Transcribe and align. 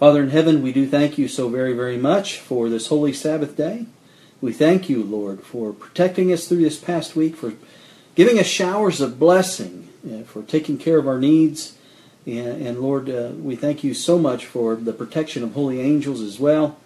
Father 0.00 0.22
in 0.22 0.30
heaven, 0.30 0.62
we 0.62 0.72
do 0.72 0.86
thank 0.86 1.18
you 1.18 1.28
so 1.28 1.50
very, 1.50 1.74
very 1.74 1.98
much 1.98 2.38
for 2.38 2.70
this 2.70 2.86
holy 2.86 3.12
Sabbath 3.12 3.54
day. 3.54 3.84
We 4.40 4.50
thank 4.50 4.88
you, 4.88 5.04
Lord, 5.04 5.42
for 5.42 5.74
protecting 5.74 6.32
us 6.32 6.48
through 6.48 6.62
this 6.62 6.78
past 6.78 7.14
week, 7.14 7.36
for 7.36 7.52
giving 8.14 8.38
us 8.38 8.46
showers 8.46 9.02
of 9.02 9.18
blessing, 9.18 9.90
uh, 10.10 10.22
for 10.22 10.42
taking 10.42 10.78
care 10.78 10.96
of 10.96 11.06
our 11.06 11.20
needs. 11.20 11.76
And, 12.24 12.80
Lord, 12.80 13.10
uh, 13.10 13.32
we 13.36 13.56
thank 13.56 13.84
you 13.84 13.92
so 13.92 14.18
much 14.18 14.46
for 14.46 14.74
the 14.74 14.94
protection 14.94 15.42
of 15.42 15.52
holy 15.52 15.82
angels 15.82 16.22
as 16.22 16.40
well, 16.40 16.78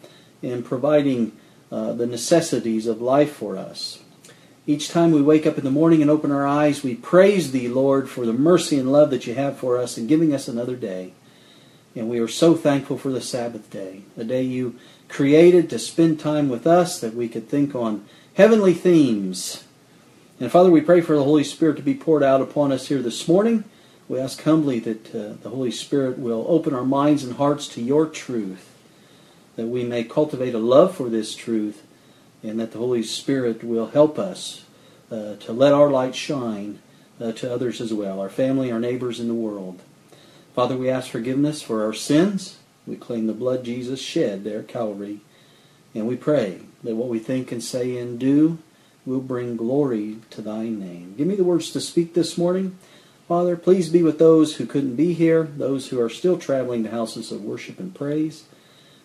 and 0.42 0.64
providing 0.64 1.30
uh, 1.70 1.92
the 1.92 2.08
necessities 2.08 2.88
of 2.88 3.00
life 3.00 3.32
for 3.32 3.56
us. 3.56 4.00
Each 4.66 4.88
time 4.88 5.12
we 5.12 5.22
wake 5.22 5.46
up 5.46 5.56
in 5.56 5.62
the 5.62 5.70
morning 5.70 6.02
and 6.02 6.10
open 6.10 6.32
our 6.32 6.48
eyes, 6.48 6.82
we 6.82 6.96
praise 6.96 7.52
thee, 7.52 7.68
Lord, 7.68 8.10
for 8.10 8.26
the 8.26 8.32
mercy 8.32 8.76
and 8.76 8.90
love 8.90 9.10
that 9.10 9.24
you 9.24 9.34
have 9.34 9.56
for 9.56 9.78
us 9.78 9.96
in 9.96 10.08
giving 10.08 10.34
us 10.34 10.48
another 10.48 10.74
day. 10.74 11.12
And 11.96 12.08
we 12.08 12.18
are 12.18 12.28
so 12.28 12.54
thankful 12.56 12.98
for 12.98 13.10
the 13.10 13.20
Sabbath 13.20 13.70
day, 13.70 14.02
the 14.16 14.24
day 14.24 14.42
you 14.42 14.76
created 15.08 15.70
to 15.70 15.78
spend 15.78 16.18
time 16.18 16.48
with 16.48 16.66
us, 16.66 17.00
that 17.00 17.14
we 17.14 17.28
could 17.28 17.48
think 17.48 17.74
on 17.74 18.04
heavenly 18.34 18.74
themes. 18.74 19.64
And 20.40 20.50
Father, 20.50 20.70
we 20.70 20.80
pray 20.80 21.00
for 21.00 21.14
the 21.14 21.22
Holy 21.22 21.44
Spirit 21.44 21.76
to 21.76 21.82
be 21.82 21.94
poured 21.94 22.24
out 22.24 22.40
upon 22.40 22.72
us 22.72 22.88
here 22.88 23.00
this 23.00 23.28
morning. 23.28 23.62
We 24.08 24.18
ask 24.18 24.42
humbly 24.42 24.80
that 24.80 25.14
uh, 25.14 25.34
the 25.40 25.50
Holy 25.50 25.70
Spirit 25.70 26.18
will 26.18 26.44
open 26.48 26.74
our 26.74 26.84
minds 26.84 27.22
and 27.22 27.36
hearts 27.36 27.68
to 27.68 27.80
your 27.80 28.06
truth, 28.06 28.70
that 29.54 29.68
we 29.68 29.84
may 29.84 30.02
cultivate 30.02 30.54
a 30.54 30.58
love 30.58 30.96
for 30.96 31.08
this 31.08 31.36
truth, 31.36 31.86
and 32.42 32.58
that 32.58 32.72
the 32.72 32.78
Holy 32.78 33.04
Spirit 33.04 33.62
will 33.62 33.86
help 33.86 34.18
us 34.18 34.64
uh, 35.10 35.36
to 35.36 35.52
let 35.52 35.72
our 35.72 35.88
light 35.88 36.16
shine 36.16 36.80
uh, 37.20 37.30
to 37.32 37.52
others 37.52 37.80
as 37.80 37.94
well, 37.94 38.20
our 38.20 38.28
family, 38.28 38.72
our 38.72 38.80
neighbors 38.80 39.20
in 39.20 39.28
the 39.28 39.34
world. 39.34 39.80
Father, 40.54 40.76
we 40.76 40.88
ask 40.88 41.10
forgiveness 41.10 41.62
for 41.62 41.84
our 41.84 41.92
sins. 41.92 42.58
We 42.86 42.94
claim 42.94 43.26
the 43.26 43.32
blood 43.32 43.64
Jesus 43.64 44.00
shed 44.00 44.44
there 44.44 44.60
at 44.60 44.68
Calvary. 44.68 45.20
And 45.94 46.06
we 46.06 46.14
pray 46.14 46.60
that 46.84 46.94
what 46.94 47.08
we 47.08 47.18
think 47.18 47.50
and 47.50 47.62
say 47.62 47.96
and 47.98 48.20
do 48.20 48.58
will 49.04 49.20
bring 49.20 49.56
glory 49.56 50.18
to 50.30 50.40
thy 50.40 50.68
name. 50.68 51.14
Give 51.18 51.26
me 51.26 51.34
the 51.34 51.42
words 51.42 51.70
to 51.72 51.80
speak 51.80 52.14
this 52.14 52.38
morning. 52.38 52.78
Father, 53.26 53.56
please 53.56 53.88
be 53.88 54.04
with 54.04 54.20
those 54.20 54.56
who 54.56 54.66
couldn't 54.66 54.94
be 54.94 55.12
here, 55.12 55.42
those 55.42 55.88
who 55.88 56.00
are 56.00 56.10
still 56.10 56.38
traveling 56.38 56.84
to 56.84 56.90
houses 56.90 57.32
of 57.32 57.42
worship 57.42 57.80
and 57.80 57.92
praise, 57.92 58.44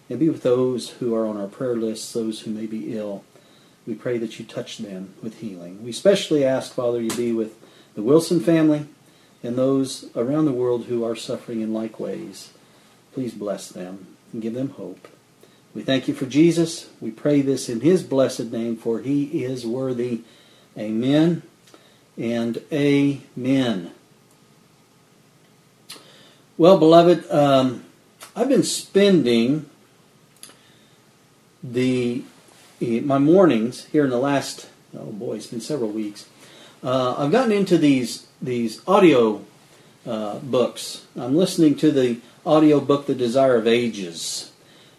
and 0.07 0.19
be 0.19 0.29
with 0.29 0.43
those 0.43 0.89
who 0.89 1.15
are 1.15 1.25
on 1.25 1.37
our 1.37 1.47
prayer 1.47 1.75
lists, 1.75 2.13
those 2.13 2.41
who 2.41 2.51
may 2.51 2.67
be 2.67 2.95
ill. 2.95 3.23
We 3.87 3.95
pray 3.95 4.19
that 4.19 4.37
you 4.37 4.45
touch 4.45 4.77
them 4.77 5.15
with 5.23 5.39
healing. 5.39 5.83
We 5.83 5.89
especially 5.89 6.45
ask, 6.45 6.73
Father, 6.73 7.01
you 7.01 7.09
be 7.11 7.31
with 7.31 7.55
the 7.95 8.03
Wilson 8.03 8.39
family, 8.39 8.85
and 9.43 9.57
those 9.57 10.05
around 10.15 10.45
the 10.45 10.51
world 10.51 10.85
who 10.85 11.03
are 11.03 11.15
suffering 11.15 11.61
in 11.61 11.73
like 11.73 11.99
ways. 11.99 12.51
Please 13.13 13.33
bless 13.33 13.69
them 13.69 14.15
and 14.31 14.41
give 14.41 14.53
them 14.53 14.69
hope. 14.71 15.07
We 15.73 15.83
thank 15.83 16.07
you 16.07 16.13
for 16.13 16.25
Jesus. 16.25 16.89
We 16.99 17.11
pray 17.11 17.41
this 17.41 17.69
in 17.69 17.81
his 17.81 18.03
blessed 18.03 18.51
name, 18.51 18.75
for 18.75 18.99
he 18.99 19.43
is 19.43 19.65
worthy. 19.65 20.21
Amen 20.77 21.43
and 22.17 22.61
amen. 22.71 23.91
Well, 26.57 26.77
beloved, 26.77 27.29
um, 27.31 27.85
I've 28.35 28.49
been 28.49 28.63
spending 28.63 29.69
the 31.63 32.23
my 32.81 33.17
mornings 33.17 33.85
here 33.85 34.05
in 34.05 34.09
the 34.09 34.17
last 34.17 34.69
oh 34.97 35.05
boy, 35.05 35.35
it's 35.35 35.47
been 35.47 35.61
several 35.61 35.89
weeks. 35.89 36.27
Uh, 36.83 37.15
I've 37.17 37.31
gotten 37.31 37.51
into 37.51 37.77
these 37.77 38.27
these 38.41 38.81
audio 38.87 39.43
uh, 40.05 40.39
books. 40.39 41.05
I'm 41.15 41.35
listening 41.35 41.75
to 41.77 41.91
the 41.91 42.19
audio 42.45 42.79
book, 42.79 43.05
The 43.05 43.15
Desire 43.15 43.57
of 43.57 43.67
Ages, 43.67 44.51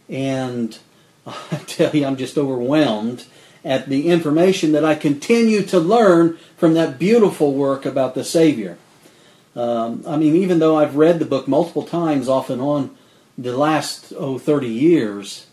and 0.08 0.78
I 1.26 1.56
tell 1.66 1.94
you, 1.94 2.04
I'm 2.06 2.16
just 2.16 2.36
overwhelmed 2.36 3.24
at 3.64 3.88
the 3.88 4.08
information 4.08 4.72
that 4.72 4.84
I 4.84 4.94
continue 4.94 5.62
to 5.64 5.78
learn 5.78 6.38
from 6.56 6.74
that 6.74 6.98
beautiful 6.98 7.54
work 7.54 7.84
about 7.84 8.14
the 8.14 8.24
Savior. 8.24 8.78
Um, 9.54 10.04
I 10.06 10.16
mean, 10.16 10.36
even 10.36 10.58
though 10.58 10.78
I've 10.78 10.96
read 10.96 11.18
the 11.18 11.24
book 11.24 11.48
multiple 11.48 11.84
times 11.84 12.28
off 12.28 12.50
and 12.50 12.60
on 12.60 12.96
the 13.36 13.56
last, 13.56 14.12
oh, 14.16 14.38
30 14.38 14.68
years, 14.68 15.46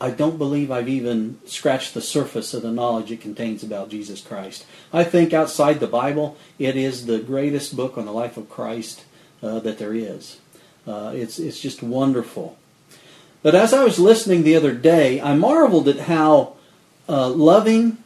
I 0.00 0.10
don't 0.10 0.38
believe 0.38 0.70
I've 0.70 0.88
even 0.88 1.40
scratched 1.46 1.92
the 1.92 2.00
surface 2.00 2.54
of 2.54 2.62
the 2.62 2.70
knowledge 2.70 3.10
it 3.10 3.20
contains 3.20 3.64
about 3.64 3.90
Jesus 3.90 4.20
Christ. 4.20 4.64
I 4.92 5.02
think 5.02 5.32
outside 5.32 5.80
the 5.80 5.88
Bible, 5.88 6.36
it 6.58 6.76
is 6.76 7.06
the 7.06 7.18
greatest 7.18 7.76
book 7.76 7.98
on 7.98 8.04
the 8.04 8.12
life 8.12 8.36
of 8.36 8.48
Christ 8.48 9.04
uh, 9.42 9.58
that 9.60 9.78
there 9.78 9.94
is. 9.94 10.38
Uh, 10.86 11.12
it's 11.14 11.38
it's 11.38 11.60
just 11.60 11.82
wonderful. 11.82 12.56
But 13.42 13.54
as 13.54 13.72
I 13.72 13.84
was 13.84 13.98
listening 13.98 14.42
the 14.42 14.56
other 14.56 14.72
day, 14.72 15.20
I 15.20 15.34
marveled 15.34 15.88
at 15.88 16.00
how 16.00 16.54
uh, 17.08 17.28
loving 17.28 17.98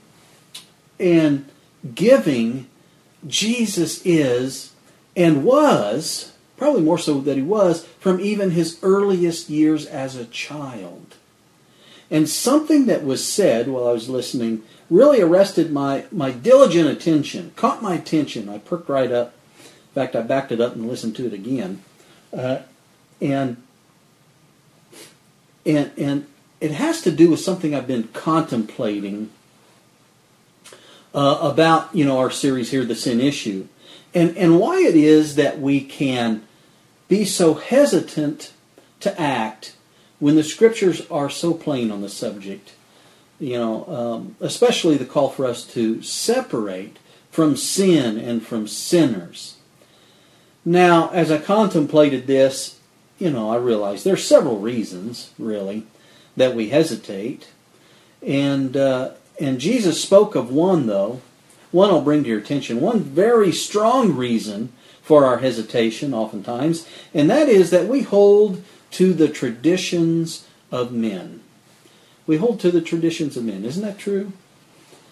and 0.98 1.48
giving 1.94 2.68
Jesus 3.26 4.04
is 4.04 4.72
and 5.16 5.44
was, 5.44 6.32
probably 6.56 6.82
more 6.82 6.98
so 6.98 7.20
that 7.20 7.36
he 7.36 7.42
was, 7.42 7.84
from 7.98 8.20
even 8.20 8.50
his 8.50 8.78
earliest 8.82 9.48
years 9.50 9.86
as 9.86 10.16
a 10.16 10.26
child. 10.26 11.11
And 12.12 12.28
something 12.28 12.84
that 12.86 13.04
was 13.04 13.26
said 13.26 13.68
while 13.68 13.88
I 13.88 13.92
was 13.92 14.10
listening 14.10 14.62
really 14.90 15.22
arrested 15.22 15.72
my, 15.72 16.04
my 16.12 16.30
diligent 16.30 16.86
attention, 16.90 17.52
caught 17.56 17.82
my 17.82 17.94
attention. 17.94 18.50
I 18.50 18.58
perked 18.58 18.90
right 18.90 19.10
up. 19.10 19.34
In 19.58 19.94
fact, 19.94 20.14
I 20.14 20.20
backed 20.20 20.52
it 20.52 20.60
up 20.60 20.74
and 20.74 20.86
listened 20.86 21.16
to 21.16 21.26
it 21.26 21.32
again. 21.32 21.82
Uh, 22.30 22.58
and, 23.22 23.62
and, 25.64 25.90
and 25.96 26.26
it 26.60 26.72
has 26.72 27.00
to 27.00 27.10
do 27.10 27.30
with 27.30 27.40
something 27.40 27.74
I've 27.74 27.86
been 27.86 28.08
contemplating 28.08 29.30
uh, 31.14 31.38
about, 31.40 31.94
you 31.94 32.04
know, 32.04 32.18
our 32.18 32.30
series 32.30 32.70
here, 32.70 32.84
The 32.84 32.94
Sin 32.94 33.22
Issue, 33.22 33.68
and, 34.12 34.36
and 34.36 34.60
why 34.60 34.82
it 34.82 34.96
is 34.96 35.36
that 35.36 35.60
we 35.60 35.80
can 35.80 36.42
be 37.08 37.24
so 37.24 37.54
hesitant 37.54 38.52
to 39.00 39.18
act 39.18 39.76
when 40.22 40.36
the 40.36 40.44
scriptures 40.44 41.02
are 41.10 41.28
so 41.28 41.52
plain 41.52 41.90
on 41.90 42.00
the 42.00 42.08
subject, 42.08 42.74
you 43.40 43.58
know, 43.58 43.84
um, 43.88 44.36
especially 44.38 44.96
the 44.96 45.04
call 45.04 45.28
for 45.28 45.44
us 45.44 45.64
to 45.64 46.00
separate 46.00 46.96
from 47.32 47.56
sin 47.56 48.16
and 48.18 48.40
from 48.40 48.68
sinners. 48.68 49.56
Now, 50.64 51.08
as 51.08 51.32
I 51.32 51.38
contemplated 51.38 52.28
this, 52.28 52.78
you 53.18 53.30
know, 53.30 53.50
I 53.50 53.56
realized 53.56 54.04
there 54.04 54.14
are 54.14 54.16
several 54.16 54.60
reasons, 54.60 55.32
really, 55.40 55.88
that 56.36 56.54
we 56.54 56.68
hesitate. 56.68 57.48
And, 58.24 58.76
uh, 58.76 59.14
and 59.40 59.58
Jesus 59.58 60.00
spoke 60.00 60.36
of 60.36 60.52
one, 60.52 60.86
though. 60.86 61.20
One 61.72 61.90
I'll 61.90 62.00
bring 62.00 62.22
to 62.22 62.28
your 62.28 62.38
attention. 62.38 62.80
One 62.80 63.00
very 63.00 63.50
strong 63.50 64.14
reason 64.14 64.72
for 65.02 65.24
our 65.24 65.38
hesitation, 65.38 66.14
oftentimes, 66.14 66.86
and 67.12 67.28
that 67.28 67.48
is 67.48 67.70
that 67.70 67.88
we 67.88 68.02
hold 68.02 68.62
to 68.92 69.12
the 69.12 69.28
traditions 69.28 70.46
of 70.70 70.92
men. 70.92 71.40
We 72.26 72.36
hold 72.36 72.60
to 72.60 72.70
the 72.70 72.80
traditions 72.80 73.36
of 73.36 73.44
men. 73.44 73.64
Isn't 73.64 73.84
that 73.84 73.98
true? 73.98 74.32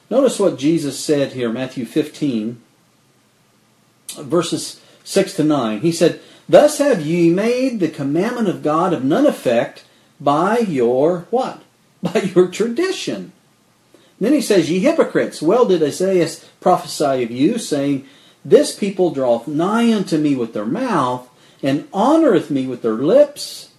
Notice 0.09 0.39
what 0.39 0.59
Jesus 0.59 0.99
said 0.99 1.33
here, 1.33 1.51
Matthew 1.51 1.85
15, 1.85 2.61
verses 4.19 4.81
6 5.05 5.35
to 5.35 5.45
9. 5.45 5.81
He 5.81 5.93
said, 5.93 6.21
Thus 6.49 6.79
have 6.79 7.07
ye 7.07 7.31
made 7.31 7.79
the 7.79 7.89
commandment 7.89 8.49
of 8.49 8.63
God 8.63 8.93
of 8.93 9.05
none 9.05 9.27
effect 9.27 9.85
by 10.21 10.59
your 10.59 11.27
what? 11.31 11.63
By 12.03 12.31
your 12.35 12.49
tradition. 12.49 13.33
Then 14.19 14.33
he 14.33 14.41
says, 14.41 14.71
Ye 14.71 14.81
hypocrites, 14.81 15.43
well 15.43 15.67
did 15.67 15.83
Isaiah 15.83 16.29
prophesy 16.61 17.23
of 17.23 17.31
you, 17.31 17.59
saying, 17.59 18.07
This 18.43 18.75
people 18.75 19.11
draweth 19.11 19.47
nigh 19.47 19.93
unto 19.93 20.17
me 20.17 20.35
with 20.35 20.55
their 20.55 20.65
mouth, 20.65 21.29
and 21.63 21.91
honoreth 21.91 22.51
me 22.51 22.67
with 22.67 22.83
their 22.83 22.95
lips, 22.95 23.70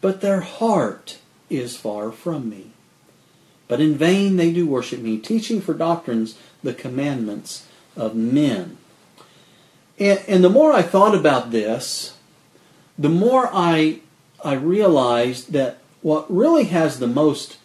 but 0.00 0.20
their 0.20 0.40
heart 0.40 1.18
is 1.50 1.76
far 1.76 2.12
from 2.12 2.48
me. 2.48 2.70
But 3.66 3.80
in 3.80 3.96
vain 3.96 4.36
they 4.36 4.52
do 4.52 4.66
worship 4.66 5.00
me, 5.00 5.18
teaching 5.18 5.60
for 5.60 5.74
doctrines 5.74 6.38
the 6.62 6.74
commandments 6.74 7.66
of 7.96 8.14
men. 8.14 8.78
And, 9.98 10.20
and 10.28 10.44
the 10.44 10.50
more 10.50 10.72
I 10.72 10.82
thought 10.82 11.14
about 11.14 11.50
this, 11.50 12.16
the 12.98 13.08
more 13.08 13.50
I, 13.52 14.00
I 14.44 14.54
realized 14.54 15.52
that 15.52 15.78
what 16.02 16.32
really 16.34 16.64
has 16.64 16.98
the 16.98 17.06
most 17.06 17.58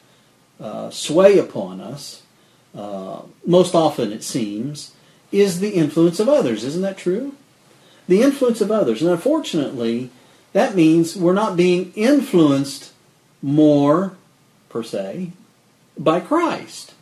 uh, 0.60 0.90
sway 0.90 1.38
upon 1.38 1.80
us, 1.80 2.24
uh, 2.76 3.22
most 3.46 3.76
often 3.76 4.12
it 4.12 4.24
seems, 4.24 4.94
is 5.32 5.60
the 5.60 5.72
influence 5.72 6.20
of 6.20 6.30
others. 6.30 6.64
Isn't 6.64 6.82
that 6.82 6.98
true? 6.98 7.36
The 8.08 8.22
influence 8.22 8.62
of 8.62 8.72
others. 8.72 9.02
And 9.02 9.10
unfortunately, 9.10 10.10
that 10.54 10.76
means 10.76 11.16
we're 11.16 11.34
not 11.34 11.58
being 11.58 11.92
influenced 11.96 12.94
more, 13.42 14.16
per 14.70 14.84
se, 14.84 15.32
by 15.98 16.20
Christ. 16.20 16.94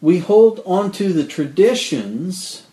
We 0.00 0.18
hold 0.18 0.62
on 0.64 0.92
to 0.92 1.12
the 1.12 1.26
traditions 1.26 2.66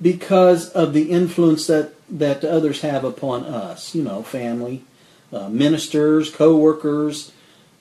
because 0.00 0.68
of 0.70 0.92
the 0.92 1.10
influence 1.10 1.66
that, 1.68 1.94
that 2.08 2.44
others 2.44 2.80
have 2.80 3.04
upon 3.04 3.44
us. 3.44 3.94
You 3.94 4.02
know, 4.02 4.22
family, 4.22 4.84
uh, 5.32 5.48
ministers, 5.48 6.30
co-workers, 6.30 7.32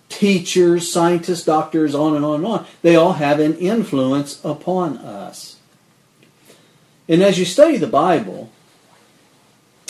teachers, 0.07 0.91
scientists, 0.91 1.43
doctors, 1.43 1.95
on 1.95 2.15
and 2.15 2.23
on 2.23 2.35
and 2.35 2.45
on. 2.45 2.65
They 2.81 2.95
all 2.95 3.13
have 3.13 3.39
an 3.39 3.57
influence 3.57 4.39
upon 4.43 4.97
us. 4.99 5.57
And 7.09 7.23
as 7.23 7.39
you 7.39 7.45
study 7.45 7.77
the 7.77 7.87
Bible, 7.87 8.50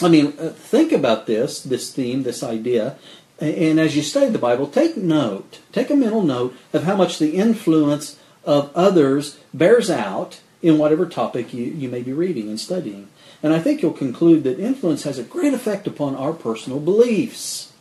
I 0.03 0.09
mean, 0.09 0.33
uh, 0.39 0.49
think 0.49 0.91
about 0.91 1.27
this, 1.27 1.61
this 1.61 1.93
theme, 1.93 2.23
this 2.23 2.43
idea, 2.43 2.97
and 3.39 3.79
as 3.79 3.95
you 3.95 4.03
study 4.03 4.29
the 4.29 4.37
Bible, 4.37 4.67
take 4.67 4.95
note, 4.95 5.59
take 5.71 5.89
a 5.89 5.95
mental 5.95 6.21
note 6.21 6.55
of 6.73 6.83
how 6.83 6.95
much 6.95 7.17
the 7.17 7.35
influence 7.35 8.19
of 8.45 8.71
others 8.75 9.39
bears 9.53 9.89
out 9.89 10.41
in 10.61 10.77
whatever 10.77 11.07
topic 11.07 11.53
you, 11.53 11.65
you 11.65 11.89
may 11.89 12.03
be 12.03 12.13
reading 12.13 12.49
and 12.49 12.59
studying. 12.59 13.07
And 13.41 13.51
I 13.53 13.59
think 13.59 13.81
you'll 13.81 13.93
conclude 13.93 14.43
that 14.43 14.59
influence 14.59 15.03
has 15.03 15.17
a 15.17 15.23
great 15.23 15.55
effect 15.55 15.87
upon 15.87 16.15
our 16.15 16.33
personal 16.33 16.79
beliefs. 16.79 17.73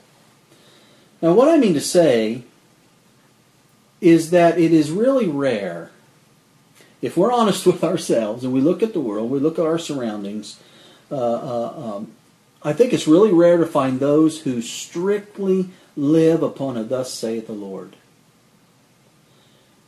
Now, 1.21 1.35
what 1.35 1.51
I 1.51 1.59
mean 1.59 1.75
to 1.75 1.81
say 1.81 2.45
is 4.01 4.31
that 4.31 4.59
it 4.59 4.73
is 4.73 4.91
really 4.91 5.29
rare, 5.29 5.91
if 7.03 7.19
we're 7.19 7.33
honest 7.33 7.67
with 7.67 7.85
ourselves 7.85 8.45
and 8.45 8.53
we 8.53 8.63
look 8.63 8.83
at 8.83 8.95
the 8.95 9.01
world, 9.01 9.31
we 9.31 9.39
look 9.39 9.59
at 9.59 9.67
our 9.67 9.79
surroundings, 9.79 10.59
um, 11.17 12.13
I 12.63 12.73
think 12.73 12.93
it's 12.93 13.09
really 13.09 13.33
rare 13.33 13.57
to 13.57 13.67
find 13.67 13.99
those 13.99 14.43
who 14.43 14.61
strictly 14.63 15.71
live 15.97 16.43
upon 16.43 16.77
a 16.77 16.85
thus 16.85 17.13
saith 17.13 17.47
the 17.47 17.53
Lord. 17.53 17.97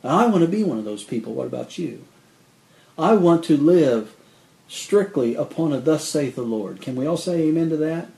Now, 0.03 0.17
I 0.17 0.27
want 0.27 0.41
to 0.41 0.49
be 0.49 0.63
one 0.63 0.77
of 0.77 0.85
those 0.85 1.03
people. 1.03 1.33
What 1.33 1.47
about 1.47 1.77
you? 1.77 2.03
I 2.97 3.13
want 3.13 3.43
to 3.45 3.57
live 3.57 4.15
strictly 4.67 5.35
upon 5.35 5.71
a 5.71 5.79
thus 5.79 6.07
saith 6.07 6.35
the 6.35 6.41
Lord. 6.41 6.81
Can 6.81 6.95
we 6.95 7.05
all 7.05 7.17
say 7.17 7.41
amen 7.43 7.69
to 7.69 7.77
that? 7.77 8.09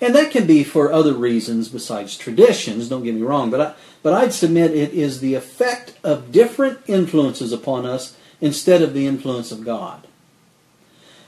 And 0.00 0.14
that 0.14 0.30
can 0.30 0.46
be 0.46 0.64
for 0.64 0.92
other 0.92 1.12
reasons 1.12 1.68
besides 1.68 2.16
traditions, 2.16 2.88
don't 2.88 3.04
get 3.04 3.14
me 3.14 3.22
wrong, 3.22 3.50
but, 3.50 3.60
I, 3.60 3.74
but 4.02 4.14
I'd 4.14 4.32
submit 4.32 4.70
it 4.70 4.92
is 4.94 5.20
the 5.20 5.34
effect 5.34 5.94
of 6.02 6.32
different 6.32 6.78
influences 6.86 7.52
upon 7.52 7.84
us 7.84 8.16
instead 8.40 8.80
of 8.80 8.94
the 8.94 9.06
influence 9.06 9.52
of 9.52 9.64
God. 9.64 10.06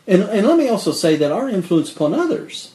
And, 0.06 0.22
and 0.22 0.46
let 0.46 0.58
me 0.58 0.69
also 0.69 0.93
say 0.93 1.16
that 1.16 1.32
our 1.32 1.49
influence 1.49 1.93
upon 1.93 2.14
others 2.14 2.72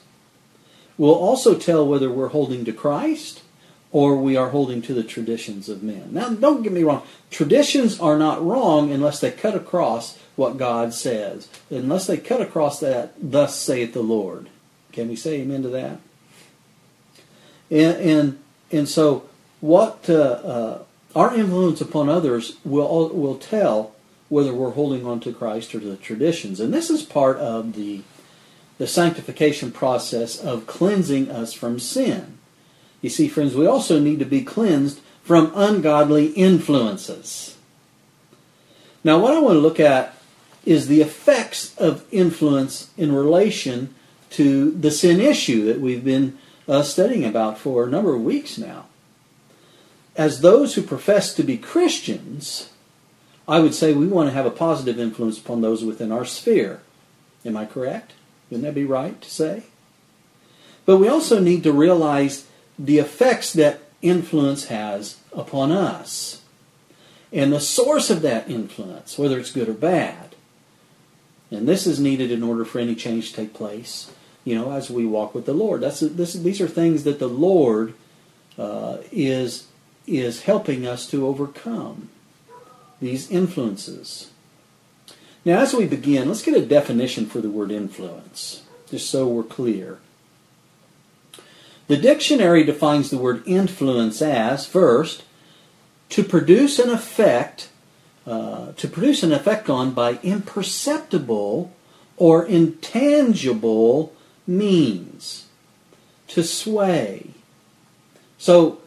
will 0.97 1.13
also 1.13 1.55
tell 1.55 1.87
whether 1.87 2.09
we're 2.09 2.29
holding 2.29 2.65
to 2.65 2.71
Christ 2.71 3.43
or 3.91 4.15
we 4.15 4.35
are 4.35 4.49
holding 4.49 4.81
to 4.81 4.93
the 4.93 5.03
traditions 5.03 5.69
of 5.69 5.83
men. 5.83 6.09
Now, 6.11 6.29
don't 6.29 6.61
get 6.61 6.71
me 6.71 6.83
wrong. 6.83 7.03
Traditions 7.31 7.99
are 7.99 8.17
not 8.17 8.45
wrong 8.45 8.91
unless 8.91 9.19
they 9.19 9.31
cut 9.31 9.55
across 9.55 10.17
what 10.35 10.57
God 10.57 10.93
says, 10.93 11.47
unless 11.69 12.07
they 12.07 12.17
cut 12.17 12.41
across 12.41 12.79
that, 12.79 13.13
thus 13.19 13.57
saith 13.57 13.93
the 13.93 14.01
Lord. 14.01 14.49
Can 14.91 15.09
we 15.09 15.15
say 15.15 15.41
amen 15.41 15.63
to 15.63 15.69
that? 15.69 15.99
And, 17.69 17.97
and, 17.97 18.39
and 18.71 18.89
so, 18.89 19.27
what 19.61 20.09
uh, 20.09 20.13
uh, 20.13 20.83
our 21.15 21.35
influence 21.35 21.81
upon 21.81 22.09
others 22.09 22.57
will, 22.63 23.09
will 23.09 23.37
tell 23.37 23.95
whether 24.29 24.53
we're 24.53 24.71
holding 24.71 25.05
on 25.05 25.19
to 25.21 25.33
Christ 25.33 25.73
or 25.73 25.79
to 25.79 25.85
the 25.85 25.95
traditions. 25.95 26.59
And 26.59 26.73
this 26.73 26.89
is 26.89 27.03
part 27.03 27.37
of 27.37 27.73
the, 27.73 28.01
the 28.77 28.87
sanctification 28.87 29.71
process 29.71 30.39
of 30.39 30.67
cleansing 30.67 31.31
us 31.31 31.53
from 31.53 31.79
sin. 31.79 32.37
You 33.01 33.09
see, 33.09 33.27
friends, 33.27 33.55
we 33.55 33.67
also 33.67 33.99
need 33.99 34.19
to 34.19 34.25
be 34.25 34.43
cleansed 34.43 34.99
from 35.23 35.51
ungodly 35.55 36.27
influences. 36.27 37.57
Now, 39.03 39.19
what 39.19 39.33
I 39.33 39.39
want 39.39 39.55
to 39.55 39.59
look 39.59 39.79
at 39.79 40.15
is 40.65 40.87
the 40.87 41.01
effects 41.01 41.75
of 41.77 42.05
influence 42.11 42.89
in 42.97 43.13
relation 43.13 43.93
to 44.31 44.71
the 44.71 44.91
sin 44.91 45.21
issue 45.21 45.65
that 45.65 45.79
we've 45.79 46.03
been 46.03 46.37
uh, 46.67 46.81
studying 46.81 47.23
about 47.23 47.57
for 47.57 47.85
a 47.85 47.89
number 47.89 48.13
of 48.13 48.21
weeks 48.21 48.57
now. 48.57 48.85
As 50.17 50.41
those 50.41 50.75
who 50.75 50.81
profess 50.81 51.33
to 51.35 51.43
be 51.43 51.57
Christians, 51.57 52.69
I 53.47 53.59
would 53.59 53.73
say 53.73 53.93
we 53.93 54.07
want 54.07 54.29
to 54.29 54.33
have 54.33 54.45
a 54.45 54.51
positive 54.51 54.99
influence 54.99 55.39
upon 55.39 55.61
those 55.61 55.83
within 55.83 56.11
our 56.11 56.25
sphere. 56.25 56.81
Am 57.45 57.55
I 57.55 57.65
correct? 57.65 58.13
Wouldn't 58.49 58.65
that 58.65 58.75
be 58.75 58.85
right 58.85 59.19
to 59.21 59.29
say? 59.29 59.63
But 60.85 60.97
we 60.97 61.07
also 61.07 61.39
need 61.39 61.63
to 61.63 61.71
realize 61.71 62.47
the 62.77 62.99
effects 62.99 63.53
that 63.53 63.81
influence 64.01 64.65
has 64.65 65.17
upon 65.33 65.71
us 65.71 66.41
and 67.31 67.51
the 67.51 67.59
source 67.59 68.09
of 68.09 68.21
that 68.21 68.49
influence, 68.49 69.17
whether 69.17 69.39
it's 69.39 69.51
good 69.51 69.69
or 69.69 69.73
bad. 69.73 70.35
And 71.51 71.67
this 71.67 71.87
is 71.87 71.99
needed 71.99 72.31
in 72.31 72.43
order 72.43 72.65
for 72.65 72.79
any 72.79 72.95
change 72.95 73.29
to 73.29 73.35
take 73.35 73.53
place, 73.53 74.11
you 74.43 74.55
know, 74.55 74.71
as 74.71 74.89
we 74.89 75.05
walk 75.05 75.33
with 75.33 75.45
the 75.45 75.53
Lord. 75.53 75.81
That's 75.81 76.01
this, 76.01 76.33
these 76.33 76.61
are 76.61 76.67
things 76.67 77.03
that 77.03 77.19
the 77.19 77.29
Lord 77.29 77.93
uh, 78.57 78.97
is 79.11 79.67
is 80.05 80.43
helping 80.43 80.87
us 80.87 81.05
to 81.07 81.27
overcome 81.27 82.09
these 82.99 83.29
influences. 83.29 84.31
Now, 85.45 85.59
as 85.59 85.73
we 85.73 85.85
begin, 85.85 86.27
let's 86.27 86.41
get 86.41 86.57
a 86.57 86.65
definition 86.65 87.25
for 87.25 87.39
the 87.39 87.49
word 87.49 87.71
influence, 87.71 88.63
just 88.89 89.09
so 89.09 89.27
we're 89.27 89.43
clear. 89.43 89.99
The 91.87 91.97
dictionary 91.97 92.63
defines 92.63 93.09
the 93.09 93.17
word 93.17 93.43
influence 93.45 94.21
as, 94.21 94.65
first, 94.65 95.23
to 96.09 96.23
produce 96.23 96.79
an 96.79 96.89
effect, 96.89 97.69
uh, 98.25 98.73
to 98.73 98.87
produce 98.89 99.23
an 99.23 99.31
effect 99.31 99.69
on 99.69 99.91
by 99.91 100.19
imperceptible 100.21 101.71
or 102.17 102.45
intangible 102.45 104.13
means, 104.45 105.45
to 106.27 106.43
sway. 106.43 107.27
So, 108.37 108.81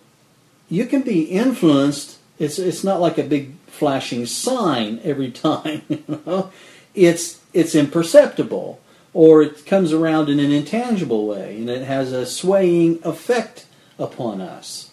you 0.69 0.85
can 0.85 1.03
be 1.03 1.23
influenced. 1.23 2.19
It's, 2.39 2.59
it's 2.59 2.85
not 2.85 3.01
like 3.01 3.17
a 3.17 3.23
big 3.23 3.60
flashing 3.71 4.27
sign 4.27 5.01
every 5.03 5.31
time. 5.31 5.83
It's 6.93 7.41
it's 7.53 7.77
imperceptible, 7.77 8.81
or 9.13 9.43
it 9.43 9.65
comes 9.65 9.93
around 9.93 10.29
in 10.29 10.41
an 10.41 10.51
intangible 10.51 11.27
way, 11.27 11.57
and 11.57 11.71
it 11.71 11.85
has 11.85 12.13
a 12.13 12.27
swaying 12.27 12.99
effect 13.05 13.67
upon 13.99 14.41
us. 14.41 14.91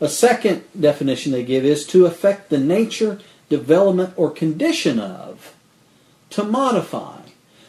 A 0.00 0.08
second 0.08 0.64
definition 0.78 1.32
they 1.32 1.44
give 1.44 1.64
is 1.64 1.86
to 1.88 2.06
affect 2.06 2.48
the 2.48 2.58
nature, 2.58 3.20
development, 3.48 4.14
or 4.16 4.30
condition 4.30 4.98
of, 4.98 5.54
to 6.30 6.42
modify. 6.42 7.20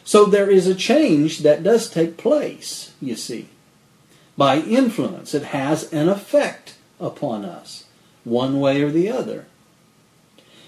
So 0.04 0.24
there 0.24 0.50
is 0.50 0.66
a 0.66 0.74
change 0.74 1.40
that 1.40 1.62
does 1.62 1.88
take 1.88 2.16
place, 2.16 2.92
you 3.00 3.14
see. 3.14 3.48
By 4.36 4.58
influence, 4.58 5.34
it 5.34 5.44
has 5.44 5.92
an 5.92 6.08
effect 6.08 6.74
upon 6.98 7.44
us, 7.44 7.84
one 8.24 8.58
way 8.58 8.82
or 8.82 8.90
the 8.90 9.10
other. 9.10 9.46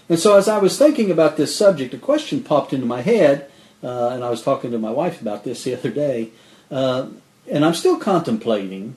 And 0.08 0.18
so, 0.18 0.36
as 0.36 0.48
I 0.48 0.58
was 0.58 0.78
thinking 0.78 1.10
about 1.10 1.36
this 1.36 1.56
subject, 1.56 1.94
a 1.94 1.98
question 1.98 2.42
popped 2.42 2.72
into 2.72 2.86
my 2.86 3.00
head, 3.00 3.50
uh, 3.82 4.08
and 4.08 4.22
I 4.22 4.30
was 4.30 4.42
talking 4.42 4.70
to 4.70 4.78
my 4.78 4.90
wife 4.90 5.20
about 5.20 5.44
this 5.44 5.64
the 5.64 5.74
other 5.74 5.90
day, 5.90 6.30
uh, 6.70 7.08
and 7.50 7.64
I'm 7.64 7.74
still 7.74 7.98
contemplating 7.98 8.96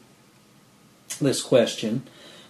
this 1.22 1.42
question. 1.42 2.04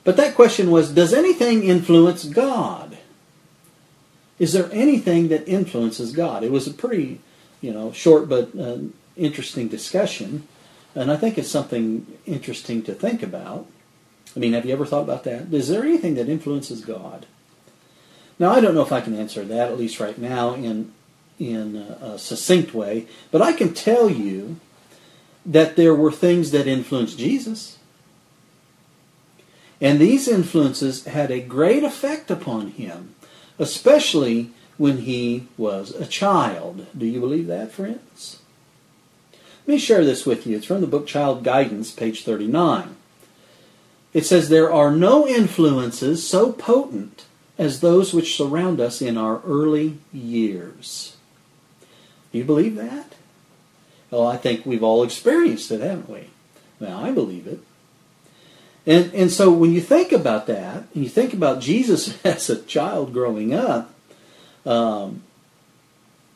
But 0.03 0.17
that 0.17 0.35
question 0.35 0.71
was 0.71 0.91
Does 0.91 1.13
anything 1.13 1.63
influence 1.63 2.25
God? 2.25 2.97
Is 4.39 4.53
there 4.53 4.69
anything 4.71 5.29
that 5.29 5.47
influences 5.47 6.11
God? 6.11 6.43
It 6.43 6.51
was 6.51 6.67
a 6.67 6.73
pretty, 6.73 7.21
you 7.59 7.73
know, 7.73 7.91
short 7.91 8.29
but 8.29 8.57
uh, 8.57 8.77
interesting 9.15 9.67
discussion, 9.67 10.47
and 10.95 11.11
I 11.11 11.17
think 11.17 11.37
it's 11.37 11.49
something 11.49 12.07
interesting 12.25 12.81
to 12.83 12.93
think 12.93 13.21
about. 13.21 13.67
I 14.35 14.39
mean, 14.39 14.53
have 14.53 14.65
you 14.65 14.73
ever 14.73 14.85
thought 14.85 15.03
about 15.03 15.23
that? 15.25 15.53
Is 15.53 15.69
there 15.69 15.83
anything 15.83 16.15
that 16.15 16.29
influences 16.29 16.83
God? 16.83 17.25
Now, 18.39 18.51
I 18.51 18.61
don't 18.61 18.75
know 18.75 18.81
if 18.81 18.91
I 18.91 19.01
can 19.01 19.15
answer 19.15 19.43
that, 19.43 19.69
at 19.69 19.77
least 19.77 19.99
right 19.99 20.17
now, 20.17 20.53
in, 20.53 20.91
in 21.39 21.75
a, 21.75 22.05
a 22.05 22.19
succinct 22.19 22.73
way, 22.73 23.07
but 23.31 23.41
I 23.41 23.53
can 23.53 23.73
tell 23.73 24.09
you 24.09 24.59
that 25.45 25.75
there 25.75 25.95
were 25.95 26.11
things 26.11 26.51
that 26.51 26.67
influenced 26.67 27.17
Jesus. 27.17 27.77
And 29.79 29.99
these 29.99 30.27
influences 30.27 31.05
had 31.05 31.31
a 31.31 31.39
great 31.39 31.83
effect 31.83 32.29
upon 32.29 32.71
him, 32.71 33.15
especially 33.57 34.51
when 34.77 34.99
he 34.99 35.47
was 35.57 35.91
a 35.91 36.05
child. 36.05 36.85
Do 36.95 37.05
you 37.05 37.19
believe 37.19 37.47
that, 37.47 37.71
friends? 37.71 38.39
Let 39.65 39.73
me 39.73 39.79
share 39.79 40.03
this 40.03 40.25
with 40.25 40.45
you. 40.45 40.57
It's 40.57 40.65
from 40.65 40.81
the 40.81 40.87
book 40.87 41.07
Child 41.07 41.43
Guidance, 41.43 41.91
page 41.91 42.23
39. 42.23 42.95
It 44.13 44.25
says, 44.25 44.49
There 44.49 44.71
are 44.71 44.91
no 44.91 45.27
influences 45.27 46.27
so 46.27 46.51
potent 46.51 47.26
as 47.57 47.79
those 47.79 48.13
which 48.13 48.35
surround 48.35 48.79
us 48.79 49.01
in 49.01 49.17
our 49.17 49.41
early 49.45 49.97
years. 50.13 51.15
Do 52.31 52.37
you 52.37 52.43
believe 52.43 52.75
that? 52.75 53.13
Well, 54.11 54.27
I 54.27 54.37
think 54.37 54.65
we've 54.65 54.83
all 54.83 55.03
experienced 55.03 55.71
it, 55.71 55.81
haven't 55.81 56.09
we? 56.09 56.29
Well, 56.79 56.97
I 56.97 57.11
believe 57.11 57.47
it. 57.47 57.59
And, 58.85 59.13
and 59.13 59.31
so 59.31 59.51
when 59.51 59.73
you 59.73 59.81
think 59.81 60.11
about 60.11 60.47
that, 60.47 60.85
and 60.93 61.03
you 61.03 61.09
think 61.09 61.33
about 61.33 61.59
Jesus 61.59 62.17
as 62.25 62.49
a 62.49 62.61
child 62.63 63.13
growing 63.13 63.53
up, 63.53 63.93
um, 64.65 65.23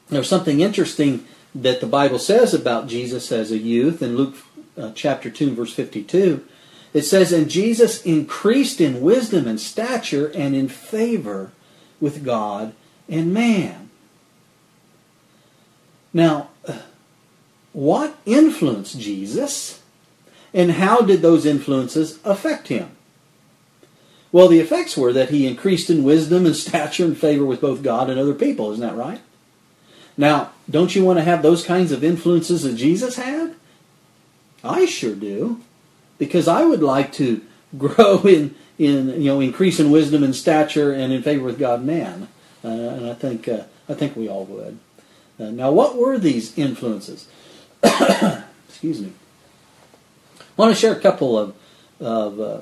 there's 0.09 0.27
something 0.27 0.59
interesting 0.59 1.25
that 1.55 1.79
the 1.79 1.87
Bible 1.87 2.19
says 2.19 2.53
about 2.53 2.87
Jesus 2.87 3.31
as 3.31 3.51
a 3.51 3.57
youth 3.57 4.01
in 4.01 4.17
Luke 4.17 4.35
uh, 4.77 4.91
chapter 4.93 5.29
2, 5.29 5.53
verse 5.53 5.73
52, 5.73 6.45
it 6.93 7.03
says, 7.03 7.31
And 7.31 7.49
Jesus 7.49 8.01
increased 8.03 8.81
in 8.81 9.01
wisdom 9.01 9.47
and 9.47 9.59
stature 9.59 10.27
and 10.35 10.55
in 10.55 10.67
favor 10.67 11.51
with 11.99 12.23
God 12.25 12.73
and 13.07 13.33
man. 13.33 13.89
Now, 16.13 16.49
what 17.73 18.17
influenced 18.25 18.99
Jesus, 18.99 19.81
and 20.53 20.71
how 20.73 21.01
did 21.01 21.21
those 21.21 21.45
influences 21.45 22.19
affect 22.25 22.67
him? 22.67 22.91
Well, 24.33 24.47
the 24.47 24.59
effects 24.59 24.97
were 24.97 25.13
that 25.13 25.29
he 25.29 25.47
increased 25.47 25.89
in 25.89 26.03
wisdom 26.03 26.45
and 26.45 26.55
stature 26.57 27.05
and 27.05 27.17
favor 27.17 27.45
with 27.45 27.61
both 27.61 27.83
God 27.83 28.09
and 28.09 28.19
other 28.19 28.33
people. 28.33 28.71
Isn't 28.71 28.85
that 28.85 28.95
right? 28.95 29.21
Now, 30.17 30.51
don't 30.69 30.93
you 30.93 31.03
want 31.03 31.19
to 31.19 31.23
have 31.23 31.41
those 31.41 31.63
kinds 31.63 31.91
of 31.91 32.03
influences 32.03 32.63
that 32.63 32.75
Jesus 32.75 33.15
had? 33.15 33.55
I 34.63 34.85
sure 34.85 35.15
do. 35.15 35.61
Because 36.21 36.47
I 36.47 36.63
would 36.63 36.83
like 36.83 37.13
to 37.13 37.41
grow 37.79 38.19
in, 38.19 38.53
in 38.77 39.19
you 39.19 39.31
know, 39.31 39.39
increase 39.39 39.79
in 39.79 39.89
wisdom 39.89 40.23
and 40.23 40.35
stature 40.35 40.93
and 40.93 41.11
in 41.11 41.23
favor 41.23 41.43
with 41.43 41.57
God 41.57 41.83
man. 41.83 42.27
Uh, 42.63 42.67
and 42.67 43.09
I 43.09 43.15
think, 43.15 43.47
uh, 43.47 43.63
I 43.89 43.95
think 43.95 44.15
we 44.15 44.29
all 44.29 44.45
would. 44.45 44.77
Uh, 45.39 45.45
now, 45.45 45.71
what 45.71 45.97
were 45.97 46.19
these 46.19 46.55
influences? 46.59 47.27
Excuse 47.83 49.01
me. 49.01 49.13
I 50.39 50.43
want 50.57 50.75
to 50.75 50.79
share 50.79 50.93
a 50.93 50.99
couple 50.99 51.39
of, 51.39 51.55
of 51.99 52.39
uh, 52.39 52.61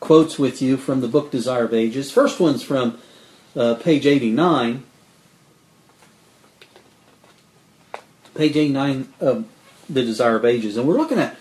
quotes 0.00 0.36
with 0.36 0.60
you 0.60 0.76
from 0.76 1.02
the 1.02 1.06
book 1.06 1.30
Desire 1.30 1.66
of 1.66 1.72
Ages. 1.72 2.10
First 2.10 2.40
one's 2.40 2.64
from 2.64 2.98
uh, 3.54 3.74
page 3.74 4.06
89. 4.06 4.82
Page 8.34 8.56
89 8.56 9.12
of 9.20 9.46
the 9.88 10.02
Desire 10.02 10.34
of 10.34 10.44
Ages. 10.44 10.76
And 10.76 10.88
we're 10.88 10.96
looking 10.96 11.20
at 11.20 11.36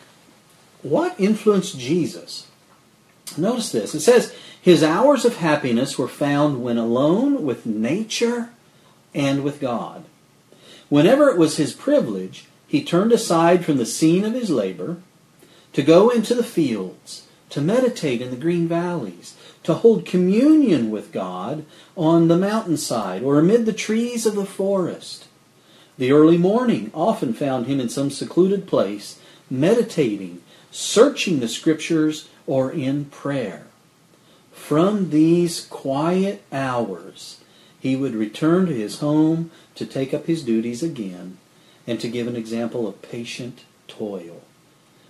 what 0.84 1.20
influenced 1.20 1.80
Jesus. 1.80 2.48
Notice 3.38 3.72
this. 3.72 3.96
It 3.96 4.02
says, 4.02 4.34
His 4.62 4.84
hours 4.84 5.26
of 5.26 5.38
happiness 5.38 5.98
were 5.98 6.08
found 6.08 6.64
when 6.64 6.78
alone 6.78 7.44
with 7.44 7.66
nature 7.66 8.50
and 9.14 9.44
with 9.44 9.60
God. 9.60 10.06
Whenever 10.90 11.30
it 11.30 11.38
was 11.38 11.58
his 11.58 11.74
privilege, 11.74 12.46
he 12.68 12.84
turned 12.84 13.12
aside 13.12 13.64
from 13.64 13.78
the 13.78 13.86
scene 13.86 14.26
of 14.26 14.34
his 14.34 14.50
labor 14.50 14.98
to 15.74 15.82
go 15.82 16.10
into 16.10 16.36
the 16.36 16.44
fields, 16.44 17.28
to 17.50 17.62
meditate 17.62 18.22
in 18.22 18.30
the 18.30 18.38
green 18.38 18.68
valleys, 18.68 19.36
to 19.64 19.74
hold 19.74 20.06
communion 20.06 20.90
with 20.90 21.12
God 21.12 21.66
on 21.96 22.28
the 22.28 22.38
mountainside 22.38 23.24
or 23.24 23.40
amid 23.40 23.66
the 23.66 23.74
trees 23.74 24.26
of 24.26 24.36
the 24.36 24.46
forest. 24.46 25.28
The 25.98 26.12
early 26.12 26.38
morning 26.38 26.92
often 26.94 27.34
found 27.34 27.68
him 27.68 27.80
in 27.80 27.90
some 27.90 28.10
secluded 28.10 28.68
place, 28.68 29.20
meditating, 29.50 30.42
searching 30.72 31.40
the 31.40 31.48
scriptures, 31.48 32.30
or 32.48 32.72
in 32.72 33.06
prayer. 33.06 33.68
From 34.52 35.10
these 35.10 35.66
quiet 35.66 36.44
hours, 36.52 37.42
he 37.80 37.96
would 37.96 38.16
return 38.16 38.66
to 38.68 38.74
his 38.74 39.00
home 39.00 39.52
to 39.76 39.86
take 39.86 40.14
up 40.14 40.26
his 40.26 40.44
duties 40.44 40.82
again 40.82 41.38
and 41.88 42.00
to 42.00 42.08
give 42.08 42.28
an 42.28 42.36
example 42.36 42.88
of 42.88 43.02
patient 43.02 43.64
toil. 43.88 44.42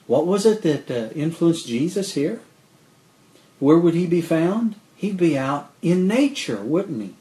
What 0.07 0.25
was 0.25 0.45
it 0.45 0.61
that 0.63 0.89
uh, 0.89 1.13
influenced 1.13 1.67
Jesus 1.67 2.13
here? 2.13 2.41
Where 3.59 3.77
would 3.77 3.93
he 3.93 4.07
be 4.07 4.21
found? 4.21 4.75
He'd 4.95 5.17
be 5.17 5.37
out 5.37 5.71
in 5.81 6.07
nature, 6.07 6.61
wouldn't 6.61 7.01
he? 7.01 7.15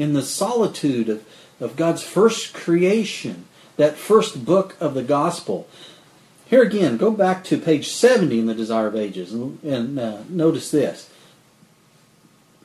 In 0.00 0.12
the 0.12 0.22
solitude 0.22 1.08
of, 1.08 1.26
of 1.60 1.76
God's 1.76 2.02
first 2.02 2.54
creation, 2.54 3.46
that 3.76 3.96
first 3.96 4.44
book 4.44 4.76
of 4.80 4.94
the 4.94 5.02
gospel. 5.02 5.68
Here 6.46 6.62
again, 6.62 6.96
go 6.96 7.10
back 7.10 7.42
to 7.44 7.58
page 7.58 7.88
70 7.88 8.38
in 8.38 8.46
the 8.46 8.54
Desire 8.54 8.86
of 8.86 8.94
Ages 8.94 9.32
and, 9.32 9.62
and 9.64 9.98
uh, 9.98 10.18
notice 10.28 10.70
this. 10.70 11.10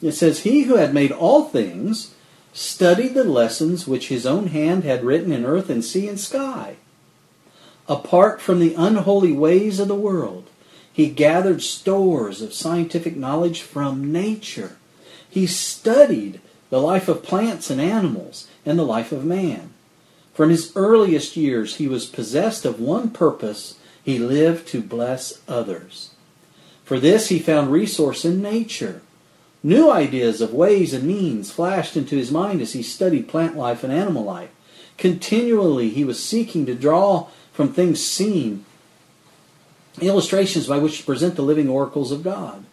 It 0.02 0.12
says, 0.14 0.42
He 0.42 0.64
who 0.64 0.76
had 0.76 0.94
made 0.94 1.12
all 1.12 1.46
things 1.46 2.14
studied 2.54 3.14
the 3.14 3.24
lessons 3.24 3.88
which 3.88 4.10
his 4.10 4.26
own 4.26 4.48
hand 4.48 4.84
had 4.84 5.04
written 5.04 5.32
in 5.32 5.46
earth 5.46 5.70
and 5.70 5.84
sea 5.84 6.08
and 6.08 6.20
sky. 6.20 6.76
Apart 7.88 8.40
from 8.40 8.60
the 8.60 8.76
unholy 8.76 9.32
ways 9.32 9.80
of 9.80 9.88
the 9.88 9.96
world, 9.96 10.50
he 10.94 11.10
gathered 11.10 11.62
stores 11.62 12.42
of 12.42 12.54
scientific 12.54 13.16
knowledge 13.16 13.62
from 13.62 14.12
nature. 14.12 14.78
He 15.28 15.48
studied 15.48 16.40
the 16.70 16.82
life 16.82 17.08
of 17.08 17.24
plants 17.24 17.70
and 17.70 17.82
animals 17.82 18.48
and 18.66 18.78
the 18.78 18.84
life 18.84 19.12
of 19.12 19.26
man. 19.26 19.74
From 20.34 20.50
his 20.50 20.72
earliest 20.76 21.36
years, 21.36 21.76
he 21.76 21.88
was 21.88 22.06
possessed 22.06 22.66
of 22.66 22.80
one 22.80 23.10
purpose 23.10 23.78
he 24.04 24.18
lived 24.18 24.68
to 24.70 24.82
bless 24.82 25.42
others. 25.48 26.12
For 26.84 27.00
this, 27.00 27.30
he 27.30 27.40
found 27.40 27.72
resource 27.72 28.26
in 28.26 28.42
nature 28.42 29.02
New 29.64 29.92
ideas 29.92 30.42
of 30.42 30.54
ways 30.54 30.94
and 30.94 31.04
means 31.04 31.52
flashed 31.52 31.96
into 31.96 32.16
his 32.16 32.32
mind 32.32 32.62
as 32.62 32.74
he 32.74 32.82
studied 32.82 33.28
plant 33.28 33.56
life 33.56 33.84
and 33.84 33.94
animal 33.94 34.24
life. 34.24 34.50
Continually, 34.98 35.90
he 35.90 36.04
was 36.04 36.24
seeking 36.24 36.66
to 36.66 36.74
draw 36.74 37.28
from 37.54 37.72
things 37.72 38.04
seen 38.04 38.66
illustrations 40.00 40.68
by 40.68 40.78
which 40.80 41.00
to 41.00 41.06
present 41.06 41.36
the 41.36 41.44
living 41.44 41.70
oracles 41.70 42.12
of 42.12 42.24
God. 42.24 42.64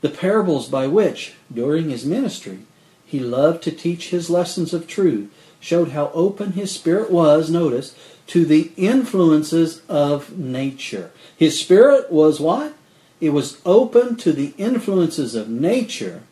The 0.00 0.08
parables 0.08 0.68
by 0.68 0.86
which, 0.86 1.34
during 1.52 1.90
his 1.90 2.04
ministry, 2.04 2.60
he 3.04 3.18
loved 3.18 3.64
to 3.64 3.72
teach 3.72 4.10
his 4.10 4.30
lessons 4.30 4.72
of 4.72 4.86
truth 4.86 5.32
showed 5.60 5.90
how 5.90 6.10
open 6.14 6.52
his 6.52 6.72
spirit 6.72 7.10
was, 7.10 7.50
notice, 7.50 7.94
to 8.28 8.44
the 8.44 8.72
influences 8.76 9.82
of 9.88 10.38
nature. 10.38 11.10
His 11.36 11.58
spirit 11.58 12.12
was 12.12 12.40
what? 12.40 12.74
It 13.20 13.30
was 13.30 13.60
open 13.66 14.16
to 14.16 14.32
the 14.32 14.54
influences 14.58 15.34
of 15.34 15.48
nature 15.48 16.22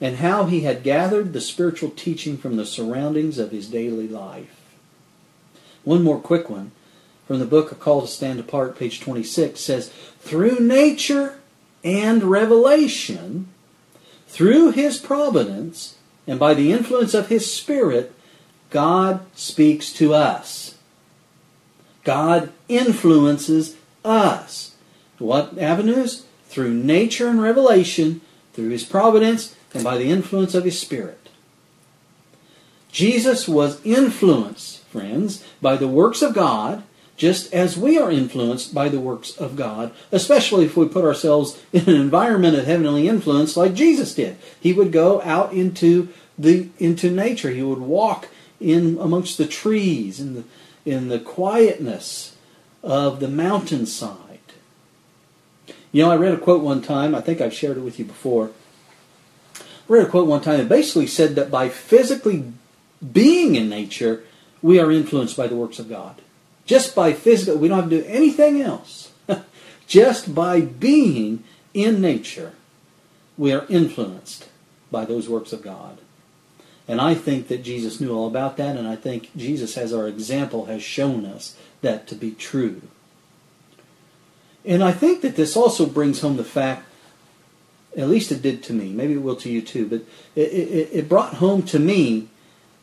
and 0.00 0.16
how 0.16 0.46
he 0.46 0.60
had 0.60 0.82
gathered 0.82 1.32
the 1.32 1.40
spiritual 1.40 1.90
teaching 1.90 2.36
from 2.36 2.56
the 2.56 2.66
surroundings 2.66 3.38
of 3.38 3.50
his 3.50 3.68
daily 3.68 4.08
life. 4.08 4.60
One 5.84 6.02
more 6.02 6.18
quick 6.18 6.50
one 6.50 6.72
from 7.26 7.38
the 7.38 7.46
book 7.46 7.72
A 7.72 7.74
Call 7.74 8.02
to 8.02 8.06
Stand 8.06 8.40
Apart, 8.40 8.78
page 8.78 9.00
26, 9.00 9.58
says, 9.58 9.88
Through 10.20 10.60
nature 10.60 11.38
and 11.82 12.24
revelation, 12.24 13.48
through 14.28 14.72
his 14.72 14.98
providence, 14.98 15.96
and 16.26 16.38
by 16.38 16.54
the 16.54 16.72
influence 16.72 17.14
of 17.14 17.28
his 17.28 17.52
Spirit, 17.52 18.12
God 18.70 19.24
speaks 19.34 19.92
to 19.94 20.14
us. 20.14 20.76
God 22.04 22.52
influences 22.68 23.76
us. 24.04 24.74
What 25.18 25.58
avenues? 25.58 26.26
Through 26.48 26.74
nature 26.74 27.28
and 27.28 27.42
revelation, 27.42 28.20
through 28.52 28.68
his 28.68 28.84
providence, 28.84 29.56
and 29.74 29.84
by 29.84 29.98
the 29.98 30.10
influence 30.10 30.54
of 30.54 30.64
his 30.64 30.78
Spirit. 30.78 31.28
Jesus 32.90 33.46
was 33.46 33.84
influenced, 33.84 34.82
friends, 34.84 35.44
by 35.60 35.76
the 35.76 35.88
works 35.88 36.22
of 36.22 36.32
God, 36.32 36.82
just 37.16 37.52
as 37.52 37.76
we 37.76 37.98
are 37.98 38.10
influenced 38.10 38.74
by 38.74 38.88
the 38.88 39.00
works 39.00 39.36
of 39.36 39.56
God, 39.56 39.92
especially 40.12 40.64
if 40.64 40.76
we 40.76 40.86
put 40.86 41.04
ourselves 41.04 41.60
in 41.72 41.88
an 41.88 42.00
environment 42.00 42.56
of 42.56 42.66
heavenly 42.66 43.08
influence 43.08 43.56
like 43.56 43.74
Jesus 43.74 44.14
did. 44.14 44.36
He 44.60 44.72
would 44.72 44.92
go 44.92 45.20
out 45.22 45.52
into 45.52 46.08
the 46.38 46.68
into 46.78 47.10
nature. 47.10 47.50
He 47.50 47.62
would 47.62 47.78
walk 47.78 48.28
in 48.60 48.98
amongst 48.98 49.38
the 49.38 49.46
trees 49.46 50.20
in 50.20 50.34
the 50.34 50.44
in 50.84 51.08
the 51.08 51.18
quietness 51.18 52.36
of 52.82 53.20
the 53.20 53.28
mountainside. 53.28 54.38
You 55.92 56.04
know, 56.04 56.10
I 56.10 56.16
read 56.16 56.34
a 56.34 56.38
quote 56.38 56.62
one 56.62 56.82
time, 56.82 57.14
I 57.14 57.20
think 57.20 57.40
I've 57.40 57.54
shared 57.54 57.76
it 57.76 57.80
with 57.80 57.98
you 57.98 58.04
before. 58.04 58.50
I 59.58 59.62
read 59.88 60.06
a 60.06 60.10
quote 60.10 60.28
one 60.28 60.40
time 60.40 60.58
that 60.58 60.68
basically 60.68 61.06
said 61.06 61.34
that 61.34 61.50
by 61.50 61.68
physically 61.68 62.52
being 63.12 63.54
in 63.54 63.68
nature, 63.68 64.24
we 64.62 64.78
are 64.78 64.90
influenced 64.90 65.36
by 65.36 65.46
the 65.46 65.56
works 65.56 65.78
of 65.78 65.88
God. 65.88 66.20
Just 66.64 66.94
by 66.94 67.12
physical, 67.12 67.58
we 67.58 67.68
don't 67.68 67.80
have 67.80 67.90
to 67.90 68.02
do 68.02 68.08
anything 68.08 68.60
else. 68.60 69.12
Just 69.86 70.34
by 70.34 70.60
being 70.60 71.44
in 71.72 72.00
nature, 72.00 72.52
we 73.36 73.52
are 73.52 73.66
influenced 73.68 74.48
by 74.90 75.04
those 75.04 75.28
works 75.28 75.52
of 75.52 75.62
God. 75.62 75.98
And 76.88 77.00
I 77.00 77.14
think 77.14 77.48
that 77.48 77.64
Jesus 77.64 78.00
knew 78.00 78.14
all 78.14 78.28
about 78.28 78.56
that, 78.58 78.76
and 78.76 78.86
I 78.86 78.94
think 78.94 79.30
Jesus, 79.36 79.76
as 79.76 79.92
our 79.92 80.06
example, 80.06 80.66
has 80.66 80.82
shown 80.82 81.26
us 81.26 81.56
that 81.82 82.06
to 82.08 82.14
be 82.14 82.30
true. 82.30 82.82
And 84.64 84.82
I 84.82 84.92
think 84.92 85.22
that 85.22 85.36
this 85.36 85.56
also 85.56 85.86
brings 85.86 86.20
home 86.20 86.36
the 86.36 86.44
fact, 86.44 86.86
at 87.96 88.08
least 88.08 88.30
it 88.30 88.42
did 88.42 88.62
to 88.64 88.72
me, 88.72 88.90
maybe 88.90 89.14
it 89.14 89.22
will 89.22 89.36
to 89.36 89.50
you 89.50 89.62
too, 89.62 89.86
but 89.86 90.02
it, 90.34 90.52
it, 90.52 90.88
it 90.92 91.08
brought 91.08 91.34
home 91.34 91.62
to 91.64 91.78
me 91.78 92.28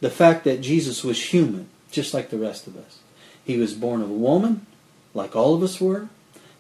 the 0.01 0.09
fact 0.09 0.43
that 0.43 0.61
Jesus 0.61 1.03
was 1.03 1.31
human, 1.31 1.69
just 1.91 2.13
like 2.13 2.29
the 2.29 2.37
rest 2.37 2.67
of 2.67 2.75
us. 2.75 2.99
He 3.43 3.57
was 3.57 3.73
born 3.73 4.01
of 4.01 4.09
a 4.09 4.13
woman, 4.13 4.65
like 5.13 5.35
all 5.35 5.53
of 5.53 5.63
us 5.63 5.79
were, 5.79 6.09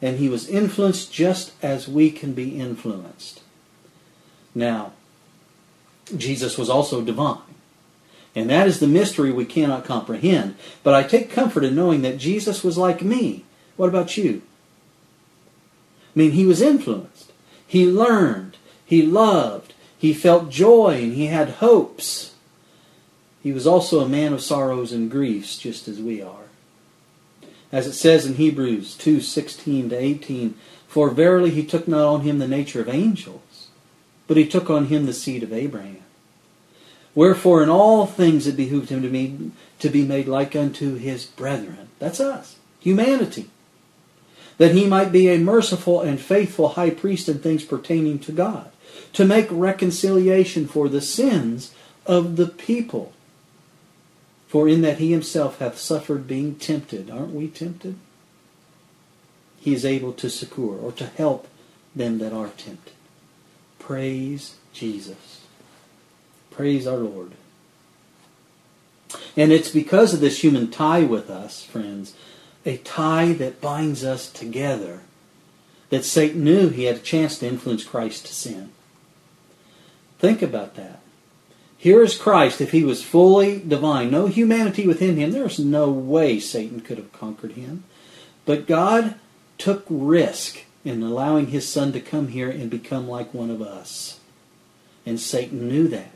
and 0.01 0.17
he 0.17 0.29
was 0.29 0.47
influenced 0.47 1.11
just 1.11 1.53
as 1.61 1.87
we 1.87 2.11
can 2.11 2.33
be 2.33 2.59
influenced. 2.59 3.41
Now, 4.55 4.93
Jesus 6.17 6.57
was 6.57 6.69
also 6.69 7.01
divine. 7.01 7.39
And 8.35 8.49
that 8.49 8.67
is 8.67 8.79
the 8.79 8.87
mystery 8.87 9.31
we 9.31 9.45
cannot 9.45 9.85
comprehend. 9.85 10.55
But 10.81 10.93
I 10.93 11.03
take 11.03 11.29
comfort 11.29 11.63
in 11.63 11.75
knowing 11.75 12.01
that 12.01 12.17
Jesus 12.17 12.63
was 12.63 12.77
like 12.77 13.01
me, 13.01 13.45
What 13.77 13.89
about 13.89 14.17
you? 14.17 14.41
I 16.15 16.19
mean, 16.19 16.31
he 16.31 16.45
was 16.45 16.61
influenced. 16.61 17.31
He 17.65 17.85
learned. 17.85 18.57
He 18.85 19.01
loved. 19.01 19.73
He 19.97 20.13
felt 20.13 20.49
joy 20.49 20.99
and 21.01 21.13
he 21.13 21.27
had 21.27 21.49
hopes. 21.49 22.33
He 23.41 23.51
was 23.51 23.67
also 23.67 23.99
a 23.99 24.09
man 24.09 24.33
of 24.33 24.41
sorrows 24.41 24.91
and 24.91 25.09
griefs, 25.11 25.57
just 25.57 25.87
as 25.87 25.99
we 25.99 26.21
are. 26.21 26.43
As 27.71 27.87
it 27.87 27.93
says 27.93 28.25
in 28.25 28.35
Hebrews 28.35 28.95
2 28.95 29.19
16 29.19 29.89
to 29.89 29.97
18, 29.97 30.55
For 30.87 31.09
verily 31.09 31.49
he 31.49 31.65
took 31.65 31.87
not 31.87 32.05
on 32.05 32.21
him 32.21 32.39
the 32.39 32.47
nature 32.47 32.81
of 32.81 32.89
angels, 32.89 33.41
but 34.33 34.39
he 34.39 34.47
took 34.47 34.67
on 34.67 34.87
him 34.87 35.05
the 35.05 35.13
seed 35.13 35.43
of 35.43 35.53
Abraham. 35.53 36.01
Wherefore 37.13 37.61
in 37.61 37.69
all 37.69 38.07
things 38.07 38.47
it 38.47 38.57
behooved 38.57 38.89
him 38.89 39.03
to 39.03 39.07
be, 39.07 39.51
to 39.77 39.89
be 39.89 40.03
made 40.03 40.27
like 40.27 40.55
unto 40.55 40.95
his 40.95 41.23
brethren. 41.23 41.89
That's 41.99 42.19
us, 42.19 42.55
humanity. 42.79 43.51
That 44.57 44.73
he 44.73 44.87
might 44.87 45.11
be 45.11 45.29
a 45.29 45.37
merciful 45.37 46.01
and 46.01 46.19
faithful 46.19 46.69
high 46.69 46.89
priest 46.89 47.29
in 47.29 47.41
things 47.41 47.63
pertaining 47.63 48.17
to 48.21 48.31
God, 48.31 48.71
to 49.13 49.23
make 49.23 49.45
reconciliation 49.51 50.65
for 50.65 50.89
the 50.89 50.99
sins 50.99 51.75
of 52.07 52.35
the 52.35 52.47
people. 52.47 53.13
For 54.47 54.67
in 54.67 54.81
that 54.81 54.97
he 54.97 55.11
himself 55.11 55.59
hath 55.59 55.77
suffered 55.77 56.25
being 56.25 56.55
tempted, 56.55 57.11
aren't 57.11 57.35
we 57.35 57.49
tempted? 57.49 57.97
He 59.59 59.75
is 59.75 59.85
able 59.85 60.13
to 60.13 60.27
succor 60.27 60.75
or 60.75 60.91
to 60.93 61.05
help 61.05 61.47
them 61.95 62.17
that 62.17 62.33
are 62.33 62.49
tempted. 62.57 62.93
Praise 63.85 64.55
Jesus. 64.71 65.41
Praise 66.51 66.87
our 66.87 66.97
Lord. 66.97 67.33
And 69.35 69.51
it's 69.51 69.69
because 69.69 70.13
of 70.13 70.21
this 70.21 70.41
human 70.41 70.71
tie 70.71 71.03
with 71.03 71.29
us, 71.29 71.65
friends, 71.65 72.15
a 72.65 72.77
tie 72.77 73.33
that 73.33 73.59
binds 73.59 74.05
us 74.05 74.31
together, 74.31 75.01
that 75.89 76.05
Satan 76.05 76.45
knew 76.45 76.69
he 76.69 76.85
had 76.85 76.95
a 76.95 76.99
chance 76.99 77.37
to 77.39 77.47
influence 77.47 77.83
Christ 77.83 78.25
to 78.25 78.33
sin. 78.33 78.71
Think 80.17 80.41
about 80.41 80.75
that. 80.75 81.01
Here 81.77 82.01
is 82.01 82.17
Christ, 82.17 82.61
if 82.61 82.71
he 82.71 82.85
was 82.85 83.03
fully 83.03 83.59
divine, 83.59 84.09
no 84.09 84.27
humanity 84.27 84.87
within 84.87 85.17
him, 85.17 85.31
there's 85.31 85.59
no 85.59 85.89
way 85.89 86.39
Satan 86.39 86.79
could 86.79 86.97
have 86.97 87.11
conquered 87.11 87.51
him. 87.51 87.83
But 88.45 88.65
God 88.65 89.15
took 89.57 89.83
risk 89.89 90.63
in 90.85 91.01
allowing 91.01 91.47
his 91.47 91.67
son 91.67 91.91
to 91.93 91.99
come 91.99 92.29
here 92.29 92.49
and 92.49 92.69
become 92.69 93.07
like 93.07 93.33
one 93.33 93.49
of 93.49 93.61
us. 93.61 94.19
And 95.05 95.19
Satan 95.19 95.67
knew 95.67 95.87
that. 95.89 96.11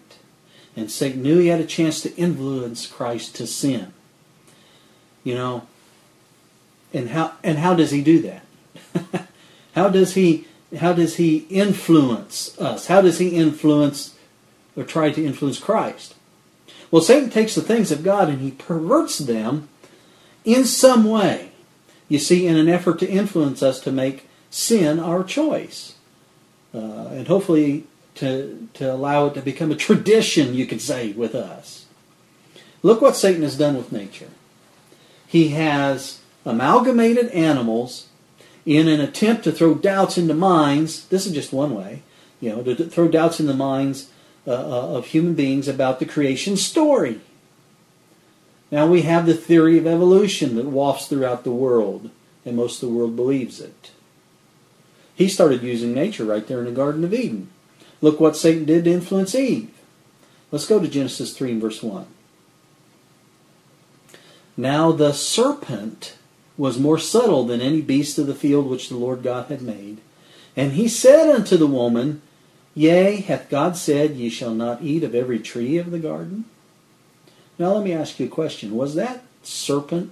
And 0.75 0.91
Satan 0.91 1.23
knew 1.23 1.39
he 1.39 1.47
had 1.47 1.59
a 1.59 1.65
chance 1.65 2.01
to 2.01 2.15
influence 2.15 2.85
Christ 2.85 3.35
to 3.37 3.47
sin. 3.47 3.93
You 5.23 5.35
know, 5.35 5.67
and 6.93 7.09
how 7.09 7.33
and 7.43 7.57
how 7.57 7.73
does 7.73 7.91
he 7.91 8.01
do 8.01 8.21
that? 8.21 9.27
how 9.75 9.89
does 9.89 10.13
he 10.13 10.47
how 10.79 10.93
does 10.93 11.15
he 11.15 11.37
influence 11.49 12.57
us? 12.59 12.87
How 12.87 13.01
does 13.01 13.19
he 13.19 13.29
influence 13.29 14.15
or 14.75 14.83
try 14.83 15.11
to 15.11 15.25
influence 15.25 15.59
Christ? 15.59 16.15
Well, 16.91 17.01
Satan 17.01 17.29
takes 17.29 17.55
the 17.55 17.61
things 17.61 17.91
of 17.91 18.03
God 18.03 18.29
and 18.29 18.39
he 18.39 18.51
perverts 18.51 19.17
them 19.17 19.67
in 20.45 20.63
some 20.63 21.03
way. 21.03 21.51
You 22.07 22.19
see, 22.19 22.47
in 22.47 22.55
an 22.55 22.69
effort 22.69 22.99
to 22.99 23.09
influence 23.09 23.61
us 23.61 23.79
to 23.81 23.91
make 23.91 24.26
sin 24.57 24.99
our 24.99 25.23
choice. 25.23 25.93
Uh, 26.73 27.09
and 27.11 27.27
hopefully 27.27 27.83
to, 28.15 28.67
to 28.73 28.91
allow 28.91 29.27
it 29.27 29.35
to 29.35 29.41
become 29.41 29.71
a 29.71 29.75
tradition, 29.75 30.55
you 30.55 30.65
could 30.65 30.81
say, 30.81 31.11
with 31.11 31.35
us. 31.35 31.85
Look 32.81 32.99
what 32.99 33.15
Satan 33.15 33.43
has 33.43 33.57
done 33.57 33.77
with 33.77 33.91
nature. 33.91 34.29
He 35.27 35.49
has 35.49 36.21
amalgamated 36.43 37.29
animals 37.29 38.07
in 38.65 38.87
an 38.87 38.99
attempt 38.99 39.43
to 39.43 39.51
throw 39.51 39.75
doubts 39.75 40.17
into 40.17 40.33
minds. 40.33 41.05
This 41.07 41.27
is 41.27 41.33
just 41.33 41.53
one 41.53 41.75
way, 41.75 42.01
you 42.41 42.49
know, 42.49 42.63
to 42.63 42.75
throw 42.75 43.07
doubts 43.07 43.39
in 43.39 43.45
the 43.45 43.53
minds 43.53 44.09
uh, 44.47 44.51
uh, 44.51 44.97
of 44.97 45.05
human 45.07 45.35
beings 45.35 45.67
about 45.67 45.99
the 45.99 46.05
creation 46.05 46.57
story. 46.57 47.21
Now 48.71 48.87
we 48.87 49.03
have 49.03 49.27
the 49.27 49.35
theory 49.35 49.77
of 49.77 49.85
evolution 49.85 50.55
that 50.55 50.65
wafts 50.65 51.07
throughout 51.07 51.43
the 51.43 51.51
world, 51.51 52.09
and 52.43 52.55
most 52.55 52.81
of 52.81 52.89
the 52.89 52.95
world 52.95 53.15
believes 53.15 53.61
it. 53.61 53.91
He 55.17 55.27
started 55.27 55.63
using 55.63 55.95
nature 55.95 56.23
right 56.23 56.45
there 56.45 56.59
in 56.59 56.65
the 56.65 56.71
Garden 56.71 57.03
of 57.03 57.11
Eden. 57.11 57.49
Look 58.01 58.19
what 58.19 58.37
Satan 58.37 58.65
did 58.65 58.83
to 58.83 58.91
influence 58.91 59.33
Eve. 59.33 59.71
Let's 60.51 60.67
go 60.67 60.79
to 60.79 60.87
Genesis 60.87 61.35
3 61.35 61.53
and 61.53 61.61
verse 61.61 61.81
1. 61.81 62.05
Now 64.55 64.91
the 64.91 65.13
serpent 65.13 66.17
was 66.55 66.77
more 66.77 66.99
subtle 66.99 67.45
than 67.45 67.61
any 67.61 67.81
beast 67.81 68.19
of 68.19 68.27
the 68.27 68.35
field 68.35 68.67
which 68.67 68.89
the 68.89 68.95
Lord 68.95 69.23
God 69.23 69.47
had 69.47 69.63
made. 69.63 70.01
And 70.55 70.73
he 70.73 70.87
said 70.87 71.33
unto 71.33 71.57
the 71.57 71.65
woman, 71.65 72.21
Yea, 72.75 73.15
hath 73.15 73.49
God 73.49 73.75
said, 73.75 74.17
Ye 74.17 74.29
shall 74.29 74.53
not 74.53 74.83
eat 74.83 75.03
of 75.03 75.15
every 75.15 75.39
tree 75.39 75.79
of 75.79 75.89
the 75.89 75.97
garden? 75.97 76.45
Now 77.57 77.73
let 77.73 77.83
me 77.83 77.91
ask 77.91 78.19
you 78.19 78.27
a 78.27 78.29
question. 78.29 78.75
Was 78.75 78.93
that 78.93 79.23
serpent, 79.41 80.11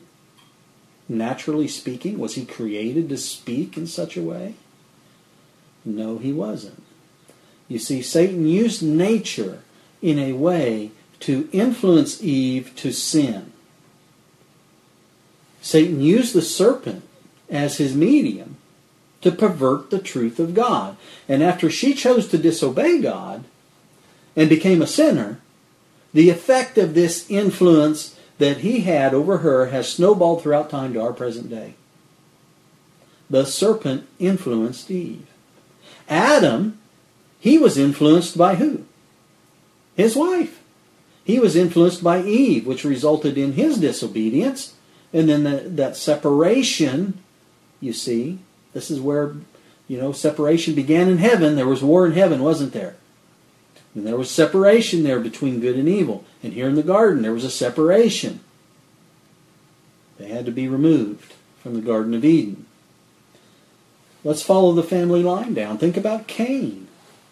naturally 1.07 1.67
speaking, 1.67 2.17
was 2.17 2.33
he 2.33 2.43
created 2.43 3.07
to 3.09 3.17
speak 3.17 3.77
in 3.77 3.85
such 3.85 4.17
a 4.17 4.23
way? 4.23 4.55
No, 5.85 6.17
he 6.17 6.33
wasn't. 6.33 6.81
You 7.67 7.79
see, 7.79 8.01
Satan 8.01 8.47
used 8.47 8.81
nature 8.81 9.61
in 10.01 10.19
a 10.19 10.33
way 10.33 10.91
to 11.21 11.47
influence 11.51 12.21
Eve 12.21 12.75
to 12.75 12.91
sin. 12.91 13.51
Satan 15.61 16.01
used 16.01 16.33
the 16.33 16.41
serpent 16.41 17.03
as 17.49 17.77
his 17.77 17.95
medium 17.95 18.57
to 19.21 19.31
pervert 19.31 19.89
the 19.89 19.99
truth 19.99 20.39
of 20.39 20.53
God. 20.53 20.97
And 21.27 21.41
after 21.41 21.69
she 21.69 21.93
chose 21.93 22.27
to 22.27 22.37
disobey 22.37 23.01
God 23.01 23.45
and 24.35 24.49
became 24.49 24.81
a 24.81 24.87
sinner, 24.87 25.39
the 26.13 26.29
effect 26.29 26.77
of 26.77 26.93
this 26.93 27.29
influence 27.29 28.19
that 28.37 28.57
he 28.57 28.81
had 28.81 29.13
over 29.13 29.39
her 29.39 29.67
has 29.67 29.89
snowballed 29.89 30.43
throughout 30.43 30.69
time 30.69 30.93
to 30.93 31.01
our 31.01 31.13
present 31.13 31.49
day. 31.49 31.73
The 33.29 33.45
serpent 33.45 34.07
influenced 34.19 34.91
Eve. 34.91 35.25
Adam 36.09 36.77
he 37.45 37.59
was 37.59 37.77
influenced 37.77 38.39
by 38.39 38.55
who? 38.55 38.85
His 39.95 40.15
wife. 40.15 40.63
He 41.23 41.39
was 41.39 41.55
influenced 41.55 42.03
by 42.03 42.23
Eve, 42.23 42.65
which 42.65 42.83
resulted 42.83 43.37
in 43.37 43.53
his 43.53 43.77
disobedience. 43.77 44.73
And 45.13 45.29
then 45.29 45.43
the, 45.43 45.57
that 45.57 45.95
separation, 45.95 47.19
you 47.79 47.93
see, 47.93 48.39
this 48.73 48.89
is 48.89 48.99
where, 48.99 49.35
you 49.87 49.99
know, 49.99 50.11
separation 50.11 50.73
began 50.73 51.07
in 51.07 51.19
heaven. 51.19 51.55
There 51.55 51.67
was 51.67 51.83
war 51.83 52.07
in 52.07 52.13
heaven, 52.13 52.41
wasn't 52.41 52.73
there? 52.73 52.95
And 53.93 54.07
there 54.07 54.17
was 54.17 54.31
separation 54.31 55.03
there 55.03 55.19
between 55.19 55.59
good 55.59 55.75
and 55.75 55.87
evil. 55.87 56.25
And 56.41 56.53
here 56.53 56.67
in 56.67 56.73
the 56.73 56.81
garden, 56.81 57.21
there 57.21 57.31
was 57.31 57.43
a 57.43 57.51
separation. 57.51 58.39
They 60.17 60.29
had 60.29 60.47
to 60.47 60.51
be 60.51 60.67
removed 60.67 61.35
from 61.61 61.75
the 61.75 61.81
Garden 61.81 62.15
of 62.15 62.25
Eden. 62.25 62.65
Let's 64.25 64.41
follow 64.41 64.73
the 64.73 64.83
family 64.83 65.21
line 65.21 65.53
down. 65.53 65.77
Think 65.77 65.95
about 65.95 66.25
Cain. 66.25 66.87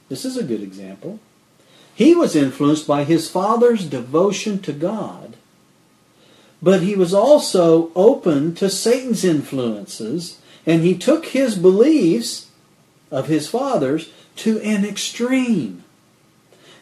This 0.09 0.23
is 0.23 0.37
a 0.37 0.43
good 0.43 0.61
example. 0.61 1.19
He 1.95 2.13
was 2.13 2.35
influenced 2.35 2.85
by 2.85 3.03
his 3.03 3.27
father's 3.27 3.85
devotion 3.85 4.59
to 4.61 4.71
God, 4.71 5.35
but 6.61 6.83
he 6.83 6.95
was 6.95 7.11
also 7.11 7.91
open 7.95 8.53
to 8.55 8.69
Satan's 8.69 9.23
influences, 9.23 10.39
and 10.67 10.83
he 10.83 10.95
took 10.95 11.27
his 11.27 11.55
beliefs 11.55 12.49
of 13.09 13.27
his 13.27 13.47
father's 13.47 14.11
to 14.37 14.59
an 14.61 14.85
extreme. 14.85 15.83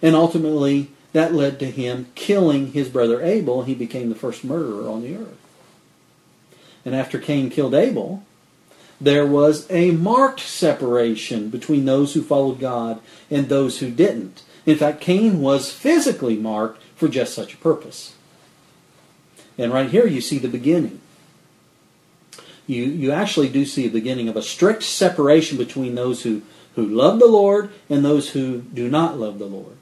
And 0.01 0.13
ultimately, 0.13 0.91
that 1.13 1.33
led 1.33 1.57
to 1.59 1.71
him 1.71 2.07
killing 2.15 2.73
his 2.73 2.89
brother 2.89 3.21
Abel, 3.21 3.59
and 3.59 3.69
he 3.69 3.75
became 3.75 4.09
the 4.09 4.15
first 4.15 4.43
murderer 4.43 4.89
on 4.89 5.03
the 5.03 5.15
earth. 5.15 5.37
And 6.83 6.93
after 6.95 7.17
Cain 7.17 7.49
killed 7.49 7.73
Abel, 7.73 8.25
there 9.01 9.25
was 9.25 9.69
a 9.71 9.91
marked 9.91 10.41
separation 10.41 11.49
between 11.49 11.85
those 11.85 12.13
who 12.13 12.21
followed 12.21 12.59
God 12.59 13.01
and 13.31 13.49
those 13.49 13.79
who 13.79 13.89
didn't. 13.89 14.43
In 14.65 14.77
fact, 14.77 15.01
Cain 15.01 15.41
was 15.41 15.71
physically 15.71 16.37
marked 16.37 16.81
for 16.95 17.07
just 17.07 17.33
such 17.33 17.55
a 17.55 17.57
purpose. 17.57 18.13
And 19.57 19.73
right 19.73 19.89
here 19.89 20.05
you 20.05 20.21
see 20.21 20.37
the 20.37 20.47
beginning. 20.47 21.01
You, 22.67 22.83
you 22.83 23.11
actually 23.11 23.49
do 23.49 23.65
see 23.65 23.87
the 23.87 23.99
beginning 23.99 24.29
of 24.29 24.37
a 24.37 24.43
strict 24.43 24.83
separation 24.83 25.57
between 25.57 25.95
those 25.95 26.21
who, 26.21 26.43
who 26.75 26.85
love 26.85 27.19
the 27.19 27.27
Lord 27.27 27.71
and 27.89 28.05
those 28.05 28.29
who 28.29 28.61
do 28.61 28.87
not 28.87 29.19
love 29.19 29.39
the 29.39 29.45
Lord. 29.45 29.77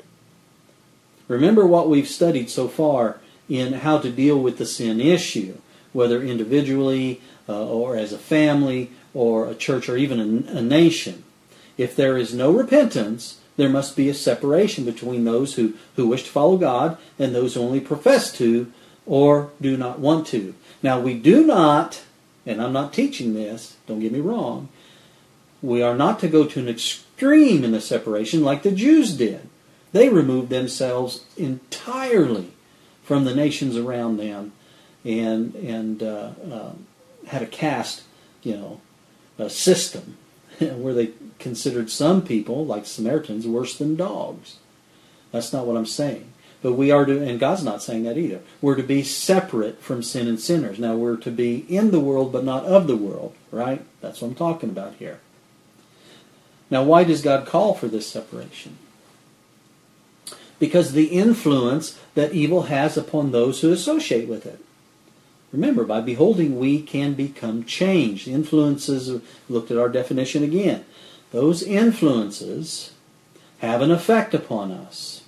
Remember 1.28 1.68
what 1.68 1.90
we've 1.90 2.08
studied 2.08 2.50
so 2.50 2.70
far 2.70 3.20
in 3.50 3.74
how 3.74 3.98
to 4.00 4.10
deal 4.10 4.40
with 4.40 4.58
the 4.58 4.66
sin 4.66 5.02
issue, 5.02 5.58
whether 5.92 6.24
individually 6.24 7.22
uh, 7.48 7.68
or 7.68 7.96
as 7.96 8.14
a 8.14 8.18
family 8.18 8.92
or 9.14 9.48
a 9.48 9.56
church 9.56 9.90
or 9.90 9.98
even 9.98 10.20
a, 10.20 10.58
a 10.58 10.62
nation. 10.62 11.24
If 11.78 11.96
there 11.96 12.18
is 12.18 12.34
no 12.34 12.52
repentance, 12.52 13.40
there 13.58 13.70
must 13.70 13.96
be 13.96 14.10
a 14.10 14.14
separation 14.14 14.86
between 14.86 15.26
those 15.26 15.56
who, 15.56 15.74
who 15.96 16.08
wish 16.08 16.24
to 16.24 16.30
follow 16.30 16.58
God 16.58 16.98
and 17.18 17.34
those 17.34 17.54
who 17.56 17.62
only 17.62 17.80
profess 17.80 18.32
to 18.38 18.72
or 19.06 19.52
do 19.60 19.76
not 19.76 20.00
want 20.00 20.28
to. 20.28 20.54
Now, 20.82 21.00
we 21.00 21.14
do 21.14 21.46
not, 21.46 22.02
and 22.46 22.62
I'm 22.62 22.74
not 22.74 22.94
teaching 22.94 23.34
this, 23.34 23.76
don't 23.88 24.00
get 24.00 24.12
me 24.12 24.20
wrong, 24.20 24.70
we 25.62 25.82
are 25.82 25.96
not 25.96 26.20
to 26.20 26.28
go 26.28 26.46
to 26.46 26.60
an 26.60 26.70
extreme 26.70 27.64
in 27.64 27.72
the 27.72 27.82
separation 27.82 28.44
like 28.44 28.64
the 28.64 28.72
Jews 28.72 29.14
did. 29.14 29.50
They 29.92 30.10
removed 30.10 30.50
themselves 30.50 31.26
entirely 31.36 32.54
from 33.04 33.26
the 33.26 33.36
nations 33.36 33.76
around 33.76 34.18
them 34.18 34.54
and, 35.04 35.56
and 35.56 36.04
uh, 36.04 36.32
uh, 36.50 36.72
had 37.28 37.42
a 37.42 37.48
caste, 37.48 38.04
you 38.44 38.56
know, 38.56 38.82
a 39.40 39.50
system 39.50 40.18
where 40.60 40.94
they 40.94 41.12
considered 41.40 41.90
some 41.90 42.22
people, 42.22 42.66
like 42.66 42.86
Samaritans, 42.86 43.48
worse 43.48 43.78
than 43.78 43.96
dogs. 43.96 44.58
That's 45.32 45.54
not 45.54 45.66
what 45.66 45.78
I'm 45.78 45.86
saying. 45.86 46.34
But 46.62 46.74
we 46.74 46.92
are 46.92 47.06
to, 47.06 47.24
and 47.24 47.40
God's 47.40 47.64
not 47.64 47.82
saying 47.82 48.04
that 48.04 48.18
either. 48.18 48.42
We're 48.62 48.76
to 48.76 48.84
be 48.84 49.02
separate 49.04 49.82
from 49.82 50.04
sin 50.04 50.28
and 50.28 50.40
sinners. 50.40 50.78
Now 50.78 50.96
we're 50.96 51.16
to 51.18 51.32
be 51.32 51.60
in 51.74 51.92
the 51.92 52.02
world, 52.02 52.34
but 52.34 52.44
not 52.44 52.66
of 52.66 52.88
the 52.88 52.98
world, 52.98 53.34
right? 53.50 53.82
That's 54.02 54.22
what 54.22 54.30
I'm 54.30 54.36
talking 54.36 54.70
about 54.70 54.96
here. 54.96 55.20
Now, 56.70 56.84
why 56.84 57.04
does 57.04 57.22
God 57.22 57.48
call 57.48 57.74
for 57.74 57.88
this 57.88 58.08
separation? 58.08 58.78
Because 60.60 60.92
the 60.92 61.08
influence 61.08 61.98
that 62.16 62.34
evil 62.34 62.64
has 62.64 62.98
upon 62.98 63.32
those 63.32 63.62
who 63.62 63.72
associate 63.72 64.28
with 64.28 64.46
it. 64.46 64.60
Remember, 65.52 65.84
by 65.84 66.02
beholding, 66.02 66.60
we 66.60 66.82
can 66.82 67.14
become 67.14 67.64
changed. 67.64 68.28
Influences, 68.28 69.22
looked 69.50 69.72
at 69.72 69.78
our 69.78 69.90
definition 69.90 70.44
again. 70.44 70.86
Those 71.32 71.64
influences 71.64 72.94
have 73.60 73.82
an 73.82 73.92
effect 73.92 74.34
upon 74.34 74.72
us. 74.72 75.24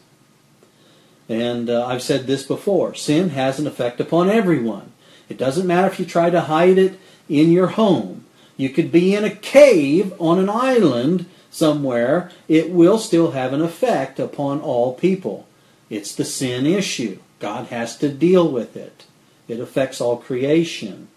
And 1.27 1.69
uh, 1.69 1.85
I've 1.85 2.01
said 2.01 2.27
this 2.27 2.43
before 2.43 2.93
sin 2.93 3.29
has 3.29 3.59
an 3.59 3.67
effect 3.67 3.99
upon 3.99 4.29
everyone. 4.29 4.91
It 5.29 5.37
doesn't 5.37 5.67
matter 5.67 5.87
if 5.87 5.99
you 5.99 6.05
try 6.05 6.29
to 6.29 6.41
hide 6.41 6.77
it 6.77 6.99
in 7.29 7.51
your 7.51 7.67
home. 7.67 8.25
You 8.57 8.69
could 8.69 8.91
be 8.91 9.15
in 9.15 9.23
a 9.23 9.33
cave 9.33 10.13
on 10.19 10.39
an 10.39 10.49
island 10.49 11.25
somewhere. 11.49 12.31
It 12.47 12.71
will 12.71 12.99
still 12.99 13.31
have 13.31 13.53
an 13.53 13.61
effect 13.61 14.19
upon 14.19 14.59
all 14.61 14.93
people. 14.93 15.47
It's 15.89 16.13
the 16.13 16.25
sin 16.25 16.65
issue. 16.65 17.19
God 17.39 17.67
has 17.67 17.97
to 17.97 18.09
deal 18.09 18.51
with 18.51 18.75
it. 18.75 19.05
It 19.51 19.59
affects 19.59 19.99
all 19.99 20.15
creation. 20.15 21.09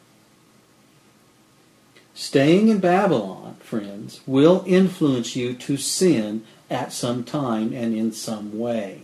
Staying 2.14 2.66
in 2.66 2.80
Babylon, 2.80 3.54
friends, 3.60 4.22
will 4.26 4.64
influence 4.66 5.36
you 5.36 5.54
to 5.54 5.76
sin 5.76 6.44
at 6.68 6.92
some 6.92 7.22
time 7.22 7.72
and 7.72 7.94
in 7.94 8.10
some 8.10 8.58
way. 8.58 9.02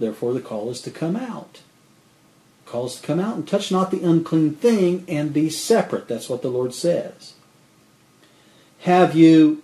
Therefore, 0.00 0.32
the 0.34 0.40
call 0.40 0.70
is 0.70 0.80
to 0.80 0.90
come 0.90 1.14
out. 1.14 1.60
The 2.64 2.72
call 2.72 2.86
is 2.86 2.96
to 2.96 3.06
come 3.06 3.20
out 3.20 3.36
and 3.36 3.46
touch 3.46 3.70
not 3.70 3.92
the 3.92 4.02
unclean 4.02 4.56
thing 4.56 5.04
and 5.06 5.32
be 5.32 5.50
separate. 5.50 6.08
That's 6.08 6.28
what 6.28 6.42
the 6.42 6.50
Lord 6.50 6.74
says. 6.74 7.34
Have 8.80 9.14
you 9.14 9.62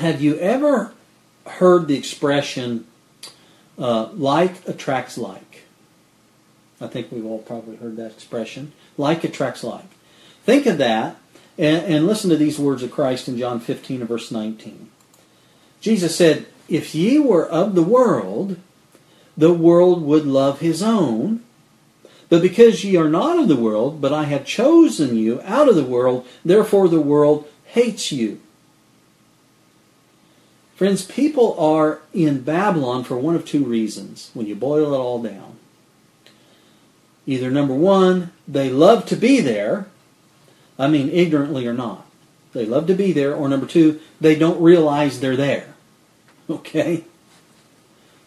have 0.00 0.20
you 0.20 0.36
ever 0.38 0.92
heard 1.46 1.86
the 1.86 1.96
expression 1.96 2.88
uh, 3.78 4.08
like 4.12 4.66
attracts 4.66 5.16
like? 5.16 5.63
I 6.84 6.88
think 6.88 7.10
we've 7.10 7.24
all 7.24 7.38
probably 7.38 7.76
heard 7.76 7.96
that 7.96 8.12
expression. 8.12 8.72
Like 8.96 9.24
attracts 9.24 9.64
like. 9.64 9.86
Think 10.44 10.66
of 10.66 10.78
that 10.78 11.16
and, 11.56 11.84
and 11.84 12.06
listen 12.06 12.30
to 12.30 12.36
these 12.36 12.58
words 12.58 12.82
of 12.82 12.90
Christ 12.90 13.26
in 13.28 13.38
John 13.38 13.58
15 13.60 14.00
and 14.00 14.08
verse 14.08 14.30
19. 14.30 14.90
Jesus 15.80 16.16
said, 16.16 16.46
If 16.68 16.94
ye 16.94 17.18
were 17.18 17.48
of 17.48 17.74
the 17.74 17.82
world, 17.82 18.58
the 19.36 19.52
world 19.52 20.02
would 20.02 20.26
love 20.26 20.60
his 20.60 20.82
own. 20.82 21.42
But 22.28 22.42
because 22.42 22.84
ye 22.84 22.96
are 22.96 23.08
not 23.08 23.38
of 23.38 23.48
the 23.48 23.56
world, 23.56 24.00
but 24.00 24.12
I 24.12 24.24
have 24.24 24.46
chosen 24.46 25.16
you 25.16 25.40
out 25.42 25.68
of 25.68 25.76
the 25.76 25.84
world, 25.84 26.26
therefore 26.44 26.88
the 26.88 27.00
world 27.00 27.46
hates 27.66 28.12
you. 28.12 28.40
Friends, 30.74 31.04
people 31.04 31.58
are 31.58 32.00
in 32.12 32.40
Babylon 32.40 33.04
for 33.04 33.16
one 33.16 33.36
of 33.36 33.44
two 33.44 33.64
reasons 33.64 34.30
when 34.34 34.46
you 34.46 34.56
boil 34.56 34.92
it 34.92 34.96
all 34.96 35.22
down. 35.22 35.53
Either 37.26 37.50
number 37.50 37.74
one, 37.74 38.32
they 38.46 38.70
love 38.70 39.06
to 39.06 39.16
be 39.16 39.40
there, 39.40 39.86
I 40.78 40.88
mean 40.88 41.08
ignorantly 41.10 41.66
or 41.66 41.72
not. 41.72 42.06
They 42.52 42.66
love 42.66 42.86
to 42.86 42.94
be 42.94 43.12
there, 43.12 43.34
or 43.34 43.48
number 43.48 43.66
two, 43.66 44.00
they 44.20 44.36
don't 44.36 44.62
realize 44.62 45.20
they're 45.20 45.36
there. 45.36 45.68
Okay? 46.50 47.04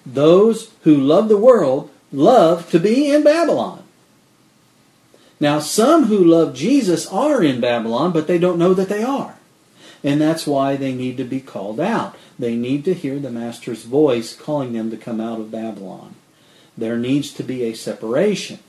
Those 0.04 0.72
who 0.82 0.96
love 0.96 1.30
the 1.30 1.38
world 1.38 1.92
love 2.12 2.68
to 2.72 2.80
be 2.80 3.12
in 3.12 3.24
Babylon. 3.24 3.84
Now, 5.40 5.60
some 5.60 6.06
who 6.06 6.24
love 6.24 6.56
Jesus 6.56 7.06
are 7.08 7.44
in 7.44 7.62
Babylon, 7.62 8.12
but 8.12 8.26
they 8.26 8.40
don't 8.40 8.58
know 8.58 8.74
that 8.74 8.90
they 8.90 9.04
are. 9.04 9.38
And 10.04 10.20
that's 10.20 10.48
why 10.48 10.76
they 10.76 10.94
need 10.94 11.18
to 11.18 11.24
be 11.24 11.42
called 11.42 11.80
out. 11.80 12.16
They 12.40 12.56
need 12.56 12.86
to 12.86 12.94
hear 12.94 13.20
the 13.20 13.30
Master's 13.30 13.84
voice 13.84 14.36
calling 14.36 14.74
them 14.74 14.90
to 14.90 14.98
come 14.98 15.20
out 15.20 15.40
of 15.40 15.52
Babylon. 15.52 16.16
There 16.78 16.98
needs 16.98 17.32
to 17.34 17.44
be 17.44 17.64
a 17.64 17.76
separation. 17.76 18.60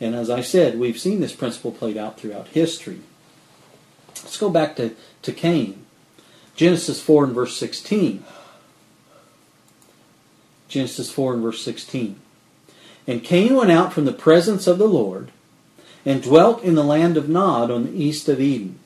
And 0.00 0.14
as 0.14 0.30
I 0.30 0.40
said, 0.40 0.78
we've 0.78 0.98
seen 0.98 1.20
this 1.20 1.34
principle 1.34 1.72
played 1.72 1.96
out 1.96 2.18
throughout 2.18 2.48
history. 2.48 3.00
Let's 4.08 4.38
go 4.38 4.50
back 4.50 4.76
to, 4.76 4.94
to 5.22 5.32
Cain. 5.32 5.84
Genesis 6.54 7.00
4 7.00 7.24
and 7.24 7.34
verse 7.34 7.56
16. 7.56 8.24
Genesis 10.68 11.10
4 11.10 11.34
and 11.34 11.42
verse 11.42 11.62
16. 11.62 12.18
And 13.06 13.24
Cain 13.24 13.56
went 13.56 13.70
out 13.70 13.92
from 13.92 14.04
the 14.04 14.12
presence 14.12 14.66
of 14.66 14.78
the 14.78 14.88
Lord 14.88 15.30
and 16.04 16.22
dwelt 16.22 16.62
in 16.62 16.74
the 16.74 16.84
land 16.84 17.16
of 17.16 17.28
Nod 17.28 17.70
on 17.70 17.84
the 17.84 18.04
east 18.04 18.28
of 18.28 18.40
Eden. 18.40 18.78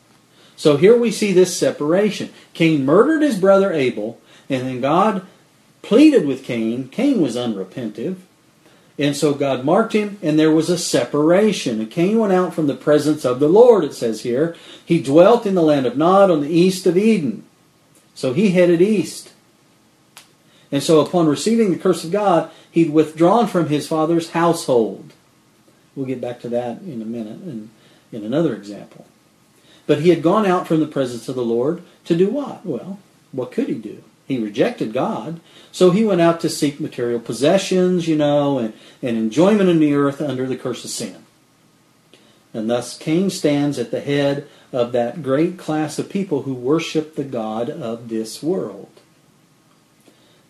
So 0.57 0.77
here 0.77 0.97
we 0.97 1.11
see 1.11 1.33
this 1.33 1.57
separation. 1.57 2.31
Cain 2.55 2.85
murdered 2.85 3.23
his 3.23 3.39
brother 3.39 3.73
Abel, 3.73 4.21
and 4.49 4.67
then 4.67 4.81
God 4.81 5.27
pleaded 5.83 6.27
with 6.27 6.45
Cain. 6.45 6.89
Cain 6.89 7.21
was 7.21 7.37
unrepentive. 7.37 8.17
And 8.99 9.17
so 9.17 9.33
God 9.33 9.65
marked 9.65 9.95
him, 9.95 10.19
and 10.23 10.39
there 10.39 10.51
was 10.51 10.69
a 10.69 10.77
separation. 10.77 11.81
And 11.81 11.91
Cain 11.91 12.19
went 12.19 12.33
out 12.33 12.55
from 12.55 12.67
the 12.67 12.75
presence 12.75 13.25
of 13.25 13.41
the 13.41 13.49
Lord, 13.49 13.85
it 13.85 13.95
says 13.95 14.23
here. 14.23 14.55
He 14.85 15.03
dwelt 15.03 15.47
in 15.47 15.55
the 15.55 15.63
land 15.63 15.87
of 15.87 15.97
Nod 15.97 16.31
on 16.31 16.41
the 16.41 16.53
east 16.53 16.87
of 16.87 16.97
Eden. 16.99 17.45
So 18.15 18.33
he 18.33 18.51
headed 18.51 18.83
east. 18.83 19.33
And 20.71 20.83
so 20.83 21.01
upon 21.01 21.27
receiving 21.27 21.71
the 21.71 21.79
curse 21.79 22.05
of 22.05 22.13
God, 22.13 22.51
he'd 22.71 22.91
withdrawn 22.91 23.47
from 23.47 23.69
his 23.69 23.87
father's 23.87 24.31
household. 24.31 25.13
We'll 25.95 26.07
get 26.07 26.21
back 26.21 26.41
to 26.41 26.49
that 26.51 26.81
in 26.83 27.03
a 27.03 27.07
minute 27.07 27.41
and 27.41 27.71
in 28.11 28.25
another 28.25 28.55
example. 28.55 29.07
But 29.87 30.01
he 30.01 30.11
had 30.11 30.23
gone 30.23 30.47
out 30.47 30.69
from 30.69 30.81
the 30.81 30.87
presence 30.87 31.29
of 31.29 31.35
the 31.35 31.45
Lord 31.45 31.83
to 32.05 32.17
do 32.17 32.31
what? 32.31 32.65
Well, 32.65 32.99
what 33.33 33.53
could 33.53 33.69
he 33.69 33.75
do? 33.75 34.03
He 34.27 34.39
rejected 34.39 34.93
God. 34.93 35.41
So 35.73 35.91
he 35.91 36.05
went 36.05 36.21
out 36.21 36.41
to 36.41 36.49
seek 36.49 36.81
material 36.81 37.21
possessions, 37.21 38.07
you 38.09 38.17
know, 38.17 38.59
and, 38.59 38.75
and 39.03 39.17
enjoyment 39.17 39.69
in 39.69 39.81
the 39.81 39.95
earth 39.95 40.21
under 40.21 40.47
the 40.47 40.57
curse 40.57 40.85
of 40.85 40.91
sin. 40.91 41.25
And 42.55 42.69
thus 42.69 42.97
Cain 42.99 43.31
stands 43.31 43.79
at 43.79 43.91
the 43.91 44.01
head 44.01 44.47
of 44.73 44.93
that 44.93 45.23
great 45.23 45.59
class 45.59 45.99
of 45.99 46.09
people 46.09 46.43
who 46.43 46.55
worship 46.55 47.15
the 47.15 47.25
God 47.25 47.71
of 47.71 48.09
this 48.09 48.43
world. 48.43 48.89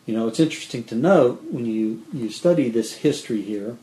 You 0.07 0.15
know, 0.17 0.27
it's 0.27 0.41
interesting 0.41 0.85
to 0.85 0.95
note 0.97 1.45
when 1.51 1.65
you, 1.65 2.05
you 2.13 2.31
study 2.31 2.69
this 2.69 2.97
history 2.97 3.43
here 3.43 3.77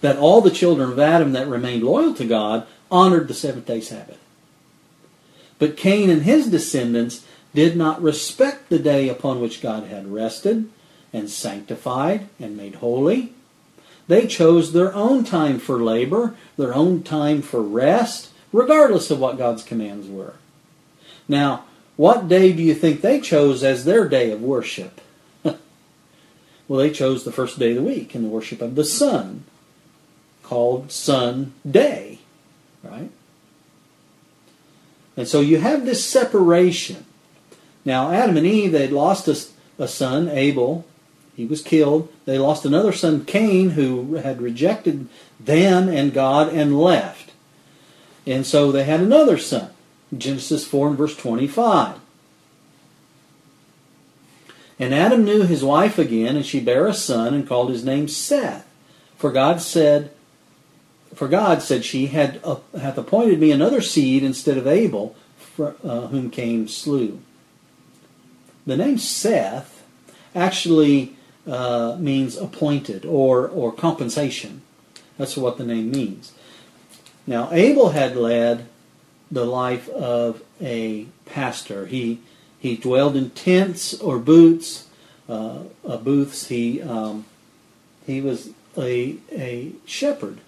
that 0.00 0.18
all 0.18 0.40
the 0.40 0.50
children 0.50 0.90
of 0.90 0.98
Adam 0.98 1.32
that 1.32 1.48
remained 1.48 1.84
loyal 1.84 2.14
to 2.14 2.24
God 2.24 2.66
honored 2.90 3.28
the 3.28 3.34
seventh 3.34 3.66
day 3.66 3.80
Sabbath. 3.80 4.18
But 5.58 5.76
Cain 5.76 6.10
and 6.10 6.22
his 6.22 6.48
descendants 6.48 7.24
did 7.56 7.74
not 7.74 8.02
respect 8.02 8.68
the 8.68 8.78
day 8.78 9.08
upon 9.08 9.40
which 9.40 9.62
God 9.62 9.84
had 9.84 10.12
rested 10.12 10.68
and 11.10 11.30
sanctified 11.30 12.28
and 12.38 12.54
made 12.54 12.76
holy. 12.76 13.32
They 14.08 14.26
chose 14.26 14.72
their 14.72 14.94
own 14.94 15.24
time 15.24 15.58
for 15.58 15.82
labor, 15.82 16.36
their 16.58 16.74
own 16.74 17.02
time 17.02 17.40
for 17.40 17.62
rest, 17.62 18.30
regardless 18.52 19.10
of 19.10 19.18
what 19.18 19.38
God's 19.38 19.64
commands 19.64 20.06
were. 20.06 20.34
Now, 21.26 21.64
what 21.96 22.28
day 22.28 22.52
do 22.52 22.62
you 22.62 22.74
think 22.74 23.00
they 23.00 23.20
chose 23.20 23.64
as 23.64 23.86
their 23.86 24.06
day 24.06 24.30
of 24.30 24.42
worship? 24.42 25.00
well, 25.42 25.58
they 26.68 26.90
chose 26.90 27.24
the 27.24 27.32
first 27.32 27.58
day 27.58 27.70
of 27.70 27.76
the 27.76 27.82
week 27.82 28.14
in 28.14 28.22
the 28.22 28.28
worship 28.28 28.60
of 28.60 28.74
the 28.74 28.84
sun, 28.84 29.44
called 30.42 30.92
Sun 30.92 31.54
Day, 31.68 32.18
right? 32.84 33.10
And 35.16 35.26
so 35.26 35.40
you 35.40 35.58
have 35.58 35.86
this 35.86 36.04
separation. 36.04 37.06
Now, 37.86 38.10
Adam 38.10 38.36
and 38.36 38.46
Eve, 38.46 38.72
they'd 38.72 38.90
lost 38.90 39.28
a, 39.28 39.82
a 39.82 39.86
son, 39.88 40.28
Abel. 40.28 40.84
He 41.36 41.46
was 41.46 41.62
killed. 41.62 42.12
They 42.24 42.36
lost 42.36 42.66
another 42.66 42.92
son, 42.92 43.24
Cain, 43.24 43.70
who 43.70 44.14
had 44.14 44.42
rejected 44.42 45.08
them 45.38 45.88
and 45.88 46.12
God 46.12 46.52
and 46.52 46.78
left. 46.78 47.32
And 48.26 48.44
so 48.44 48.72
they 48.72 48.84
had 48.84 49.00
another 49.00 49.38
son. 49.38 49.70
Genesis 50.16 50.66
4 50.66 50.88
and 50.88 50.98
verse 50.98 51.16
25. 51.16 52.00
And 54.78 54.92
Adam 54.92 55.24
knew 55.24 55.42
his 55.42 55.64
wife 55.64 55.98
again, 55.98 56.36
and 56.36 56.44
she 56.44 56.60
bare 56.60 56.86
a 56.86 56.94
son 56.94 57.34
and 57.34 57.48
called 57.48 57.70
his 57.70 57.84
name 57.84 58.08
Seth. 58.08 58.66
For 59.16 59.30
God 59.30 59.62
said, 59.62 60.10
for 61.14 61.28
God, 61.28 61.62
said 61.62 61.84
she, 61.84 62.08
had 62.08 62.40
uh, 62.42 62.56
hath 62.78 62.98
appointed 62.98 63.38
me 63.38 63.52
another 63.52 63.80
seed 63.80 64.22
instead 64.22 64.58
of 64.58 64.66
Abel, 64.66 65.14
for, 65.38 65.76
uh, 65.84 66.08
whom 66.08 66.30
Cain 66.30 66.68
slew. 66.68 67.20
The 68.66 68.76
name 68.76 68.98
Seth 68.98 69.84
actually 70.34 71.16
uh, 71.46 71.96
means 71.98 72.36
appointed 72.36 73.04
or, 73.04 73.48
or 73.48 73.72
compensation. 73.72 74.62
That's 75.18 75.36
what 75.36 75.56
the 75.56 75.64
name 75.64 75.90
means. 75.90 76.32
Now, 77.26 77.48
Abel 77.52 77.90
had 77.90 78.16
led 78.16 78.66
the 79.30 79.44
life 79.44 79.88
of 79.88 80.42
a 80.60 81.06
pastor. 81.24 81.86
He, 81.86 82.20
he 82.58 82.76
dwelled 82.76 83.16
in 83.16 83.30
tents 83.30 83.94
or 84.00 84.18
booths, 84.18 84.88
uh, 85.28 85.60
uh, 85.86 85.96
booths. 85.96 86.48
He, 86.48 86.82
um, 86.82 87.24
he 88.04 88.20
was 88.20 88.50
a, 88.76 89.16
a 89.32 89.72
shepherd, 89.84 90.40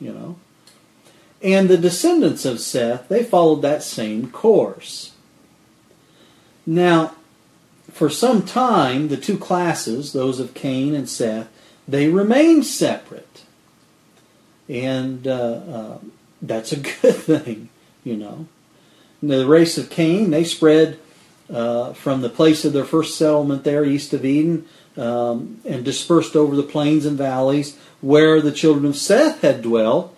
you 0.00 0.12
know. 0.12 0.38
And 1.42 1.68
the 1.68 1.76
descendants 1.76 2.44
of 2.44 2.60
Seth, 2.60 3.08
they 3.08 3.22
followed 3.22 3.62
that 3.62 3.82
same 3.82 4.30
course. 4.30 5.12
Now, 6.66 7.14
for 7.94 8.10
some 8.10 8.42
time, 8.42 9.06
the 9.06 9.16
two 9.16 9.38
classes, 9.38 10.12
those 10.12 10.40
of 10.40 10.52
Cain 10.52 10.96
and 10.96 11.08
Seth, 11.08 11.48
they 11.86 12.08
remained 12.08 12.66
separate. 12.66 13.44
And 14.68 15.28
uh, 15.28 15.30
uh, 15.30 15.98
that's 16.42 16.72
a 16.72 16.76
good 16.80 17.14
thing, 17.14 17.68
you 18.02 18.16
know. 18.16 18.48
The 19.22 19.46
race 19.46 19.78
of 19.78 19.90
Cain, 19.90 20.30
they 20.30 20.42
spread 20.42 20.98
uh, 21.48 21.92
from 21.92 22.20
the 22.20 22.28
place 22.28 22.64
of 22.64 22.72
their 22.72 22.84
first 22.84 23.16
settlement 23.16 23.62
there, 23.62 23.84
east 23.84 24.12
of 24.12 24.24
Eden, 24.24 24.66
um, 24.96 25.60
and 25.64 25.84
dispersed 25.84 26.34
over 26.34 26.56
the 26.56 26.64
plains 26.64 27.06
and 27.06 27.16
valleys 27.16 27.78
where 28.00 28.40
the 28.40 28.50
children 28.50 28.86
of 28.86 28.96
Seth 28.96 29.42
had 29.42 29.62
dwelt. 29.62 30.16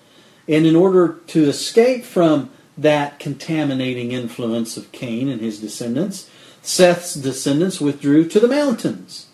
And 0.49 0.65
in 0.65 0.77
order 0.77 1.19
to 1.27 1.45
escape 1.45 2.05
from 2.05 2.49
that 2.79 3.19
contaminating 3.19 4.12
influence 4.12 4.79
of 4.79 4.93
Cain 4.93 5.29
and 5.29 5.43
his 5.43 5.61
descendants, 5.61 6.31
Seth's 6.66 7.14
descendants 7.14 7.81
withdrew 7.81 8.29
to 8.29 8.40
the 8.40 8.48
mountains. 8.48 9.29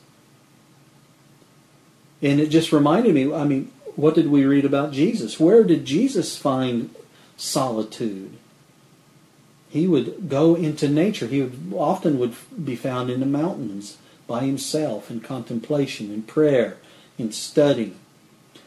And 2.20 2.38
it 2.38 2.48
just 2.48 2.72
reminded 2.72 3.14
me, 3.14 3.32
I 3.32 3.44
mean, 3.44 3.72
what 3.96 4.14
did 4.14 4.30
we 4.30 4.44
read 4.44 4.66
about 4.66 4.92
Jesus? 4.92 5.40
Where 5.40 5.64
did 5.64 5.86
Jesus 5.86 6.36
find 6.36 6.94
solitude? 7.38 8.36
He 9.70 9.86
would 9.86 10.28
go 10.28 10.54
into 10.54 10.90
nature. 10.90 11.26
He 11.26 11.40
would 11.40 11.72
often 11.74 12.18
would 12.18 12.34
be 12.62 12.76
found 12.76 13.08
in 13.08 13.20
the 13.20 13.26
mountains 13.26 13.96
by 14.26 14.40
himself 14.44 15.10
in 15.10 15.20
contemplation, 15.20 16.12
in 16.12 16.24
prayer, 16.24 16.76
in 17.16 17.32
study. 17.32 17.96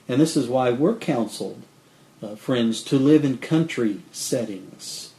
And 0.08 0.20
this 0.20 0.36
is 0.36 0.48
why 0.48 0.72
we're 0.72 0.96
counseled, 0.96 1.62
uh, 2.20 2.34
friends, 2.34 2.82
to 2.86 2.98
live 2.98 3.24
in 3.24 3.38
country 3.38 4.02
settings 4.12 5.12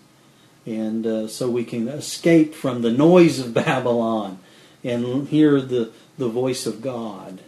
and 0.66 1.07
uh, 1.07 1.29
so 1.29 1.48
we 1.48 1.64
can 1.64 1.88
escape 1.88 2.55
from 2.55 2.83
the 2.83 2.90
noise 2.90 3.38
of 3.38 3.55
Babylon 3.66 4.38
and 4.83 5.29
hear 5.29 5.61
the, 5.61 5.92
the 6.18 6.29
voice 6.29 6.66
of 6.66 6.83
God. 6.83 7.40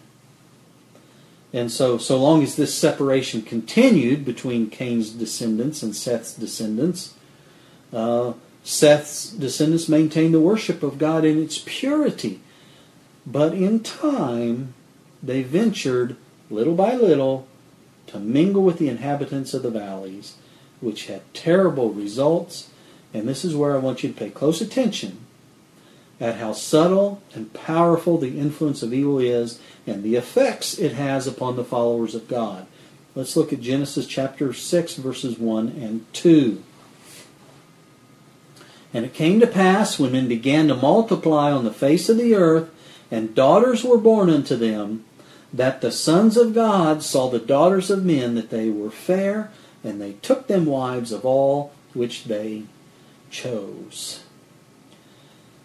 And 1.52 1.70
so, 1.70 1.98
so 1.98 2.18
long 2.18 2.42
as 2.42 2.56
this 2.56 2.74
separation 2.74 3.42
continued 3.42 4.24
between 4.24 4.70
Cain's 4.70 5.10
descendants 5.10 5.82
and 5.82 5.96
Seth's 5.96 6.34
descendants, 6.34 7.14
uh, 7.92 8.34
Seth's 8.62 9.30
descendants 9.30 9.88
maintained 9.88 10.34
the 10.34 10.40
worship 10.40 10.82
of 10.82 10.98
God 10.98 11.24
in 11.24 11.42
its 11.42 11.62
purity. 11.64 12.40
But 13.26 13.54
in 13.54 13.80
time, 13.80 14.74
they 15.22 15.42
ventured, 15.42 16.16
little 16.50 16.74
by 16.74 16.94
little, 16.94 17.48
to 18.08 18.18
mingle 18.18 18.62
with 18.62 18.78
the 18.78 18.88
inhabitants 18.88 19.54
of 19.54 19.62
the 19.62 19.70
valleys, 19.70 20.36
which 20.80 21.06
had 21.06 21.22
terrible 21.34 21.90
results 21.92 22.68
and 23.12 23.28
this 23.28 23.44
is 23.44 23.56
where 23.56 23.74
I 23.74 23.78
want 23.78 24.02
you 24.02 24.10
to 24.10 24.18
pay 24.18 24.30
close 24.30 24.60
attention 24.60 25.18
at 26.20 26.36
how 26.36 26.52
subtle 26.52 27.22
and 27.34 27.52
powerful 27.52 28.18
the 28.18 28.38
influence 28.38 28.82
of 28.82 28.92
evil 28.92 29.18
is 29.18 29.60
and 29.86 30.02
the 30.02 30.16
effects 30.16 30.78
it 30.78 30.92
has 30.92 31.26
upon 31.26 31.56
the 31.56 31.64
followers 31.64 32.14
of 32.14 32.28
God. 32.28 32.66
Let's 33.14 33.36
look 33.36 33.52
at 33.52 33.60
Genesis 33.60 34.06
chapter 34.06 34.52
6, 34.52 34.94
verses 34.96 35.38
1 35.38 35.68
and 35.68 36.06
2. 36.12 36.62
And 38.92 39.04
it 39.04 39.14
came 39.14 39.40
to 39.40 39.46
pass 39.46 39.98
when 39.98 40.12
men 40.12 40.28
began 40.28 40.68
to 40.68 40.74
multiply 40.74 41.52
on 41.52 41.64
the 41.64 41.72
face 41.72 42.08
of 42.08 42.16
the 42.16 42.34
earth, 42.34 42.70
and 43.10 43.34
daughters 43.34 43.84
were 43.84 43.98
born 43.98 44.30
unto 44.30 44.56
them, 44.56 45.04
that 45.52 45.80
the 45.80 45.92
sons 45.92 46.36
of 46.36 46.54
God 46.54 47.02
saw 47.02 47.28
the 47.28 47.38
daughters 47.38 47.90
of 47.90 48.04
men 48.04 48.34
that 48.34 48.50
they 48.50 48.70
were 48.70 48.90
fair, 48.90 49.50
and 49.84 50.00
they 50.00 50.12
took 50.14 50.46
them 50.46 50.66
wives 50.66 51.12
of 51.12 51.24
all 51.24 51.72
which 51.94 52.24
they 52.24 52.64
chose. 53.30 54.22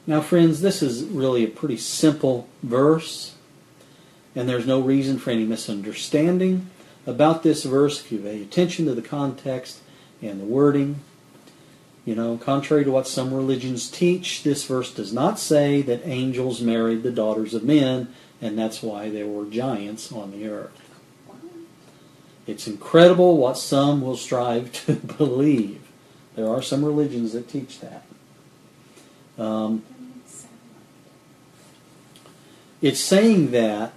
Now, 0.06 0.22
friends, 0.22 0.62
this 0.62 0.82
is 0.82 1.04
really 1.04 1.44
a 1.44 1.50
pretty 1.50 1.78
simple 1.78 2.48
verse, 2.62 3.36
and 4.36 4.50
there's 4.50 4.68
no 4.68 4.80
reason 4.82 5.18
for 5.18 5.32
any 5.32 5.46
misunderstanding 5.46 6.70
about 7.06 7.44
this 7.44 7.64
verse 7.64 8.02
if 8.02 8.12
you 8.12 8.20
pay 8.20 8.42
attention 8.42 8.86
to 8.86 8.94
the 8.94 9.02
context 9.02 9.80
and 10.22 10.42
the 10.42 10.46
wording. 10.46 11.00
You 12.06 12.16
know, 12.16 12.38
contrary 12.38 12.84
to 12.84 12.92
what 12.92 13.08
some 13.08 13.34
religions 13.34 13.90
teach, 13.90 14.44
this 14.44 14.66
verse 14.66 14.94
does 14.94 15.14
not 15.14 15.40
say 15.40 15.82
that 15.84 16.06
angels 16.06 16.62
married 16.62 17.04
the 17.04 17.12
daughters 17.12 17.54
of 17.54 17.64
men, 17.64 18.14
and 18.42 18.60
that's 18.60 18.84
why 18.84 19.10
there 19.10 19.28
were 19.28 19.46
giants 19.46 20.12
on 20.12 20.32
the 20.32 20.48
earth. 20.50 20.80
It's 22.46 22.68
incredible 22.68 23.38
what 23.38 23.58
some 23.58 24.02
will 24.02 24.18
strive 24.18 24.74
to 24.86 24.96
believe. 24.96 25.83
There 26.36 26.50
are 26.50 26.62
some 26.62 26.84
religions 26.84 27.34
that 27.34 27.48
teach 27.48 27.80
that. 27.80 28.04
Um, 29.38 29.84
it's 32.82 33.00
saying 33.00 33.52
that, 33.52 33.94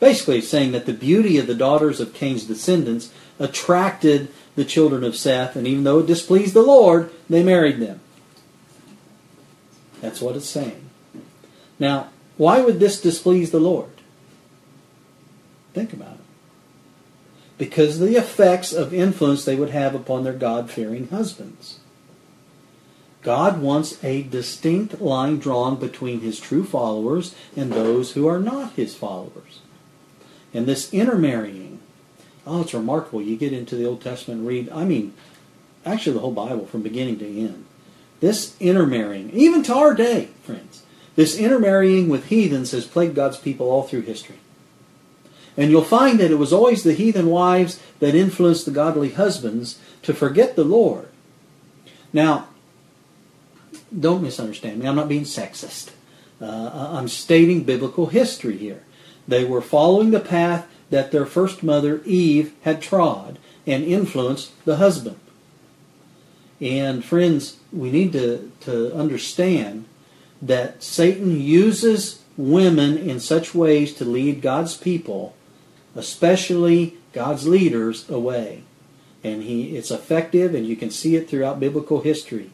basically, 0.00 0.38
it's 0.38 0.48
saying 0.48 0.72
that 0.72 0.86
the 0.86 0.94
beauty 0.94 1.38
of 1.38 1.46
the 1.46 1.54
daughters 1.54 2.00
of 2.00 2.14
Cain's 2.14 2.44
descendants 2.44 3.12
attracted 3.38 4.28
the 4.54 4.64
children 4.64 5.04
of 5.04 5.16
Seth, 5.16 5.56
and 5.56 5.66
even 5.66 5.84
though 5.84 5.98
it 5.98 6.06
displeased 6.06 6.54
the 6.54 6.62
Lord, 6.62 7.10
they 7.28 7.42
married 7.42 7.80
them. 7.80 8.00
That's 10.00 10.20
what 10.20 10.36
it's 10.36 10.48
saying. 10.48 10.90
Now, 11.78 12.08
why 12.36 12.60
would 12.60 12.80
this 12.80 13.00
displease 13.00 13.50
the 13.50 13.60
Lord? 13.60 13.90
Think 15.74 15.92
about 15.92 16.14
it 16.14 16.21
because 17.62 18.00
of 18.00 18.08
the 18.08 18.16
effects 18.16 18.72
of 18.72 18.92
influence 18.92 19.44
they 19.44 19.54
would 19.54 19.70
have 19.70 19.94
upon 19.94 20.24
their 20.24 20.32
God 20.32 20.68
fearing 20.68 21.06
husbands. 21.06 21.78
God 23.22 23.62
wants 23.62 24.02
a 24.02 24.24
distinct 24.24 25.00
line 25.00 25.38
drawn 25.38 25.76
between 25.76 26.22
his 26.22 26.40
true 26.40 26.64
followers 26.64 27.36
and 27.54 27.70
those 27.70 28.14
who 28.14 28.26
are 28.26 28.40
not 28.40 28.72
his 28.72 28.96
followers. 28.96 29.60
And 30.52 30.66
this 30.66 30.92
intermarrying, 30.92 31.78
oh, 32.48 32.62
it's 32.62 32.74
remarkable. 32.74 33.22
You 33.22 33.36
get 33.36 33.52
into 33.52 33.76
the 33.76 33.86
Old 33.86 34.00
Testament 34.00 34.44
read, 34.44 34.68
I 34.70 34.84
mean, 34.84 35.14
actually 35.86 36.14
the 36.14 36.18
whole 36.18 36.32
Bible 36.32 36.66
from 36.66 36.82
beginning 36.82 37.20
to 37.20 37.26
end. 37.26 37.64
This 38.18 38.56
intermarrying, 38.58 39.30
even 39.30 39.62
to 39.62 39.74
our 39.76 39.94
day, 39.94 40.30
friends, 40.42 40.82
this 41.14 41.38
intermarrying 41.38 42.08
with 42.08 42.26
heathens 42.26 42.72
has 42.72 42.86
plagued 42.86 43.14
God's 43.14 43.38
people 43.38 43.70
all 43.70 43.84
through 43.84 44.02
history. 44.02 44.40
And 45.56 45.70
you'll 45.70 45.84
find 45.84 46.18
that 46.18 46.30
it 46.30 46.36
was 46.36 46.52
always 46.52 46.82
the 46.82 46.94
heathen 46.94 47.26
wives 47.26 47.80
that 48.00 48.14
influenced 48.14 48.64
the 48.64 48.70
godly 48.70 49.10
husbands 49.10 49.78
to 50.02 50.14
forget 50.14 50.56
the 50.56 50.64
Lord. 50.64 51.08
Now, 52.12 52.48
don't 53.98 54.22
misunderstand 54.22 54.78
me. 54.78 54.86
I'm 54.86 54.96
not 54.96 55.08
being 55.08 55.24
sexist. 55.24 55.90
Uh, 56.40 56.90
I'm 56.94 57.08
stating 57.08 57.64
biblical 57.64 58.06
history 58.06 58.56
here. 58.56 58.82
They 59.28 59.44
were 59.44 59.60
following 59.60 60.10
the 60.10 60.20
path 60.20 60.66
that 60.90 61.12
their 61.12 61.26
first 61.26 61.62
mother, 61.62 62.02
Eve, 62.04 62.52
had 62.62 62.82
trod 62.82 63.38
and 63.66 63.84
influenced 63.84 64.52
the 64.64 64.76
husband. 64.76 65.18
And 66.60 67.04
friends, 67.04 67.58
we 67.72 67.90
need 67.90 68.12
to, 68.12 68.50
to 68.60 68.94
understand 68.94 69.84
that 70.40 70.82
Satan 70.82 71.40
uses 71.40 72.20
women 72.36 72.96
in 72.96 73.20
such 73.20 73.54
ways 73.54 73.94
to 73.94 74.04
lead 74.04 74.42
God's 74.42 74.76
people 74.76 75.34
especially 75.94 76.96
God's 77.12 77.46
leaders, 77.46 78.08
away. 78.08 78.62
And 79.24 79.42
he, 79.42 79.76
it's 79.76 79.90
effective, 79.90 80.54
and 80.54 80.66
you 80.66 80.76
can 80.76 80.90
see 80.90 81.16
it 81.16 81.28
throughout 81.28 81.60
biblical 81.60 82.00
history 82.00 82.50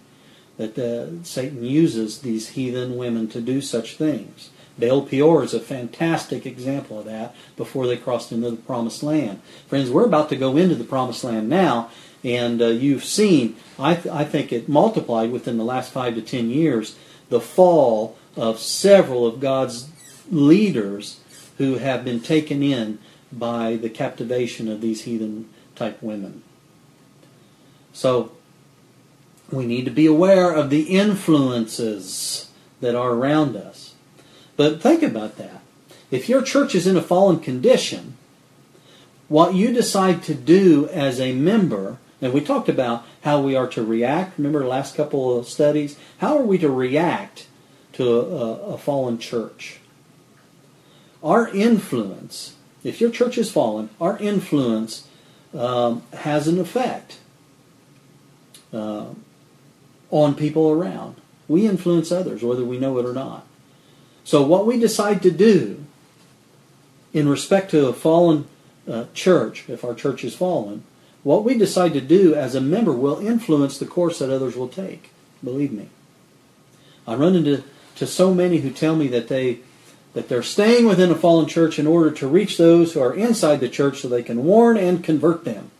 that 0.58 0.76
uh, 0.78 1.22
Satan 1.24 1.64
uses 1.64 2.20
these 2.20 2.50
heathen 2.50 2.96
women 2.96 3.28
to 3.28 3.40
do 3.40 3.60
such 3.60 3.96
things. 3.96 4.50
Baal 4.76 5.02
Peor 5.02 5.42
is 5.42 5.54
a 5.54 5.60
fantastic 5.60 6.46
example 6.46 7.00
of 7.00 7.06
that 7.06 7.34
before 7.56 7.86
they 7.86 7.96
crossed 7.96 8.32
into 8.32 8.50
the 8.50 8.56
promised 8.56 9.02
land. 9.02 9.40
Friends, 9.66 9.90
we're 9.90 10.04
about 10.04 10.28
to 10.28 10.36
go 10.36 10.56
into 10.56 10.74
the 10.74 10.84
promised 10.84 11.24
land 11.24 11.48
now, 11.48 11.90
and 12.22 12.60
uh, 12.60 12.66
you've 12.66 13.04
seen, 13.04 13.56
I, 13.78 13.94
th- 13.94 14.14
I 14.14 14.24
think 14.24 14.52
it 14.52 14.68
multiplied 14.68 15.32
within 15.32 15.58
the 15.58 15.64
last 15.64 15.92
five 15.92 16.14
to 16.16 16.22
ten 16.22 16.50
years, 16.50 16.96
the 17.28 17.40
fall 17.40 18.16
of 18.36 18.58
several 18.58 19.26
of 19.26 19.40
God's 19.40 19.88
leaders 20.30 21.20
who 21.58 21.76
have 21.76 22.04
been 22.04 22.20
taken 22.20 22.62
in 22.62 22.98
by 23.32 23.76
the 23.76 23.90
captivation 23.90 24.68
of 24.68 24.80
these 24.80 25.02
heathen 25.02 25.48
type 25.74 26.02
women. 26.02 26.42
So 27.92 28.32
we 29.50 29.66
need 29.66 29.84
to 29.84 29.90
be 29.90 30.06
aware 30.06 30.52
of 30.52 30.70
the 30.70 30.82
influences 30.82 32.50
that 32.80 32.94
are 32.94 33.12
around 33.12 33.56
us. 33.56 33.94
But 34.56 34.82
think 34.82 35.02
about 35.02 35.36
that. 35.38 35.62
If 36.10 36.28
your 36.28 36.42
church 36.42 36.74
is 36.74 36.86
in 36.86 36.96
a 36.96 37.02
fallen 37.02 37.40
condition, 37.40 38.16
what 39.28 39.54
you 39.54 39.72
decide 39.72 40.22
to 40.24 40.34
do 40.34 40.88
as 40.88 41.20
a 41.20 41.32
member, 41.32 41.98
and 42.20 42.32
we 42.32 42.40
talked 42.40 42.68
about 42.68 43.04
how 43.22 43.40
we 43.40 43.54
are 43.54 43.68
to 43.68 43.84
react. 43.84 44.38
Remember 44.38 44.60
the 44.60 44.68
last 44.68 44.94
couple 44.94 45.38
of 45.38 45.48
studies? 45.48 45.98
How 46.18 46.38
are 46.38 46.44
we 46.44 46.58
to 46.58 46.70
react 46.70 47.46
to 47.94 48.08
a, 48.10 48.74
a 48.74 48.78
fallen 48.78 49.18
church? 49.18 49.80
Our 51.22 51.48
influence, 51.48 52.54
if 52.88 53.00
your 53.00 53.10
church 53.10 53.38
is 53.38 53.50
fallen, 53.50 53.90
our 54.00 54.18
influence 54.18 55.06
um, 55.54 56.02
has 56.12 56.48
an 56.48 56.58
effect 56.58 57.18
uh, 58.72 59.06
on 60.10 60.34
people 60.34 60.70
around. 60.70 61.16
We 61.46 61.66
influence 61.66 62.12
others, 62.12 62.42
whether 62.42 62.64
we 62.64 62.78
know 62.78 62.98
it 62.98 63.06
or 63.06 63.12
not. 63.12 63.46
So, 64.24 64.42
what 64.42 64.66
we 64.66 64.78
decide 64.78 65.22
to 65.22 65.30
do 65.30 65.84
in 67.12 67.28
respect 67.28 67.70
to 67.70 67.86
a 67.86 67.92
fallen 67.94 68.46
uh, 68.86 69.06
church, 69.14 69.68
if 69.68 69.84
our 69.84 69.94
church 69.94 70.24
is 70.24 70.34
fallen, 70.34 70.84
what 71.22 71.44
we 71.44 71.56
decide 71.56 71.92
to 71.94 72.00
do 72.00 72.34
as 72.34 72.54
a 72.54 72.60
member 72.60 72.92
will 72.92 73.18
influence 73.18 73.78
the 73.78 73.86
course 73.86 74.18
that 74.18 74.30
others 74.30 74.56
will 74.56 74.68
take. 74.68 75.10
Believe 75.42 75.72
me. 75.72 75.88
I 77.06 77.14
run 77.14 77.34
into 77.34 77.64
to 77.96 78.06
so 78.06 78.32
many 78.34 78.58
who 78.58 78.70
tell 78.70 78.94
me 78.94 79.08
that 79.08 79.28
they 79.28 79.60
that 80.18 80.28
they're 80.28 80.42
staying 80.42 80.84
within 80.84 81.12
a 81.12 81.14
fallen 81.14 81.46
church 81.46 81.78
in 81.78 81.86
order 81.86 82.10
to 82.10 82.26
reach 82.26 82.58
those 82.58 82.92
who 82.92 83.00
are 83.00 83.14
inside 83.14 83.60
the 83.60 83.68
church 83.68 84.00
so 84.00 84.08
they 84.08 84.20
can 84.20 84.42
warn 84.42 84.76
and 84.76 85.04
convert 85.04 85.44
them. 85.44 85.70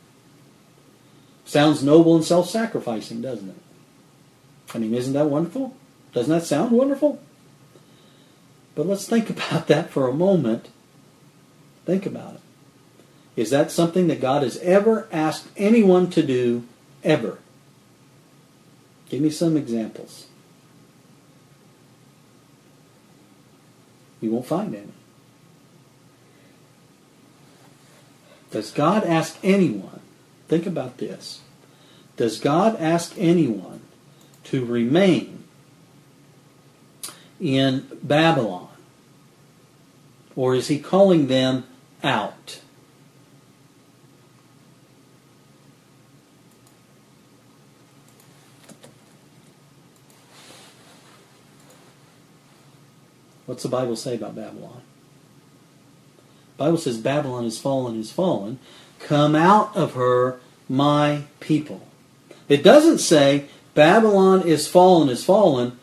Sounds 1.44 1.82
noble 1.82 2.14
and 2.14 2.24
self-sacrificing, 2.24 3.20
doesn't 3.20 3.48
it? 3.48 3.56
I 4.72 4.78
mean, 4.78 4.94
isn't 4.94 5.14
that 5.14 5.26
wonderful? 5.26 5.76
Doesn't 6.12 6.32
that 6.32 6.46
sound 6.46 6.70
wonderful? 6.70 7.20
But 8.76 8.86
let's 8.86 9.08
think 9.08 9.28
about 9.30 9.66
that 9.66 9.90
for 9.90 10.06
a 10.06 10.14
moment. 10.14 10.68
Think 11.84 12.06
about 12.06 12.34
it. 12.34 12.40
Is 13.34 13.50
that 13.50 13.72
something 13.72 14.06
that 14.06 14.20
God 14.20 14.44
has 14.44 14.56
ever 14.58 15.08
asked 15.10 15.48
anyone 15.56 16.10
to 16.10 16.22
do, 16.22 16.64
ever? 17.02 17.38
Give 19.08 19.20
me 19.20 19.30
some 19.30 19.56
examples. 19.56 20.28
You 24.20 24.30
won't 24.30 24.46
find 24.46 24.74
any. 24.74 24.92
Does 28.50 28.70
God 28.70 29.04
ask 29.04 29.36
anyone, 29.42 30.00
think 30.48 30.66
about 30.66 30.98
this, 30.98 31.40
does 32.16 32.40
God 32.40 32.76
ask 32.80 33.14
anyone 33.18 33.80
to 34.44 34.64
remain 34.64 35.44
in 37.40 37.86
Babylon? 38.02 38.68
Or 40.34 40.54
is 40.54 40.68
he 40.68 40.78
calling 40.78 41.26
them 41.26 41.64
out? 42.02 42.60
What's 53.48 53.62
the 53.62 53.70
Bible 53.70 53.96
say 53.96 54.14
about 54.14 54.36
Babylon? 54.36 54.82
The 56.58 56.64
Bible 56.64 56.76
says 56.76 56.98
Babylon 56.98 57.46
is 57.46 57.58
fallen, 57.58 57.98
is 57.98 58.12
fallen. 58.12 58.58
Come 58.98 59.34
out 59.34 59.74
of 59.74 59.94
her, 59.94 60.38
my 60.68 61.22
people. 61.40 61.80
It 62.46 62.62
doesn't 62.62 62.98
say 62.98 63.46
Babylon 63.72 64.46
is 64.46 64.68
fallen, 64.68 65.08
is 65.08 65.24
fallen. 65.24 65.78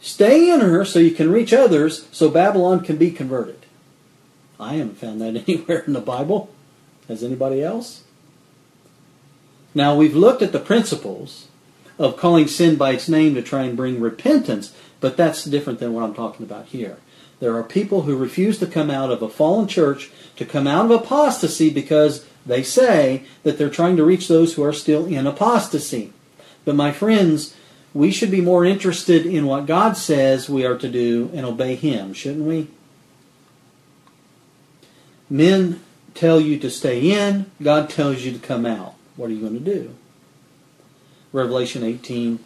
Stay 0.00 0.50
in 0.50 0.60
her 0.60 0.86
so 0.86 1.00
you 1.00 1.10
can 1.10 1.30
reach 1.30 1.52
others 1.52 2.08
so 2.12 2.30
Babylon 2.30 2.82
can 2.82 2.96
be 2.96 3.10
converted. 3.10 3.66
I 4.58 4.76
haven't 4.76 4.96
found 4.96 5.20
that 5.20 5.36
anywhere 5.46 5.80
in 5.80 5.92
the 5.92 6.00
Bible. 6.00 6.48
Has 7.08 7.22
anybody 7.22 7.62
else? 7.62 8.04
Now, 9.74 9.94
we've 9.94 10.16
looked 10.16 10.40
at 10.40 10.52
the 10.52 10.58
principles 10.58 11.48
of 11.98 12.16
calling 12.16 12.48
sin 12.48 12.76
by 12.76 12.92
its 12.92 13.06
name 13.06 13.34
to 13.34 13.42
try 13.42 13.64
and 13.64 13.76
bring 13.76 14.00
repentance, 14.00 14.74
but 15.02 15.16
that's 15.16 15.44
different 15.44 15.80
than 15.80 15.92
what 15.92 16.04
I'm 16.04 16.14
talking 16.14 16.46
about 16.46 16.66
here. 16.66 16.96
There 17.40 17.56
are 17.58 17.64
people 17.64 18.02
who 18.02 18.16
refuse 18.16 18.58
to 18.60 18.68
come 18.68 18.88
out 18.88 19.10
of 19.10 19.20
a 19.20 19.28
fallen 19.28 19.66
church, 19.66 20.12
to 20.36 20.46
come 20.46 20.68
out 20.68 20.84
of 20.84 20.92
apostasy 20.92 21.70
because 21.70 22.24
they 22.46 22.62
say 22.62 23.24
that 23.42 23.58
they're 23.58 23.68
trying 23.68 23.96
to 23.96 24.04
reach 24.04 24.28
those 24.28 24.54
who 24.54 24.62
are 24.62 24.72
still 24.72 25.04
in 25.06 25.26
apostasy. 25.26 26.12
But 26.64 26.76
my 26.76 26.92
friends, 26.92 27.56
we 27.92 28.12
should 28.12 28.30
be 28.30 28.40
more 28.40 28.64
interested 28.64 29.26
in 29.26 29.46
what 29.46 29.66
God 29.66 29.96
says 29.96 30.48
we 30.48 30.64
are 30.64 30.78
to 30.78 30.88
do 30.88 31.30
and 31.34 31.44
obey 31.44 31.74
Him, 31.74 32.14
shouldn't 32.14 32.46
we? 32.46 32.68
Men 35.28 35.80
tell 36.14 36.40
you 36.40 36.60
to 36.60 36.70
stay 36.70 37.10
in, 37.10 37.50
God 37.60 37.90
tells 37.90 38.22
you 38.22 38.30
to 38.32 38.38
come 38.38 38.64
out. 38.64 38.94
What 39.16 39.30
are 39.30 39.34
you 39.34 39.40
going 39.40 39.58
to 39.58 39.74
do? 39.74 39.96
Revelation 41.32 41.82
18 41.82 42.38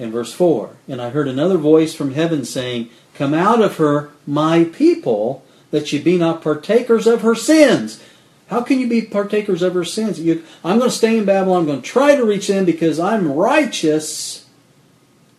and 0.00 0.12
verse 0.12 0.32
4. 0.32 0.76
And 0.88 1.00
I 1.00 1.10
heard 1.10 1.28
another 1.28 1.58
voice 1.58 1.94
from 1.94 2.14
heaven 2.14 2.44
saying, 2.44 2.90
Come 3.14 3.34
out 3.34 3.60
of 3.60 3.76
her, 3.76 4.10
my 4.26 4.64
people, 4.64 5.44
that 5.70 5.92
ye 5.92 5.98
be 5.98 6.16
not 6.16 6.42
partakers 6.42 7.06
of 7.06 7.22
her 7.22 7.34
sins. 7.34 8.02
How 8.48 8.62
can 8.62 8.80
you 8.80 8.88
be 8.88 9.02
partakers 9.02 9.62
of 9.62 9.74
her 9.74 9.84
sins? 9.84 10.18
You, 10.18 10.42
I'm 10.64 10.78
going 10.78 10.90
to 10.90 10.96
stay 10.96 11.18
in 11.18 11.24
Babylon. 11.24 11.60
I'm 11.60 11.66
going 11.66 11.82
to 11.82 11.88
try 11.88 12.16
to 12.16 12.24
reach 12.24 12.48
them 12.48 12.64
because 12.64 12.98
I'm 12.98 13.32
righteous. 13.32 14.46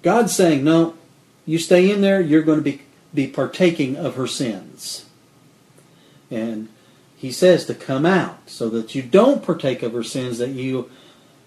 God's 0.01 0.33
saying, 0.33 0.63
no, 0.63 0.95
you 1.45 1.57
stay 1.57 1.91
in 1.91 2.01
there, 2.01 2.21
you're 2.21 2.41
going 2.43 2.59
to 2.59 2.63
be, 2.63 2.81
be 3.13 3.27
partaking 3.27 3.97
of 3.97 4.15
her 4.15 4.27
sins. 4.27 5.05
And 6.29 6.69
he 7.17 7.31
says 7.31 7.65
to 7.65 7.75
come 7.75 8.05
out 8.05 8.49
so 8.49 8.69
that 8.69 8.95
you 8.95 9.01
don't 9.01 9.43
partake 9.43 9.83
of 9.83 9.93
her 9.93 10.03
sins 10.03 10.37
that 10.37 10.49
you 10.49 10.89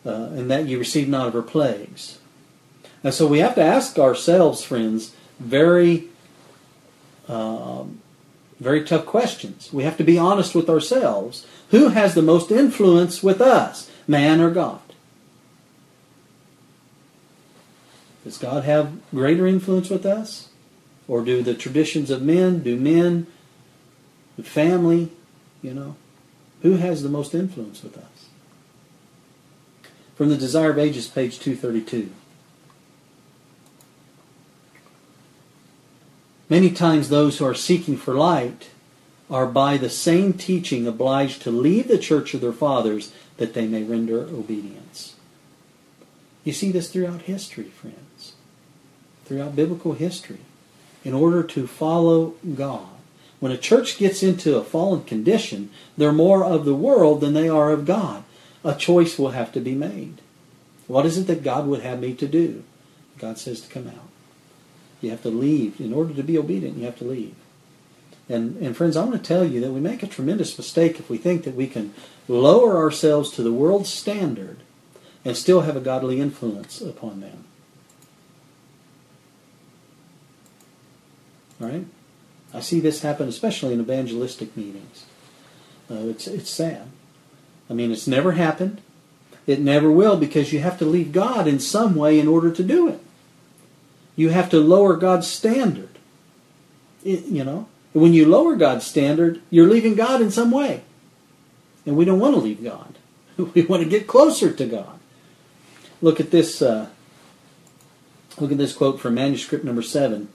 uh, 0.04 0.28
and 0.32 0.50
that 0.50 0.66
you 0.66 0.78
receive 0.78 1.08
not 1.08 1.28
of 1.28 1.32
her 1.32 1.42
plagues. 1.42 2.18
And 3.04 3.12
so 3.12 3.26
we 3.26 3.40
have 3.40 3.54
to 3.56 3.62
ask 3.62 3.98
ourselves, 3.98 4.64
friends, 4.64 5.14
very, 5.38 6.08
um, 7.28 8.00
very 8.58 8.82
tough 8.82 9.04
questions. 9.04 9.70
We 9.70 9.84
have 9.84 9.98
to 9.98 10.04
be 10.04 10.16
honest 10.16 10.54
with 10.54 10.70
ourselves. 10.70 11.46
Who 11.70 11.88
has 11.88 12.14
the 12.14 12.22
most 12.22 12.50
influence 12.50 13.22
with 13.22 13.42
us, 13.42 13.90
man 14.08 14.40
or 14.40 14.50
God? 14.50 14.80
Does 18.24 18.38
God 18.38 18.64
have 18.64 18.98
greater 19.10 19.46
influence 19.46 19.90
with 19.90 20.06
us? 20.06 20.48
Or 21.06 21.22
do 21.22 21.42
the 21.42 21.52
traditions 21.52 22.10
of 22.10 22.22
men, 22.22 22.62
do 22.62 22.76
men, 22.76 23.26
the 24.38 24.42
family, 24.42 25.10
you 25.60 25.74
know, 25.74 25.96
who 26.62 26.76
has 26.76 27.02
the 27.02 27.10
most 27.10 27.34
influence 27.34 27.82
with 27.82 27.98
us? 27.98 28.28
From 30.16 30.30
the 30.30 30.38
Desire 30.38 30.70
of 30.70 30.78
Ages, 30.78 31.06
page 31.06 31.38
232. 31.38 32.10
Many 36.54 36.70
times 36.70 37.08
those 37.08 37.38
who 37.38 37.44
are 37.46 37.52
seeking 37.52 37.96
for 37.96 38.14
light 38.14 38.70
are 39.28 39.44
by 39.44 39.76
the 39.76 39.90
same 39.90 40.34
teaching 40.34 40.86
obliged 40.86 41.42
to 41.42 41.50
leave 41.50 41.88
the 41.88 41.98
church 41.98 42.32
of 42.32 42.40
their 42.40 42.52
fathers 42.52 43.12
that 43.38 43.54
they 43.54 43.66
may 43.66 43.82
render 43.82 44.20
obedience. 44.20 45.16
You 46.44 46.52
see 46.52 46.70
this 46.70 46.88
throughout 46.88 47.22
history, 47.22 47.64
friends, 47.64 48.34
throughout 49.24 49.56
biblical 49.56 49.94
history. 49.94 50.38
In 51.02 51.12
order 51.12 51.42
to 51.42 51.66
follow 51.66 52.34
God, 52.54 52.86
when 53.40 53.50
a 53.50 53.58
church 53.58 53.98
gets 53.98 54.22
into 54.22 54.56
a 54.56 54.62
fallen 54.62 55.02
condition, 55.02 55.70
they're 55.96 56.12
more 56.12 56.44
of 56.44 56.64
the 56.64 56.76
world 56.76 57.20
than 57.20 57.34
they 57.34 57.48
are 57.48 57.72
of 57.72 57.84
God. 57.84 58.22
A 58.62 58.76
choice 58.76 59.18
will 59.18 59.30
have 59.30 59.50
to 59.54 59.60
be 59.60 59.74
made. 59.74 60.20
What 60.86 61.04
is 61.04 61.18
it 61.18 61.26
that 61.26 61.42
God 61.42 61.66
would 61.66 61.82
have 61.82 61.98
me 61.98 62.14
to 62.14 62.28
do? 62.28 62.62
God 63.18 63.38
says 63.38 63.60
to 63.62 63.68
come 63.68 63.88
out. 63.88 64.13
You 65.04 65.10
have 65.10 65.22
to 65.22 65.30
leave. 65.30 65.80
In 65.80 65.92
order 65.92 66.14
to 66.14 66.22
be 66.22 66.38
obedient, 66.38 66.78
you 66.78 66.84
have 66.86 66.98
to 66.98 67.04
leave. 67.04 67.34
And, 68.28 68.56
and 68.56 68.76
friends, 68.76 68.96
I 68.96 69.04
want 69.04 69.22
to 69.22 69.28
tell 69.28 69.44
you 69.44 69.60
that 69.60 69.70
we 69.70 69.80
make 69.80 70.02
a 70.02 70.06
tremendous 70.06 70.56
mistake 70.56 70.98
if 70.98 71.10
we 71.10 71.18
think 71.18 71.44
that 71.44 71.54
we 71.54 71.66
can 71.66 71.92
lower 72.26 72.76
ourselves 72.76 73.30
to 73.32 73.42
the 73.42 73.52
world's 73.52 73.92
standard 73.92 74.58
and 75.24 75.36
still 75.36 75.62
have 75.62 75.76
a 75.76 75.80
godly 75.80 76.20
influence 76.20 76.80
upon 76.80 77.20
them. 77.20 77.44
All 81.60 81.68
right? 81.68 81.86
I 82.52 82.60
see 82.60 82.80
this 82.80 83.02
happen 83.02 83.28
especially 83.28 83.74
in 83.74 83.80
evangelistic 83.80 84.56
meetings. 84.56 85.04
Uh, 85.90 86.06
it's, 86.08 86.26
it's 86.26 86.50
sad. 86.50 86.88
I 87.68 87.74
mean, 87.74 87.92
it's 87.92 88.06
never 88.06 88.32
happened. 88.32 88.80
It 89.46 89.60
never 89.60 89.90
will 89.90 90.16
because 90.16 90.52
you 90.52 90.60
have 90.60 90.78
to 90.78 90.86
leave 90.86 91.12
God 91.12 91.46
in 91.46 91.60
some 91.60 91.94
way 91.94 92.18
in 92.18 92.26
order 92.28 92.50
to 92.50 92.62
do 92.62 92.88
it. 92.88 93.00
You 94.16 94.30
have 94.30 94.50
to 94.50 94.60
lower 94.60 94.96
God's 94.96 95.26
standard. 95.30 95.98
It, 97.04 97.24
you 97.26 97.44
know, 97.44 97.68
when 97.92 98.12
you 98.12 98.26
lower 98.26 98.56
God's 98.56 98.86
standard, 98.86 99.40
you're 99.50 99.68
leaving 99.68 99.94
God 99.94 100.20
in 100.20 100.30
some 100.30 100.50
way. 100.50 100.82
And 101.86 101.96
we 101.96 102.04
don't 102.04 102.20
want 102.20 102.34
to 102.34 102.40
leave 102.40 102.62
God. 102.62 102.98
We 103.54 103.62
want 103.62 103.82
to 103.82 103.88
get 103.88 104.06
closer 104.06 104.52
to 104.52 104.64
God. 104.64 105.00
Look 106.00 106.20
at 106.20 106.30
this. 106.30 106.62
Uh, 106.62 106.86
look 108.38 108.52
at 108.52 108.58
this 108.58 108.72
quote 108.72 109.00
from 109.00 109.14
manuscript 109.14 109.64
number 109.64 109.82
seven. 109.82 110.28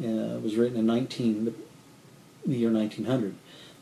Uh, 0.00 0.36
it 0.36 0.42
was 0.42 0.56
written 0.56 0.78
in 0.78 0.86
19, 0.86 1.52
the 2.46 2.56
year 2.56 2.70
1900. 2.70 3.34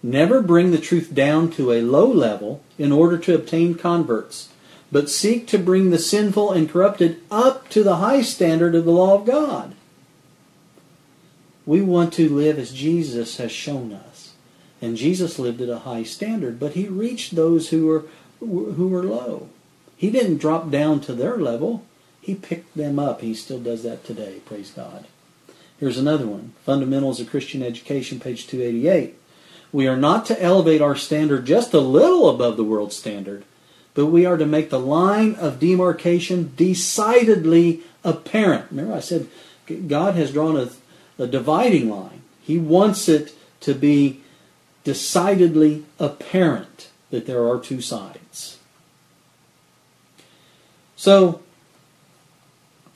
Never 0.03 0.41
bring 0.41 0.71
the 0.71 0.79
truth 0.79 1.15
down 1.15 1.51
to 1.53 1.73
a 1.73 1.83
low 1.83 2.07
level 2.11 2.63
in 2.79 2.91
order 2.91 3.19
to 3.19 3.35
obtain 3.35 3.75
converts, 3.75 4.49
but 4.91 5.11
seek 5.11 5.47
to 5.49 5.59
bring 5.59 5.91
the 5.91 5.99
sinful 5.99 6.53
and 6.53 6.71
corrupted 6.71 7.21
up 7.31 7.69
to 7.71 7.83
the 7.83 7.97
high 7.97 8.23
standard 8.23 8.75
of 8.75 8.85
the 8.85 8.91
law 8.91 9.15
of 9.15 9.27
God. 9.27 9.75
We 11.67 11.83
want 11.83 12.15
to 12.15 12.29
live 12.29 12.59
as 12.59 12.73
Jesus 12.73 13.37
has 13.37 13.53
shown 13.53 13.93
us. 13.93 14.33
And 14.81 14.97
Jesus 14.97 15.39
lived 15.39 15.61
at 15.61 15.69
a 15.69 15.81
high 15.81 16.05
standard, 16.05 16.59
but 16.59 16.73
he 16.73 16.89
reached 16.89 17.35
those 17.35 17.71
who 17.71 17.87
were 17.87 18.05
who 18.41 18.89
were 18.89 19.03
low. 19.03 19.49
He 19.97 20.11
didn't 20.11 20.39
drop 20.39 20.71
down 20.71 21.01
to 21.01 21.13
their 21.13 21.37
level. 21.37 21.85
He 22.21 22.35
picked 22.35 22.77
them 22.77 22.99
up. 22.99 23.21
He 23.21 23.35
still 23.35 23.59
does 23.59 23.83
that 23.83 24.05
today, 24.05 24.41
praise 24.47 24.71
God. 24.71 25.07
Here's 25.81 25.99
another 25.99 26.27
one. 26.27 26.53
Fundamentals 26.65 27.21
of 27.21 27.31
Christian 27.31 27.63
Education, 27.63 28.21
page 28.21 28.47
288. 28.47 29.17
We 29.73 29.87
are 29.87 29.97
not 29.97 30.25
to 30.27 30.41
elevate 30.43 30.81
our 30.81 30.97
standard 30.97 31.47
just 31.47 31.75
a 31.75 31.81
little 31.81 32.29
above 32.29 32.57
the 32.57 32.65
world 32.65 32.93
standard, 32.93 33.45
but 33.99 34.07
we 34.07 34.25
are 34.25 34.37
to 34.37 34.47
make 34.47 34.71
the 34.71 34.79
line 34.79 35.35
of 35.35 35.59
demarcation 35.59 36.53
decidedly 36.55 37.81
apparent. 38.05 38.71
Remember, 38.71 38.95
I 38.95 39.01
said 39.01 39.27
God 39.89 40.15
has 40.15 40.31
drawn 40.31 40.57
a, 40.57 40.71
a 41.21 41.27
dividing 41.27 41.91
line. 41.91 42.23
He 42.41 42.59
wants 42.59 43.09
it 43.09 43.35
to 43.63 43.75
be 43.75 44.21
decidedly 44.85 45.85
apparent 45.99 46.91
that 47.11 47.27
there 47.27 47.45
are 47.45 47.59
two 47.59 47.81
sides. 47.81 48.61
So, 50.95 51.43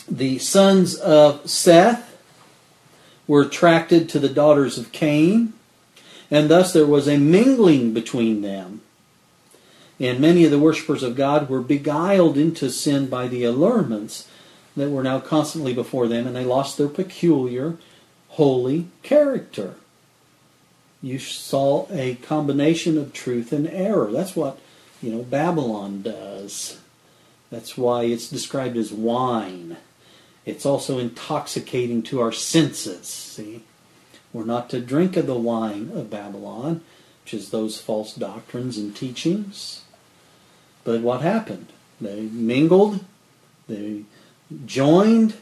the 0.09 0.39
sons 0.39 0.95
of 0.95 1.51
Seth 1.51 2.17
were 3.27 3.43
attracted 3.43 4.09
to 4.11 4.21
the 4.21 4.29
daughters 4.29 4.79
of 4.79 4.93
Cain 4.93 5.55
and 6.31 6.49
thus 6.49 6.73
there 6.73 6.87
was 6.87 7.09
a 7.09 7.19
mingling 7.19 7.93
between 7.93 8.43
them. 8.43 8.82
And 10.03 10.19
many 10.19 10.45
of 10.45 10.51
the 10.51 10.59
worshippers 10.59 11.05
of 11.05 11.15
God 11.15 11.49
were 11.49 11.61
beguiled 11.61 12.37
into 12.37 12.71
sin 12.71 13.07
by 13.07 13.29
the 13.29 13.45
allurements 13.45 14.29
that 14.77 14.91
were 14.91 15.05
now 15.05 15.21
constantly 15.21 15.73
before 15.73 16.09
them, 16.09 16.27
and 16.27 16.35
they 16.35 16.45
lost 16.45 16.77
their 16.77 16.89
peculiar, 16.89 17.77
holy 18.31 18.89
character. 19.05 19.77
You 21.01 21.21
saw 21.21 21.87
a 21.93 22.17
combination 22.17 22.99
of 22.99 23.13
truth 23.13 23.53
and 23.53 23.69
error. 23.69 24.11
That's 24.11 24.35
what, 24.35 24.59
you 25.01 25.13
know, 25.13 25.23
Babylon 25.23 26.03
does. 26.03 26.81
That's 27.51 27.79
why 27.79 28.03
it's 28.03 28.29
described 28.29 28.77
as 28.77 28.93
wine. 28.93 29.77
It's 30.45 30.67
also 30.67 30.99
intoxicating 30.99 32.03
to 32.05 32.21
our 32.21 32.33
senses, 32.33 33.07
see? 33.07 33.63
We're 34.33 34.45
not 34.45 34.69
to 34.71 34.81
drink 34.81 35.17
of 35.17 35.27
the 35.27 35.35
wine 35.35 35.93
of 35.95 36.11
Babylon, 36.11 36.81
which 37.23 37.35
is 37.35 37.51
those 37.51 37.81
false 37.81 38.17
doctrines 38.17 38.79
and 38.79 38.97
teachings. 38.97 39.82
But 40.85 41.01
what 41.01 41.23
happened? 41.23 41.67
They 42.01 42.23
mingled, 42.23 43.05
they 43.69 44.03
joined, 44.67 45.35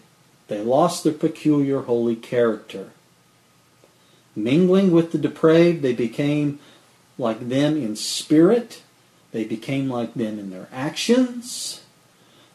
they 0.48 0.60
lost 0.60 1.04
their 1.04 1.12
peculiar 1.12 1.82
holy 1.82 2.16
character. 2.16 2.90
Mingling 4.36 4.90
with 4.90 5.12
the 5.12 5.18
depraved, 5.18 5.82
they 5.82 5.92
became 5.94 6.58
like 7.18 7.48
them 7.48 7.76
in 7.76 7.96
spirit, 7.96 8.82
they 9.32 9.44
became 9.44 9.88
like 9.88 10.14
them 10.14 10.38
in 10.38 10.50
their 10.50 10.68
actions. 10.72 11.82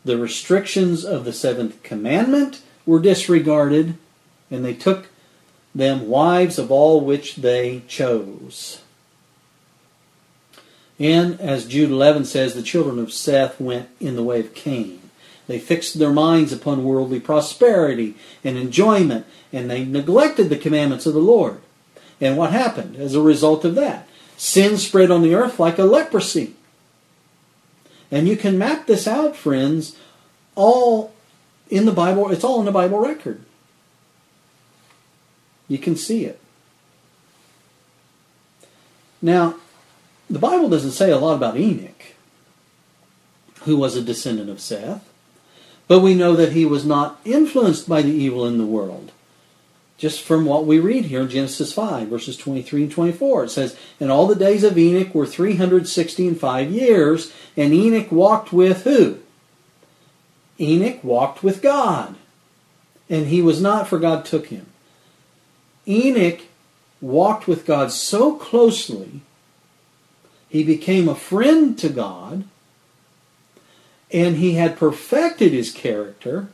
The 0.04 0.18
restrictions 0.18 1.04
of 1.04 1.26
the 1.26 1.34
seventh 1.34 1.82
commandment 1.84 2.62
were 2.86 3.00
disregarded, 3.00 3.98
and 4.52 4.64
they 4.64 4.74
took 4.74 5.08
them 5.74 6.08
wives 6.08 6.60
of 6.60 6.72
all 6.72 7.02
which 7.02 7.38
they 7.38 7.82
chose. 7.88 8.82
And 11.00 11.39
as 11.41 11.66
Jude 11.66 11.91
11 11.91 12.26
says, 12.26 12.54
the 12.54 12.62
children 12.62 13.00
of 13.00 13.12
Seth 13.12 13.60
went 13.60 13.89
in 14.00 14.16
the 14.16 14.24
way 14.24 14.39
of 14.39 14.54
Cain. 14.54 15.02
They 15.48 15.60
fixed 15.60 16.00
their 16.00 16.12
minds 16.12 16.52
upon 16.54 16.84
worldly 16.84 17.20
prosperity 17.20 18.16
and 18.43 18.58
enjoyment, 18.58 19.26
and 19.52 19.70
they 19.70 19.86
neglected 19.86 20.50
the 20.50 20.58
commandments 20.58 21.06
of 21.06 21.14
the 21.14 21.20
Lord. 21.20 21.62
And 22.20 22.38
what 22.38 22.52
happened 22.52 22.96
as 22.96 23.14
a 23.14 23.22
result 23.22 23.66
of 23.66 23.76
that? 23.76 24.08
Sin 24.38 24.78
spread 24.78 25.12
on 25.12 25.22
the 25.22 25.36
earth 25.36 25.60
like 25.60 25.78
a 25.78 25.84
leprosy. 25.84 26.56
And 28.10 28.28
you 28.28 28.38
can 28.38 28.58
map 28.58 28.88
this 28.88 29.08
out, 29.08 29.36
friends, 29.36 29.98
all 30.56 31.14
in 31.70 31.86
the 31.86 31.91
Bible. 31.91 32.32
It's 32.32 32.43
all 32.43 32.60
in 32.60 32.66
the 32.66 32.72
Bible 32.72 33.00
record. 33.00 33.43
You 35.68 35.78
can 35.78 35.96
see 35.96 36.26
it. 36.26 36.39
Now, 39.22 39.56
the 40.30 40.40
Bible 40.40 40.70
doesn't 40.70 40.92
say 40.92 41.12
a 41.12 41.18
lot 41.18 41.36
about 41.36 41.58
Enoch, 41.58 42.16
who 43.64 43.78
was 43.78 43.96
a 43.96 44.02
descendant 44.02 44.50
of 44.50 44.60
Seth, 44.60 45.08
but 45.88 46.00
we 46.00 46.16
know 46.16 46.36
that 46.36 46.54
he 46.54 46.66
was 46.66 46.86
not 46.86 47.20
influenced 47.26 47.88
by 47.88 48.02
the 48.02 48.12
evil 48.12 48.46
in 48.46 48.58
the 48.58 48.66
world. 48.66 49.12
Just 49.98 50.22
from 50.22 50.46
what 50.46 50.66
we 50.66 50.80
read 50.80 51.06
here 51.06 51.22
in 51.22 51.30
Genesis 51.30 51.72
5, 51.72 52.10
verses 52.10 52.36
23 52.36 52.84
and 52.84 52.92
24, 52.92 53.46
it 53.46 53.50
says, 53.50 53.78
And 54.00 54.12
all 54.12 54.28
the 54.28 54.36
days 54.36 54.64
of 54.64 54.78
Enoch 54.78 55.16
were 55.16 55.26
360 55.26 56.28
and 56.28 56.40
5 56.40 56.72
years, 56.72 57.34
and 57.56 57.74
Enoch 57.74 58.12
walked 58.12 58.52
with 58.52 58.84
who? 58.84 59.20
Enoch 60.60 61.02
walked 61.04 61.44
with 61.44 61.62
God. 61.62 62.16
And 63.10 63.28
he 63.28 63.42
was 63.42 63.62
not, 63.62 63.88
for 63.88 64.00
God 64.00 64.26
took 64.26 64.48
him. 64.48 64.66
Enoch 65.88 66.42
walked 67.00 67.48
with 67.48 67.66
God 67.66 67.92
so 67.92 68.36
closely, 68.36 69.22
he 70.56 70.64
became 70.64 71.10
a 71.10 71.16
friend 71.16 71.78
to 71.80 71.89
God, 71.89 72.45
and 74.10 74.38
he 74.38 74.53
had 74.53 74.78
perfected 74.78 75.51
his 75.51 75.70
character 75.70 76.47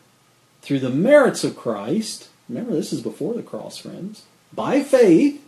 through 0.63 0.79
the 0.79 0.89
merits 0.89 1.43
of 1.43 1.55
Christ. 1.55 2.29
Remember, 2.49 2.71
this 2.71 2.91
is 2.91 3.01
before 3.01 3.35
the 3.35 3.43
cross, 3.43 3.77
friends. 3.77 4.23
By 4.51 4.81
faith, 4.81 5.39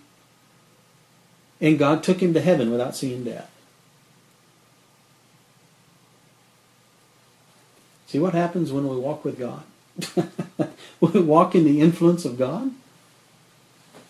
and 1.59 1.79
God 1.79 2.03
took 2.03 2.21
him 2.21 2.35
to 2.35 2.41
heaven 2.41 2.69
without 2.69 2.95
seeing 2.95 3.23
death. 3.23 3.49
See 8.05 8.19
what 8.19 8.35
happens 8.35 8.71
when 8.71 8.87
we 8.87 8.97
walk 8.97 9.25
with 9.25 9.39
God? 9.39 9.63
we 10.99 11.21
walk 11.21 11.55
in 11.55 11.63
the 11.63 11.81
influence 11.81 12.23
of 12.23 12.37
God. 12.37 12.69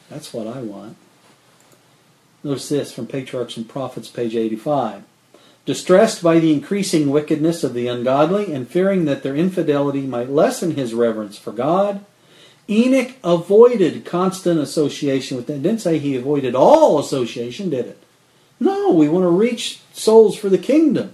That's 0.09 0.33
what 0.33 0.47
I 0.47 0.61
want. 0.61 0.97
Notice 2.43 2.69
this 2.69 2.91
from 2.91 3.07
Patriarchs 3.07 3.55
and 3.55 3.67
Prophets, 3.67 4.09
page 4.09 4.35
85. 4.35 5.03
Distressed 5.65 6.21
by 6.21 6.39
the 6.39 6.51
increasing 6.51 7.09
wickedness 7.09 7.63
of 7.63 7.73
the 7.73 7.87
ungodly 7.87 8.53
and 8.53 8.67
fearing 8.67 9.05
that 9.05 9.23
their 9.23 9.35
infidelity 9.35 10.01
might 10.01 10.29
lessen 10.29 10.75
his 10.75 10.93
reverence 10.93 11.37
for 11.37 11.53
God, 11.53 12.03
Enoch 12.69 13.13
avoided 13.23 14.03
constant 14.03 14.59
association 14.59 15.37
with 15.37 15.47
them. 15.47 15.61
Didn't 15.61 15.81
say 15.81 15.99
he 15.99 16.17
avoided 16.17 16.53
all 16.53 16.99
association, 16.99 17.69
did 17.69 17.85
it? 17.85 18.03
No, 18.59 18.91
we 18.91 19.07
want 19.07 19.23
to 19.23 19.29
reach 19.29 19.79
souls 19.93 20.37
for 20.37 20.49
the 20.49 20.57
kingdom. 20.57 21.13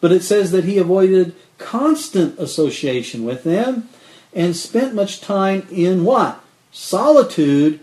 But 0.00 0.12
it 0.12 0.22
says 0.22 0.52
that 0.52 0.64
he 0.64 0.78
avoided 0.78 1.34
constant 1.58 2.38
association 2.38 3.24
with 3.24 3.44
them 3.44 3.88
and 4.32 4.56
spent 4.56 4.94
much 4.94 5.20
time 5.20 5.66
in 5.70 6.04
what? 6.04 6.40
Solitude 6.72 7.80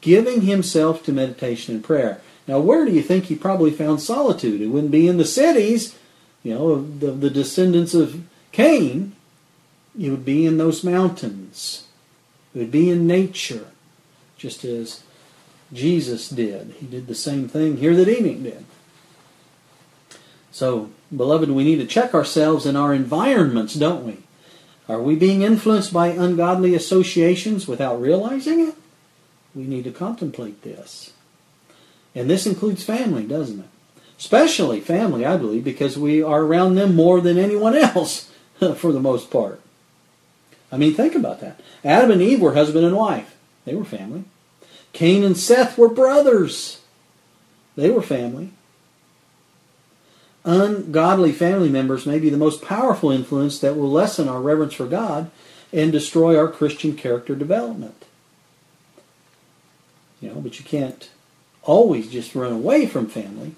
giving 0.00 0.42
himself 0.42 1.04
to 1.04 1.12
meditation 1.12 1.76
and 1.76 1.84
prayer. 1.84 2.20
Now, 2.46 2.58
where 2.58 2.84
do 2.84 2.92
you 2.92 3.02
think 3.02 3.24
he 3.24 3.34
probably 3.34 3.70
found 3.70 4.00
solitude? 4.00 4.60
It 4.60 4.68
wouldn't 4.68 4.92
be 4.92 5.08
in 5.08 5.18
the 5.18 5.24
cities, 5.24 5.96
you 6.42 6.54
know, 6.54 6.82
the, 6.82 7.12
the 7.12 7.30
descendants 7.30 7.94
of 7.94 8.22
Cain. 8.50 9.14
It 9.98 10.10
would 10.10 10.24
be 10.24 10.44
in 10.46 10.58
those 10.58 10.82
mountains. 10.82 11.86
It 12.54 12.58
would 12.58 12.70
be 12.70 12.90
in 12.90 13.06
nature, 13.06 13.66
just 14.36 14.64
as 14.64 15.02
Jesus 15.72 16.28
did. 16.28 16.74
He 16.80 16.86
did 16.86 17.06
the 17.06 17.14
same 17.14 17.48
thing 17.48 17.76
here 17.76 17.94
that 17.94 18.08
Enoch 18.08 18.42
did. 18.42 18.64
So, 20.50 20.90
beloved, 21.16 21.50
we 21.50 21.64
need 21.64 21.76
to 21.76 21.86
check 21.86 22.14
ourselves 22.14 22.66
in 22.66 22.76
our 22.76 22.92
environments, 22.92 23.74
don't 23.74 24.04
we? 24.04 24.18
Are 24.88 25.00
we 25.00 25.14
being 25.14 25.42
influenced 25.42 25.92
by 25.92 26.08
ungodly 26.08 26.74
associations 26.74 27.68
without 27.68 28.00
realizing 28.00 28.60
it? 28.60 28.74
we 29.54 29.64
need 29.64 29.84
to 29.84 29.90
contemplate 29.90 30.62
this. 30.62 31.12
And 32.14 32.28
this 32.28 32.46
includes 32.46 32.84
family, 32.84 33.24
doesn't 33.24 33.60
it? 33.60 33.66
Especially 34.18 34.80
family, 34.80 35.24
I 35.24 35.36
believe, 35.36 35.64
because 35.64 35.98
we 35.98 36.22
are 36.22 36.42
around 36.42 36.74
them 36.74 36.94
more 36.94 37.20
than 37.20 37.38
anyone 37.38 37.74
else 37.74 38.30
for 38.76 38.92
the 38.92 39.00
most 39.00 39.30
part. 39.30 39.60
I 40.70 40.76
mean, 40.76 40.94
think 40.94 41.14
about 41.14 41.40
that. 41.40 41.60
Adam 41.84 42.10
and 42.10 42.22
Eve 42.22 42.40
were 42.40 42.54
husband 42.54 42.84
and 42.84 42.96
wife, 42.96 43.36
they 43.64 43.74
were 43.74 43.84
family. 43.84 44.24
Cain 44.92 45.24
and 45.24 45.36
Seth 45.36 45.78
were 45.78 45.88
brothers, 45.88 46.80
they 47.76 47.90
were 47.90 48.02
family. 48.02 48.50
ungodly 50.44 51.32
family 51.32 51.68
members 51.68 52.04
may 52.04 52.18
be 52.18 52.28
the 52.28 52.36
most 52.36 52.62
powerful 52.62 53.10
influence 53.10 53.58
that 53.60 53.76
will 53.76 53.90
lessen 53.90 54.28
our 54.28 54.40
reverence 54.40 54.74
for 54.74 54.86
God 54.86 55.30
and 55.72 55.90
destroy 55.90 56.36
our 56.36 56.48
Christian 56.48 56.94
character 56.94 57.34
development. 57.34 58.04
You 60.20 60.28
know, 60.28 60.40
but 60.40 60.58
you 60.58 60.64
can't 60.64 61.10
always 61.62 62.10
just 62.10 62.34
run 62.34 62.52
away 62.52 62.86
from 62.86 63.06
family. 63.06 63.54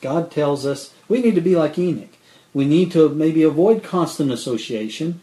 God 0.00 0.30
tells 0.30 0.64
us 0.64 0.92
we 1.08 1.20
need 1.20 1.34
to 1.34 1.40
be 1.40 1.56
like 1.56 1.78
Enoch. 1.78 2.08
We 2.52 2.64
need 2.64 2.90
to 2.92 3.08
maybe 3.08 3.42
avoid 3.42 3.84
constant 3.84 4.32
association, 4.32 5.20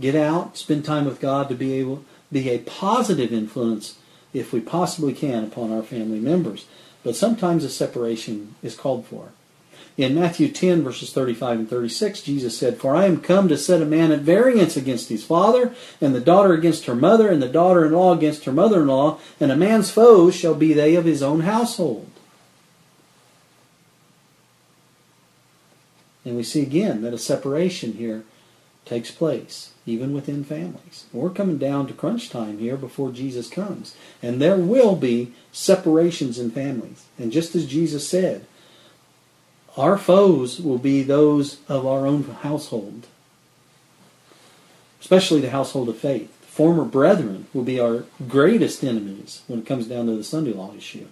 get 0.00 0.14
out, 0.14 0.56
spend 0.56 0.84
time 0.84 1.04
with 1.04 1.20
God 1.20 1.48
to 1.48 1.54
be 1.54 1.74
able 1.74 2.04
be 2.32 2.48
a 2.48 2.58
positive 2.58 3.32
influence 3.32 3.98
if 4.32 4.52
we 4.52 4.60
possibly 4.60 5.12
can 5.12 5.44
upon 5.44 5.70
our 5.70 5.82
family 5.82 6.18
members. 6.18 6.66
But 7.04 7.14
sometimes 7.14 7.64
a 7.64 7.68
separation 7.68 8.54
is 8.62 8.74
called 8.74 9.06
for. 9.06 9.28
In 9.98 10.14
Matthew 10.14 10.48
10, 10.48 10.82
verses 10.82 11.12
35 11.12 11.58
and 11.58 11.70
36, 11.70 12.22
Jesus 12.22 12.56
said, 12.56 12.78
For 12.78 12.96
I 12.96 13.04
am 13.04 13.20
come 13.20 13.48
to 13.48 13.58
set 13.58 13.82
a 13.82 13.86
man 13.86 14.10
at 14.10 14.20
variance 14.20 14.76
against 14.76 15.10
his 15.10 15.22
father, 15.22 15.74
and 16.00 16.14
the 16.14 16.20
daughter 16.20 16.54
against 16.54 16.86
her 16.86 16.94
mother, 16.94 17.28
and 17.28 17.42
the 17.42 17.48
daughter 17.48 17.84
in 17.84 17.92
law 17.92 18.14
against 18.14 18.46
her 18.46 18.52
mother 18.52 18.80
in 18.80 18.86
law, 18.86 19.18
and 19.38 19.52
a 19.52 19.56
man's 19.56 19.90
foes 19.90 20.34
shall 20.34 20.54
be 20.54 20.72
they 20.72 20.94
of 20.94 21.04
his 21.04 21.22
own 21.22 21.40
household. 21.40 22.08
And 26.24 26.36
we 26.36 26.42
see 26.42 26.62
again 26.62 27.02
that 27.02 27.12
a 27.12 27.18
separation 27.18 27.94
here 27.94 28.24
takes 28.84 29.10
place, 29.10 29.72
even 29.86 30.12
within 30.12 30.44
families. 30.44 31.06
We're 31.12 31.30
coming 31.30 31.58
down 31.58 31.86
to 31.88 31.92
crunch 31.92 32.30
time 32.30 32.58
here 32.58 32.76
before 32.76 33.10
Jesus 33.10 33.48
comes. 33.48 33.96
And 34.22 34.40
there 34.40 34.56
will 34.56 34.96
be 34.96 35.32
separations 35.52 36.38
in 36.38 36.50
families. 36.50 37.04
And 37.18 37.32
just 37.32 37.54
as 37.54 37.66
Jesus 37.66 38.08
said, 38.08 38.46
our 39.76 39.96
foes 39.96 40.60
will 40.60 40.78
be 40.78 41.02
those 41.02 41.58
of 41.68 41.86
our 41.86 42.06
own 42.06 42.24
household, 42.24 43.06
especially 45.00 45.40
the 45.40 45.50
household 45.50 45.88
of 45.88 45.98
faith. 45.98 46.30
Former 46.46 46.84
brethren 46.84 47.46
will 47.54 47.62
be 47.62 47.80
our 47.80 48.04
greatest 48.28 48.84
enemies 48.84 49.42
when 49.46 49.60
it 49.60 49.66
comes 49.66 49.86
down 49.86 50.06
to 50.06 50.16
the 50.16 50.24
Sunday 50.24 50.52
law 50.52 50.74
issue. 50.76 51.06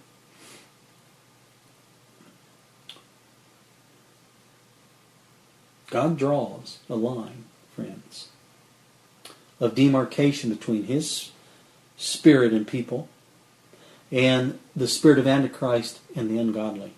God 5.89 6.17
draws 6.17 6.77
a 6.89 6.95
line, 6.95 7.45
friends, 7.75 8.29
of 9.59 9.75
demarcation 9.75 10.49
between 10.49 10.83
His 10.83 11.31
spirit 11.97 12.53
and 12.53 12.67
people 12.67 13.09
and 14.11 14.59
the 14.75 14.87
spirit 14.87 15.19
of 15.19 15.27
Antichrist 15.27 15.99
and 16.15 16.29
the 16.29 16.37
ungodly. 16.37 16.93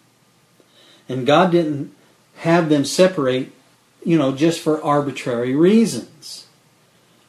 And 1.10 1.26
God 1.26 1.52
didn't 1.52 1.94
have 2.38 2.70
them 2.70 2.86
separate, 2.86 3.52
you 4.06 4.18
know, 4.18 4.32
just 4.32 4.60
for 4.60 4.84
arbitrary 4.84 5.56
reasons. 5.56 6.48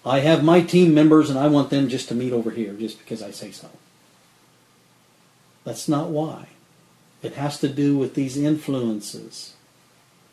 I 0.04 0.20
have 0.20 0.44
my 0.44 0.60
team 0.60 0.94
members 0.94 1.30
and 1.30 1.38
I 1.38 1.48
want 1.48 1.70
them 1.70 1.88
just 1.88 2.08
to 2.08 2.14
meet 2.14 2.32
over 2.32 2.50
here 2.50 2.74
just 2.74 2.98
because 2.98 3.22
I 3.22 3.30
say 3.30 3.50
so. 3.50 3.68
That's 5.64 5.88
not 5.88 6.10
why. 6.10 6.48
It 7.22 7.34
has 7.34 7.58
to 7.60 7.68
do 7.68 7.96
with 7.96 8.14
these 8.14 8.36
influences. 8.36 9.54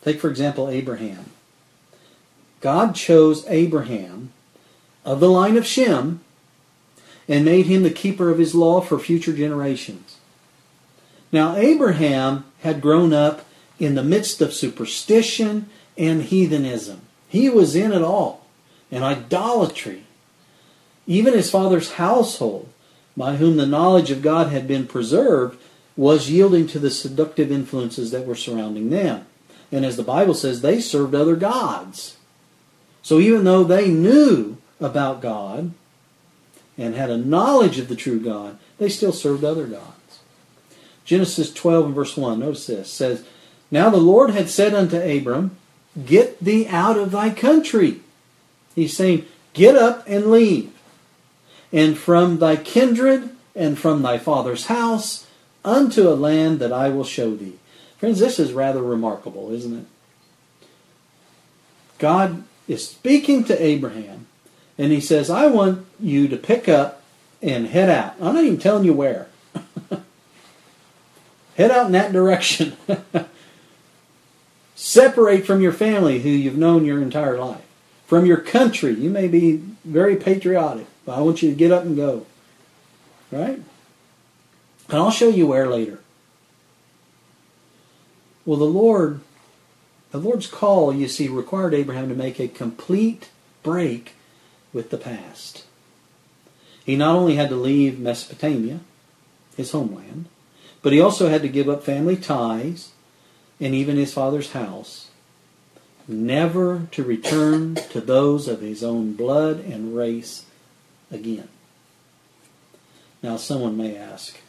Take, 0.02 0.20
for 0.20 0.28
example, 0.28 0.68
Abraham. 0.68 1.26
God 2.60 2.94
chose 2.94 3.46
Abraham 3.48 4.32
of 5.04 5.20
the 5.20 5.30
line 5.30 5.56
of 5.56 5.66
Shem 5.66 6.20
and 7.26 7.44
made 7.44 7.66
him 7.66 7.82
the 7.82 7.90
keeper 7.90 8.30
of 8.30 8.38
his 8.38 8.54
law 8.54 8.80
for 8.80 8.98
future 8.98 9.32
generations. 9.32 10.11
Now, 11.32 11.56
Abraham 11.56 12.44
had 12.60 12.82
grown 12.82 13.12
up 13.12 13.44
in 13.78 13.94
the 13.94 14.04
midst 14.04 14.40
of 14.40 14.52
superstition 14.52 15.68
and 15.96 16.22
heathenism. 16.22 17.00
He 17.28 17.48
was 17.48 17.74
in 17.74 17.92
it 17.92 18.02
all, 18.02 18.46
and 18.90 19.02
idolatry. 19.02 20.04
Even 21.06 21.32
his 21.32 21.50
father's 21.50 21.92
household, 21.92 22.68
by 23.16 23.36
whom 23.36 23.56
the 23.56 23.66
knowledge 23.66 24.10
of 24.10 24.22
God 24.22 24.52
had 24.52 24.68
been 24.68 24.86
preserved, 24.86 25.58
was 25.96 26.30
yielding 26.30 26.66
to 26.68 26.78
the 26.78 26.90
seductive 26.90 27.50
influences 27.50 28.10
that 28.10 28.26
were 28.26 28.34
surrounding 28.34 28.90
them. 28.90 29.26
And 29.70 29.84
as 29.84 29.96
the 29.96 30.02
Bible 30.02 30.34
says, 30.34 30.60
they 30.60 30.80
served 30.80 31.14
other 31.14 31.36
gods. 31.36 32.16
So 33.02 33.18
even 33.18 33.44
though 33.44 33.64
they 33.64 33.88
knew 33.88 34.58
about 34.80 35.22
God 35.22 35.72
and 36.78 36.94
had 36.94 37.10
a 37.10 37.16
knowledge 37.16 37.78
of 37.78 37.88
the 37.88 37.96
true 37.96 38.20
God, 38.20 38.58
they 38.78 38.88
still 38.88 39.12
served 39.12 39.44
other 39.44 39.66
gods. 39.66 39.96
Genesis 41.04 41.52
12 41.52 41.86
and 41.86 41.94
verse 41.94 42.16
1, 42.16 42.38
notice 42.38 42.66
this, 42.66 42.90
says, 42.90 43.24
Now 43.70 43.90
the 43.90 43.96
Lord 43.96 44.30
had 44.30 44.48
said 44.48 44.74
unto 44.74 44.96
Abram, 44.96 45.56
Get 46.06 46.40
thee 46.40 46.66
out 46.68 46.96
of 46.96 47.10
thy 47.10 47.30
country. 47.30 48.00
He's 48.74 48.96
saying, 48.96 49.26
Get 49.52 49.76
up 49.76 50.04
and 50.06 50.30
leave. 50.30 50.72
And 51.72 51.98
from 51.98 52.38
thy 52.38 52.56
kindred 52.56 53.30
and 53.54 53.78
from 53.78 54.02
thy 54.02 54.18
father's 54.18 54.66
house 54.66 55.26
unto 55.64 56.08
a 56.08 56.14
land 56.14 56.58
that 56.60 56.72
I 56.72 56.88
will 56.88 57.04
show 57.04 57.34
thee. 57.34 57.58
Friends, 57.98 58.18
this 58.18 58.38
is 58.38 58.52
rather 58.52 58.82
remarkable, 58.82 59.52
isn't 59.52 59.78
it? 59.78 59.86
God 61.98 62.42
is 62.66 62.88
speaking 62.88 63.44
to 63.44 63.62
Abraham, 63.62 64.26
and 64.76 64.90
he 64.90 65.00
says, 65.00 65.30
I 65.30 65.46
want 65.46 65.86
you 66.00 66.26
to 66.28 66.36
pick 66.36 66.68
up 66.68 67.02
and 67.40 67.66
head 67.68 67.88
out. 67.88 68.14
I'm 68.20 68.34
not 68.34 68.44
even 68.44 68.58
telling 68.58 68.84
you 68.84 68.92
where. 68.92 69.28
Head 71.56 71.70
out 71.70 71.86
in 71.86 71.92
that 71.92 72.12
direction. 72.12 72.76
Separate 74.74 75.46
from 75.46 75.60
your 75.60 75.72
family 75.72 76.20
who 76.20 76.28
you've 76.28 76.56
known 76.56 76.84
your 76.84 77.00
entire 77.00 77.38
life. 77.38 77.64
From 78.06 78.26
your 78.26 78.38
country. 78.38 78.92
You 78.92 79.10
may 79.10 79.28
be 79.28 79.62
very 79.84 80.16
patriotic, 80.16 80.86
but 81.04 81.16
I 81.16 81.20
want 81.20 81.42
you 81.42 81.50
to 81.50 81.56
get 81.56 81.72
up 81.72 81.84
and 81.84 81.96
go. 81.96 82.26
Right? 83.30 83.62
And 84.88 84.98
I'll 84.98 85.10
show 85.10 85.28
you 85.28 85.46
where 85.46 85.68
later. 85.68 86.00
Well, 88.44 88.58
the 88.58 88.64
Lord 88.64 89.20
the 90.12 90.18
Lord's 90.18 90.46
call, 90.46 90.94
you 90.94 91.08
see, 91.08 91.26
required 91.26 91.72
Abraham 91.72 92.10
to 92.10 92.14
make 92.14 92.38
a 92.38 92.46
complete 92.46 93.30
break 93.62 94.14
with 94.72 94.90
the 94.90 94.98
past. 94.98 95.64
He 96.84 96.96
not 96.96 97.16
only 97.16 97.36
had 97.36 97.48
to 97.48 97.56
leave 97.56 97.98
Mesopotamia, 97.98 98.80
his 99.56 99.72
homeland, 99.72 100.26
but 100.82 100.92
he 100.92 101.00
also 101.00 101.28
had 101.28 101.42
to 101.42 101.48
give 101.48 101.68
up 101.68 101.82
family 101.82 102.16
ties 102.16 102.90
and 103.60 103.74
even 103.74 103.96
his 103.96 104.12
father's 104.12 104.52
house, 104.52 105.08
never 106.08 106.88
to 106.90 107.04
return 107.04 107.76
to 107.76 108.00
those 108.00 108.48
of 108.48 108.60
his 108.60 108.82
own 108.82 109.14
blood 109.14 109.60
and 109.60 109.96
race 109.96 110.46
again. 111.10 111.48
Now, 113.22 113.36
someone 113.36 113.76
may 113.76 113.96
ask, 113.96 114.40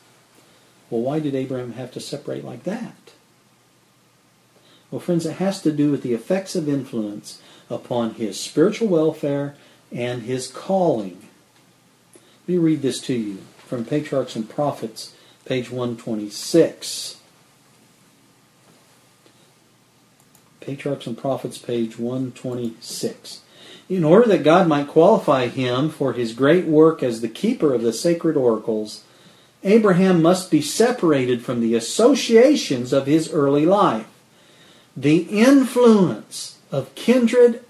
well, 0.90 1.02
why 1.02 1.20
did 1.20 1.36
Abraham 1.36 1.74
have 1.74 1.92
to 1.92 2.00
separate 2.00 2.44
like 2.44 2.64
that? 2.64 2.96
Well, 4.90 5.00
friends, 5.00 5.26
it 5.26 5.34
has 5.34 5.62
to 5.62 5.72
do 5.72 5.92
with 5.92 6.04
the 6.04 6.14
effects 6.14 6.56
of 6.56 6.70
influence 6.70 7.42
upon 7.70 8.16
his 8.16 8.40
spiritual 8.40 8.88
welfare 8.88 9.56
and 9.92 10.24
his 10.24 10.48
calling. 10.48 11.28
Let 12.16 12.48
me 12.48 12.58
read 12.58 12.82
this 12.82 13.00
to 13.02 13.14
you 13.14 13.40
from 13.58 13.86
Patriarchs 13.86 14.36
and 14.36 14.50
Prophets, 14.50 15.14
page 15.46 15.70
126. 15.70 17.18
Patriarchs 20.62 21.08
and 21.08 21.18
Prophets, 21.18 21.58
page 21.58 22.00
126. 22.00 23.42
In 23.90 24.04
order 24.04 24.28
that 24.30 24.44
God 24.44 24.68
might 24.68 24.88
qualify 24.88 25.48
him 25.48 25.90
for 25.90 26.14
his 26.14 26.34
great 26.34 26.66
work 26.66 27.04
as 27.04 27.20
the 27.20 27.28
keeper 27.28 27.74
of 27.74 27.82
the 27.82 27.92
sacred 27.92 28.38
oracles, 28.38 29.04
Abraham 29.64 30.22
must 30.22 30.50
be 30.50 30.62
separated 30.62 31.44
from 31.44 31.60
the 31.60 31.76
associations 31.76 32.94
of 32.94 33.08
his 33.08 33.32
early 33.32 33.66
life 33.66 34.08
the 34.96 35.22
influence 35.30 36.60
of 36.72 36.94
kindred 36.96 37.64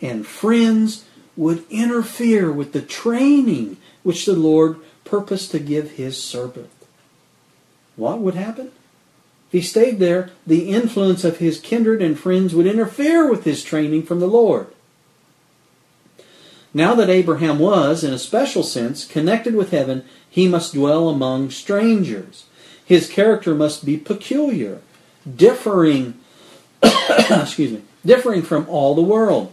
and 0.00 0.26
friends 0.26 1.04
would 1.36 1.64
interfere 1.70 2.50
with 2.52 2.72
the 2.72 2.82
training 2.82 3.76
which 4.02 4.26
the 4.26 4.34
Lord 4.34 4.76
purposed 5.04 5.50
to 5.52 5.58
give 5.58 5.92
his 5.92 6.22
servant. 6.22 6.70
What 7.96 8.20
would 8.20 8.34
happen? 8.34 8.66
If 9.48 9.52
he 9.52 9.60
stayed 9.62 9.98
there, 9.98 10.30
the 10.46 10.70
influence 10.70 11.24
of 11.24 11.38
his 11.38 11.60
kindred 11.60 12.02
and 12.02 12.18
friends 12.18 12.54
would 12.54 12.66
interfere 12.66 13.30
with 13.30 13.44
his 13.44 13.64
training 13.64 14.04
from 14.04 14.20
the 14.20 14.28
Lord. 14.28 14.68
Now 16.74 16.94
that 16.94 17.08
Abraham 17.08 17.58
was, 17.58 18.04
in 18.04 18.12
a 18.12 18.18
special 18.18 18.62
sense, 18.62 19.06
connected 19.06 19.54
with 19.54 19.70
heaven, 19.70 20.04
he 20.28 20.46
must 20.46 20.74
dwell 20.74 21.08
among 21.08 21.50
strangers. 21.50 22.44
His 22.84 23.08
character 23.08 23.54
must 23.54 23.86
be 23.86 23.96
peculiar, 23.96 24.82
differing 25.24 26.14
excuse 27.30 27.72
me, 27.72 27.82
differing 28.04 28.42
from 28.42 28.68
all 28.68 28.94
the 28.94 29.02
world. 29.02 29.52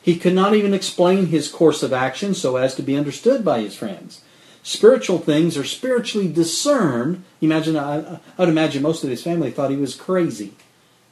He 0.00 0.16
could 0.16 0.34
not 0.34 0.54
even 0.54 0.74
explain 0.74 1.26
his 1.26 1.48
course 1.48 1.82
of 1.82 1.92
action 1.92 2.34
so 2.34 2.56
as 2.56 2.74
to 2.76 2.82
be 2.82 2.96
understood 2.96 3.44
by 3.44 3.60
his 3.60 3.76
friends. 3.76 4.22
Spiritual 4.62 5.18
things 5.18 5.56
are 5.56 5.64
spiritually 5.64 6.28
discerned. 6.28 7.24
Imagine, 7.40 7.76
I, 7.76 8.20
would 8.38 8.48
imagine 8.48 8.82
most 8.82 9.02
of 9.02 9.10
his 9.10 9.22
family 9.22 9.50
thought 9.50 9.70
he 9.70 9.76
was 9.76 9.94
crazy 9.96 10.54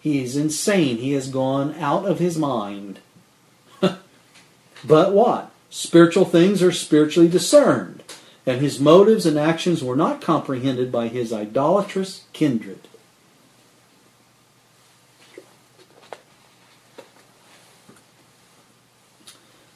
He 0.01 0.23
is 0.23 0.37
insane. 0.37 0.99
He 0.99 1.13
has 1.13 1.29
gone 1.29 1.75
out 1.75 2.07
of 2.07 2.21
his 2.21 2.39
mind. 2.39 3.01
but 3.81 5.13
what? 5.13 5.51
Spiritual 5.69 6.25
things 6.25 6.63
are 6.63 6.73
spiritually 6.73 7.29
discerned, 7.29 8.03
and 8.45 8.61
his 8.61 8.81
motives 8.81 9.25
and 9.27 9.39
actions 9.39 9.85
were 9.85 9.97
not 9.97 10.21
comprehended 10.21 10.91
by 10.91 11.09
his 11.09 11.33
idolatrous 11.33 12.25
kindred. 12.33 12.89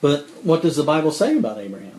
But 0.00 0.28
what 0.42 0.62
does 0.62 0.76
the 0.76 0.82
Bible 0.82 1.12
say 1.12 1.38
about 1.38 1.58
Abraham? 1.58 1.93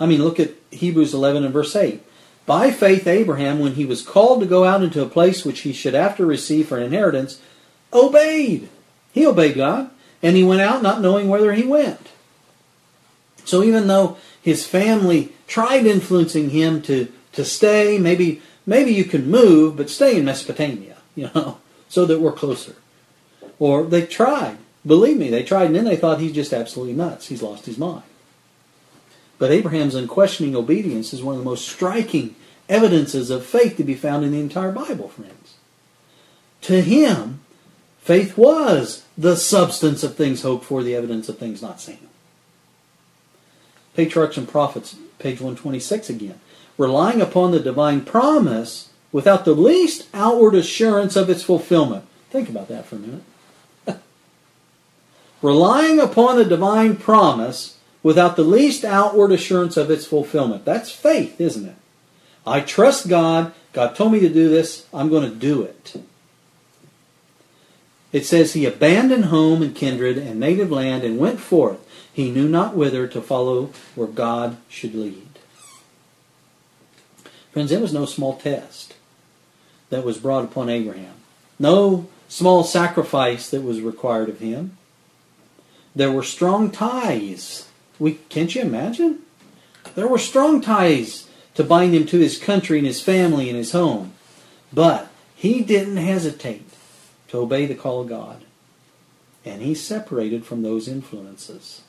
I 0.00 0.06
mean, 0.06 0.22
look 0.22 0.38
at 0.38 0.52
Hebrews 0.70 1.14
11 1.14 1.44
and 1.44 1.52
verse 1.52 1.74
8. 1.74 2.02
By 2.46 2.70
faith, 2.70 3.06
Abraham, 3.06 3.58
when 3.58 3.74
he 3.74 3.84
was 3.84 4.02
called 4.02 4.40
to 4.40 4.46
go 4.46 4.64
out 4.64 4.82
into 4.82 5.02
a 5.02 5.08
place 5.08 5.44
which 5.44 5.60
he 5.60 5.72
should 5.72 5.94
after 5.94 6.24
receive 6.24 6.68
for 6.68 6.78
an 6.78 6.84
inheritance, 6.84 7.40
obeyed. 7.92 8.68
He 9.12 9.26
obeyed 9.26 9.56
God, 9.56 9.90
and 10.22 10.36
he 10.36 10.44
went 10.44 10.60
out 10.60 10.82
not 10.82 11.00
knowing 11.00 11.28
whither 11.28 11.52
he 11.52 11.64
went. 11.64 12.08
So 13.44 13.62
even 13.62 13.86
though 13.86 14.16
his 14.40 14.66
family 14.66 15.32
tried 15.46 15.86
influencing 15.86 16.50
him 16.50 16.80
to, 16.82 17.12
to 17.32 17.44
stay, 17.44 17.98
maybe 17.98 18.42
maybe 18.66 18.92
you 18.92 19.04
can 19.04 19.30
move, 19.30 19.76
but 19.76 19.90
stay 19.90 20.16
in 20.16 20.24
Mesopotamia, 20.24 20.96
you 21.14 21.30
know, 21.34 21.58
so 21.88 22.06
that 22.06 22.20
we're 22.20 22.32
closer. 22.32 22.76
Or 23.58 23.84
they 23.84 24.06
tried. 24.06 24.58
Believe 24.86 25.16
me, 25.16 25.30
they 25.30 25.42
tried, 25.42 25.66
and 25.66 25.76
then 25.76 25.84
they 25.84 25.96
thought 25.96 26.20
he's 26.20 26.32
just 26.32 26.52
absolutely 26.52 26.94
nuts. 26.94 27.26
He's 27.26 27.42
lost 27.42 27.66
his 27.66 27.78
mind. 27.78 28.04
But 29.38 29.52
Abraham's 29.52 29.94
unquestioning 29.94 30.56
obedience 30.56 31.12
is 31.12 31.22
one 31.22 31.34
of 31.34 31.40
the 31.40 31.48
most 31.48 31.68
striking 31.68 32.34
evidences 32.68 33.30
of 33.30 33.46
faith 33.46 33.76
to 33.76 33.84
be 33.84 33.94
found 33.94 34.24
in 34.24 34.32
the 34.32 34.40
entire 34.40 34.72
Bible, 34.72 35.08
friends. 35.08 35.54
To 36.62 36.82
him, 36.82 37.40
faith 38.00 38.36
was 38.36 39.04
the 39.16 39.36
substance 39.36 40.02
of 40.02 40.16
things 40.16 40.42
hoped 40.42 40.64
for, 40.64 40.82
the 40.82 40.94
evidence 40.94 41.28
of 41.28 41.38
things 41.38 41.62
not 41.62 41.80
seen. 41.80 42.08
Patriarchs 43.94 44.36
and 44.36 44.48
Prophets, 44.48 44.96
page 45.18 45.40
126 45.40 46.10
again. 46.10 46.40
Relying 46.76 47.20
upon 47.20 47.52
the 47.52 47.60
divine 47.60 48.04
promise 48.04 48.90
without 49.10 49.44
the 49.44 49.54
least 49.54 50.08
outward 50.12 50.54
assurance 50.54 51.16
of 51.16 51.30
its 51.30 51.42
fulfillment. 51.42 52.04
Think 52.30 52.48
about 52.48 52.68
that 52.68 52.86
for 52.86 52.96
a 52.96 52.98
minute. 52.98 53.22
Relying 55.42 55.98
upon 55.98 56.36
the 56.36 56.44
divine 56.44 56.96
promise 56.96 57.77
without 58.02 58.36
the 58.36 58.44
least 58.44 58.84
outward 58.84 59.32
assurance 59.32 59.76
of 59.76 59.90
its 59.90 60.06
fulfillment. 60.06 60.64
That's 60.64 60.90
faith, 60.90 61.40
isn't 61.40 61.68
it? 61.68 61.76
I 62.46 62.60
trust 62.60 63.08
God. 63.08 63.52
God 63.72 63.94
told 63.94 64.12
me 64.12 64.20
to 64.20 64.28
do 64.28 64.48
this. 64.48 64.86
I'm 64.92 65.08
going 65.08 65.28
to 65.28 65.36
do 65.36 65.62
it. 65.62 66.02
It 68.12 68.24
says, 68.24 68.52
He 68.52 68.64
abandoned 68.64 69.26
home 69.26 69.62
and 69.62 69.74
kindred 69.74 70.16
and 70.16 70.40
native 70.40 70.70
land 70.70 71.04
and 71.04 71.18
went 71.18 71.40
forth. 71.40 71.78
He 72.12 72.30
knew 72.30 72.48
not 72.48 72.74
whither 72.74 73.06
to 73.06 73.20
follow 73.20 73.70
where 73.94 74.08
God 74.08 74.56
should 74.68 74.94
lead. 74.94 75.38
Friends, 77.52 77.70
it 77.70 77.80
was 77.80 77.92
no 77.92 78.06
small 78.06 78.36
test 78.36 78.94
that 79.90 80.04
was 80.04 80.18
brought 80.18 80.44
upon 80.44 80.68
Abraham. 80.68 81.14
No 81.58 82.08
small 82.28 82.64
sacrifice 82.64 83.50
that 83.50 83.62
was 83.62 83.80
required 83.80 84.28
of 84.28 84.40
him. 84.40 84.76
There 85.94 86.12
were 86.12 86.22
strong 86.22 86.70
ties 86.70 87.67
we 87.98 88.14
can't 88.28 88.54
you 88.54 88.62
imagine? 88.62 89.20
There 89.94 90.08
were 90.08 90.18
strong 90.18 90.60
ties 90.60 91.28
to 91.54 91.64
bind 91.64 91.94
him 91.94 92.06
to 92.06 92.18
his 92.18 92.38
country 92.38 92.78
and 92.78 92.86
his 92.86 93.02
family 93.02 93.48
and 93.48 93.58
his 93.58 93.72
home. 93.72 94.12
But 94.72 95.08
he 95.34 95.62
didn't 95.62 95.96
hesitate 95.96 96.68
to 97.28 97.38
obey 97.38 97.66
the 97.66 97.74
call 97.74 98.02
of 98.02 98.08
God. 98.08 98.44
And 99.44 99.62
he 99.62 99.74
separated 99.74 100.44
from 100.44 100.62
those 100.62 100.88
influences. 100.88 101.82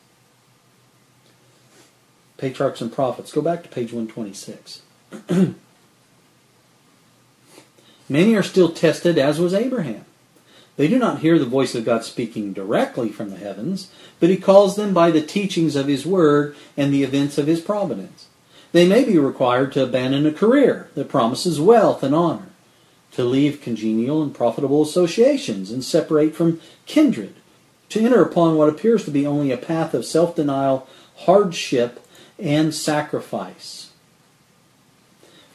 Patriarchs 2.38 2.82
and 2.82 2.92
Prophets. 2.92 3.32
Go 3.32 3.42
back 3.42 3.64
to 3.64 3.70
page 3.70 3.92
126. 3.92 4.82
Many 8.10 8.36
are 8.36 8.44
still 8.44 8.72
tested, 8.72 9.18
as 9.20 9.40
was 9.40 9.54
Abraham. 9.54 10.06
They 10.80 10.88
do 10.88 10.98
not 10.98 11.20
hear 11.20 11.38
the 11.38 11.46
voice 11.46 11.76
of 11.76 11.84
God 11.84 12.06
speaking 12.06 12.54
directly 12.54 13.10
from 13.10 13.32
the 13.32 13.36
heavens, 13.36 13.92
but 14.22 14.30
he 14.30 14.38
calls 14.38 14.78
them 14.78 14.94
by 14.94 15.12
the 15.12 15.22
teachings 15.22 15.76
of 15.76 15.88
his 15.88 16.06
word 16.06 16.56
and 16.78 16.94
the 16.94 17.04
events 17.04 17.38
of 17.38 17.48
his 17.48 17.60
providence. 17.60 18.28
They 18.72 18.88
may 18.88 19.04
be 19.04 19.18
required 19.18 19.74
to 19.74 19.84
abandon 19.84 20.26
a 20.26 20.32
career 20.32 20.90
that 20.96 21.10
promises 21.10 21.60
wealth 21.60 22.02
and 22.02 22.16
honor, 22.16 22.48
to 23.12 23.26
leave 23.26 23.60
congenial 23.60 24.24
and 24.24 24.34
profitable 24.34 24.82
associations 24.82 25.70
and 25.70 25.84
separate 25.84 26.34
from 26.34 26.62
kindred, 26.86 27.36
to 27.90 28.00
enter 28.00 28.22
upon 28.22 28.56
what 28.56 28.70
appears 28.70 29.04
to 29.04 29.12
be 29.12 29.28
only 29.28 29.52
a 29.52 29.58
path 29.58 29.94
of 29.94 30.06
self 30.06 30.34
denial, 30.34 30.88
hardship, 31.26 32.00
and 32.42 32.74
sacrifice. 32.74 33.92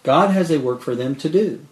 God 0.03 0.33
has 0.33 0.51
a 0.51 0.59
work 0.59 0.83
for 0.83 0.95
them 0.95 1.17
to 1.17 1.31
do. 1.31 1.65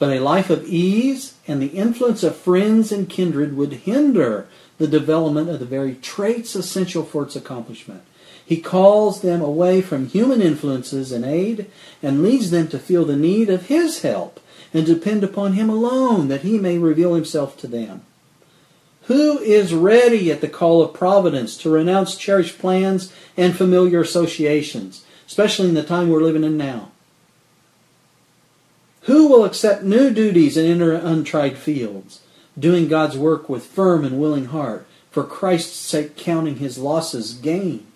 But 0.00 0.16
a 0.16 0.20
life 0.20 0.48
of 0.48 0.66
ease 0.66 1.34
and 1.46 1.60
the 1.60 1.66
influence 1.66 2.22
of 2.22 2.34
friends 2.34 2.90
and 2.90 3.06
kindred 3.06 3.54
would 3.54 3.84
hinder 3.84 4.48
the 4.78 4.88
development 4.88 5.50
of 5.50 5.60
the 5.60 5.66
very 5.66 5.94
traits 5.94 6.56
essential 6.56 7.04
for 7.04 7.24
its 7.24 7.36
accomplishment. 7.36 8.02
He 8.44 8.62
calls 8.62 9.20
them 9.20 9.42
away 9.42 9.82
from 9.82 10.08
human 10.08 10.40
influences 10.40 11.12
and 11.12 11.26
aid 11.26 11.70
and 12.02 12.22
leads 12.22 12.50
them 12.50 12.66
to 12.68 12.78
feel 12.78 13.04
the 13.04 13.14
need 13.14 13.50
of 13.50 13.66
His 13.66 14.00
help 14.00 14.40
and 14.72 14.86
depend 14.86 15.22
upon 15.22 15.52
Him 15.52 15.68
alone 15.68 16.28
that 16.28 16.40
He 16.40 16.58
may 16.58 16.78
reveal 16.78 17.14
Himself 17.14 17.58
to 17.58 17.66
them. 17.66 18.00
Who 19.02 19.38
is 19.40 19.74
ready 19.74 20.32
at 20.32 20.40
the 20.40 20.48
call 20.48 20.82
of 20.82 20.94
providence 20.94 21.58
to 21.58 21.68
renounce 21.68 22.16
cherished 22.16 22.58
plans 22.58 23.12
and 23.36 23.54
familiar 23.54 24.00
associations, 24.00 25.04
especially 25.26 25.68
in 25.68 25.74
the 25.74 25.82
time 25.82 26.08
we're 26.08 26.22
living 26.22 26.44
in 26.44 26.56
now? 26.56 26.90
Who 29.02 29.28
will 29.28 29.44
accept 29.44 29.82
new 29.82 30.10
duties 30.10 30.56
and 30.56 30.66
enter 30.66 30.92
untried 30.92 31.56
fields, 31.56 32.20
doing 32.58 32.88
God's 32.88 33.16
work 33.16 33.48
with 33.48 33.64
firm 33.64 34.04
and 34.04 34.20
willing 34.20 34.46
heart, 34.46 34.86
for 35.10 35.24
Christ's 35.24 35.76
sake 35.76 36.16
counting 36.16 36.56
his 36.56 36.78
losses 36.78 37.34
gain? 37.34 37.86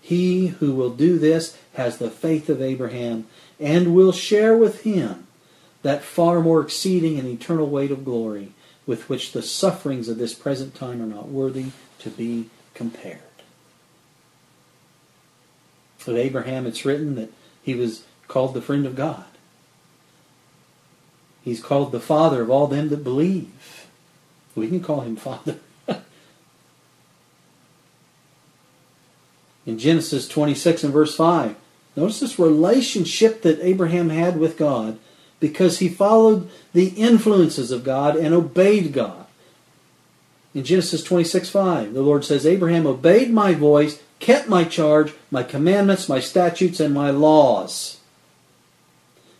He 0.00 0.48
who 0.48 0.74
will 0.74 0.90
do 0.90 1.18
this 1.18 1.56
has 1.74 1.98
the 1.98 2.10
faith 2.10 2.48
of 2.48 2.62
Abraham 2.62 3.26
and 3.58 3.94
will 3.94 4.12
share 4.12 4.56
with 4.56 4.82
him 4.82 5.26
that 5.82 6.02
far 6.02 6.40
more 6.40 6.60
exceeding 6.60 7.18
and 7.18 7.28
eternal 7.28 7.68
weight 7.68 7.90
of 7.90 8.04
glory 8.04 8.52
with 8.86 9.08
which 9.08 9.32
the 9.32 9.42
sufferings 9.42 10.08
of 10.08 10.18
this 10.18 10.34
present 10.34 10.74
time 10.74 11.00
are 11.00 11.06
not 11.06 11.28
worthy 11.28 11.66
to 12.00 12.10
be 12.10 12.48
compared. 12.74 13.20
Of 16.06 16.16
Abraham, 16.16 16.66
it's 16.66 16.84
written 16.84 17.14
that 17.16 17.30
he 17.62 17.74
was 17.74 18.04
called 18.26 18.54
the 18.54 18.62
friend 18.62 18.86
of 18.86 18.96
God. 18.96 19.26
He's 21.42 21.62
called 21.62 21.92
the 21.92 22.00
Father 22.00 22.42
of 22.42 22.50
all 22.50 22.66
them 22.66 22.88
that 22.90 23.04
believe. 23.04 23.86
We 24.54 24.68
can 24.68 24.82
call 24.82 25.00
him 25.00 25.16
Father. 25.16 25.58
In 29.66 29.78
Genesis 29.78 30.28
26 30.28 30.84
and 30.84 30.92
verse 30.92 31.14
5, 31.14 31.56
notice 31.96 32.20
this 32.20 32.38
relationship 32.38 33.42
that 33.42 33.60
Abraham 33.62 34.10
had 34.10 34.38
with 34.38 34.58
God 34.58 34.98
because 35.38 35.78
he 35.78 35.88
followed 35.88 36.50
the 36.72 36.88
influences 36.88 37.70
of 37.70 37.84
God 37.84 38.16
and 38.16 38.34
obeyed 38.34 38.92
God. 38.92 39.26
In 40.52 40.64
Genesis 40.64 41.04
26 41.04 41.48
5, 41.48 41.94
the 41.94 42.02
Lord 42.02 42.24
says, 42.24 42.44
Abraham 42.44 42.86
obeyed 42.86 43.30
my 43.30 43.54
voice, 43.54 44.02
kept 44.18 44.48
my 44.48 44.64
charge, 44.64 45.14
my 45.30 45.42
commandments, 45.42 46.08
my 46.08 46.20
statutes, 46.20 46.80
and 46.80 46.92
my 46.92 47.10
laws 47.10 47.99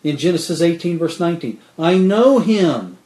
in 0.03 0.17
Genesis 0.17 0.61
18, 0.61 0.97
verse 0.97 1.19
19. 1.19 1.59
I 1.77 1.97
know 1.97 2.39
him. 2.39 2.97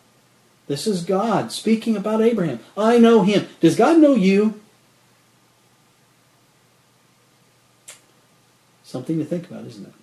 This 0.68 0.88
is 0.88 1.04
God 1.04 1.52
speaking 1.52 1.96
about 1.96 2.22
Abraham. 2.22 2.60
I 2.78 2.98
know 2.98 3.24
him. 3.24 3.48
Does 3.60 3.76
God 3.76 4.00
know 4.00 4.16
you? 4.16 4.62
Something 8.84 9.18
to 9.20 9.26
think 9.26 9.50
about, 9.50 9.66
isn't 9.66 9.88
it? 9.88 9.94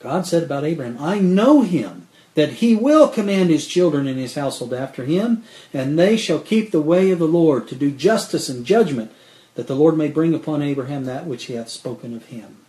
God 0.00 0.26
said 0.26 0.42
about 0.42 0.64
Abraham, 0.64 0.98
I 1.00 1.18
know 1.18 1.62
him, 1.62 2.08
that 2.34 2.54
he 2.54 2.76
will 2.76 3.08
command 3.08 3.48
his 3.48 3.66
children 3.66 4.06
and 4.06 4.18
his 4.18 4.34
household 4.34 4.74
after 4.74 5.04
him, 5.04 5.44
and 5.72 5.98
they 5.98 6.18
shall 6.18 6.40
keep 6.40 6.70
the 6.70 6.80
way 6.80 7.10
of 7.10 7.18
the 7.18 7.28
Lord 7.28 7.68
to 7.68 7.74
do 7.74 7.90
justice 7.90 8.50
and 8.50 8.66
judgment, 8.66 9.12
that 9.54 9.66
the 9.66 9.76
Lord 9.76 9.96
may 9.96 10.08
bring 10.08 10.34
upon 10.34 10.60
Abraham 10.60 11.04
that 11.04 11.26
which 11.26 11.44
he 11.44 11.54
hath 11.54 11.70
spoken 11.70 12.14
of 12.14 12.26
him. 12.26 12.63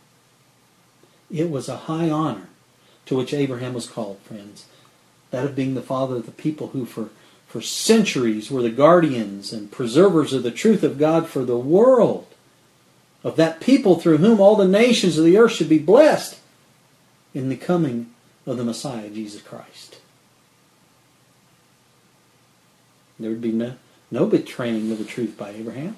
It 1.36 1.52
was 1.52 1.68
a 1.68 1.76
high 1.76 2.10
honor 2.10 2.48
to 3.08 3.18
which 3.18 3.34
Abraham 3.34 3.74
was 3.74 3.88
called, 3.88 4.20
friends. 4.20 4.68
That 5.32 5.44
of 5.44 5.54
being 5.54 5.76
the 5.76 5.82
father 5.82 6.16
of 6.16 6.26
the 6.26 6.32
people 6.32 6.68
who 6.68 6.86
for, 6.86 7.10
for 7.46 7.62
centuries 7.62 8.50
were 8.50 8.62
the 8.62 8.70
guardians 8.70 9.52
and 9.52 9.70
preservers 9.70 10.32
of 10.32 10.44
the 10.44 10.52
truth 10.52 10.82
of 10.82 10.98
God 10.98 11.28
for 11.28 11.44
the 11.44 11.58
world. 11.58 12.26
Of 13.22 13.36
that 13.36 13.60
people 13.60 14.00
through 14.00 14.20
whom 14.20 14.40
all 14.40 14.56
the 14.56 14.66
nations 14.68 15.18
of 15.18 15.26
the 15.26 15.38
earth 15.38 15.52
should 15.52 15.68
be 15.68 15.78
blessed 15.78 16.40
in 17.34 17.50
the 17.50 17.58
coming 17.58 18.12
of 18.46 18.56
the 18.56 18.64
Messiah, 18.64 19.10
Jesus 19.10 19.42
Christ. 19.42 19.98
There 23.20 23.30
would 23.30 23.42
be 23.42 23.52
no, 23.52 23.74
no 24.10 24.26
betraying 24.26 24.90
of 24.90 25.00
the 25.00 25.04
truth 25.04 25.38
by 25.38 25.50
Abraham. 25.50 25.98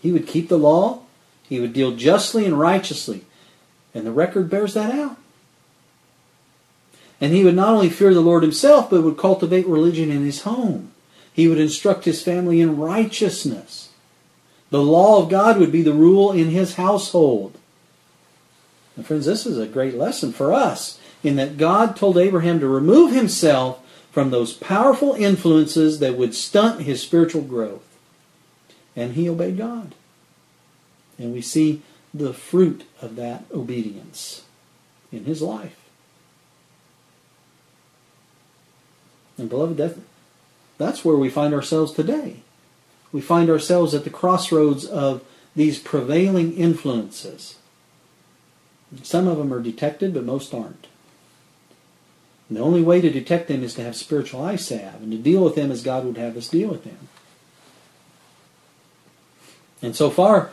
He 0.00 0.12
would 0.12 0.28
keep 0.28 0.48
the 0.48 0.58
law, 0.58 1.00
he 1.42 1.58
would 1.58 1.72
deal 1.72 1.96
justly 1.96 2.44
and 2.44 2.56
righteously. 2.56 3.24
And 3.94 4.04
the 4.04 4.12
record 4.12 4.50
bears 4.50 4.74
that 4.74 4.92
out. 4.92 5.16
And 7.20 7.32
he 7.32 7.44
would 7.44 7.54
not 7.54 7.74
only 7.74 7.88
fear 7.88 8.12
the 8.12 8.20
Lord 8.20 8.42
himself, 8.42 8.90
but 8.90 9.02
would 9.02 9.16
cultivate 9.16 9.66
religion 9.66 10.10
in 10.10 10.24
his 10.24 10.42
home. 10.42 10.92
He 11.32 11.48
would 11.48 11.58
instruct 11.58 12.04
his 12.04 12.22
family 12.22 12.60
in 12.60 12.76
righteousness. 12.76 13.90
The 14.70 14.82
law 14.82 15.22
of 15.22 15.28
God 15.28 15.58
would 15.58 15.70
be 15.70 15.82
the 15.82 15.92
rule 15.92 16.32
in 16.32 16.50
his 16.50 16.74
household. 16.74 17.56
And 18.96 19.06
friends, 19.06 19.26
this 19.26 19.46
is 19.46 19.58
a 19.58 19.66
great 19.66 19.94
lesson 19.94 20.32
for 20.32 20.52
us 20.52 20.98
in 21.22 21.36
that 21.36 21.56
God 21.56 21.96
told 21.96 22.18
Abraham 22.18 22.60
to 22.60 22.68
remove 22.68 23.12
himself 23.12 23.80
from 24.12 24.30
those 24.30 24.52
powerful 24.52 25.14
influences 25.14 25.98
that 25.98 26.16
would 26.16 26.34
stunt 26.34 26.82
his 26.82 27.02
spiritual 27.02 27.42
growth. 27.42 27.82
And 28.94 29.14
he 29.14 29.28
obeyed 29.28 29.58
God. 29.58 29.94
And 31.18 31.32
we 31.32 31.40
see 31.40 31.82
the 32.14 32.32
fruit 32.32 32.84
of 33.02 33.16
that 33.16 33.44
obedience 33.52 34.44
in 35.10 35.24
his 35.24 35.42
life. 35.42 35.76
And 39.36 39.50
beloved, 39.50 39.76
that, 39.78 39.96
that's 40.78 41.04
where 41.04 41.16
we 41.16 41.28
find 41.28 41.52
ourselves 41.52 41.92
today. 41.92 42.36
We 43.10 43.20
find 43.20 43.50
ourselves 43.50 43.94
at 43.94 44.04
the 44.04 44.10
crossroads 44.10 44.84
of 44.84 45.24
these 45.56 45.78
prevailing 45.78 46.56
influences. 46.56 47.56
Some 49.02 49.26
of 49.26 49.38
them 49.38 49.52
are 49.52 49.60
detected, 49.60 50.14
but 50.14 50.24
most 50.24 50.54
aren't. 50.54 50.86
And 52.48 52.58
the 52.58 52.62
only 52.62 52.82
way 52.82 53.00
to 53.00 53.10
detect 53.10 53.48
them 53.48 53.64
is 53.64 53.74
to 53.74 53.82
have 53.82 53.96
spiritual 53.96 54.42
eye 54.42 54.56
salve 54.56 55.02
and 55.02 55.10
to 55.10 55.18
deal 55.18 55.42
with 55.42 55.56
them 55.56 55.72
as 55.72 55.82
God 55.82 56.04
would 56.04 56.18
have 56.18 56.36
us 56.36 56.48
deal 56.48 56.68
with 56.68 56.84
them. 56.84 57.08
And 59.82 59.96
so 59.96 60.10
far, 60.10 60.50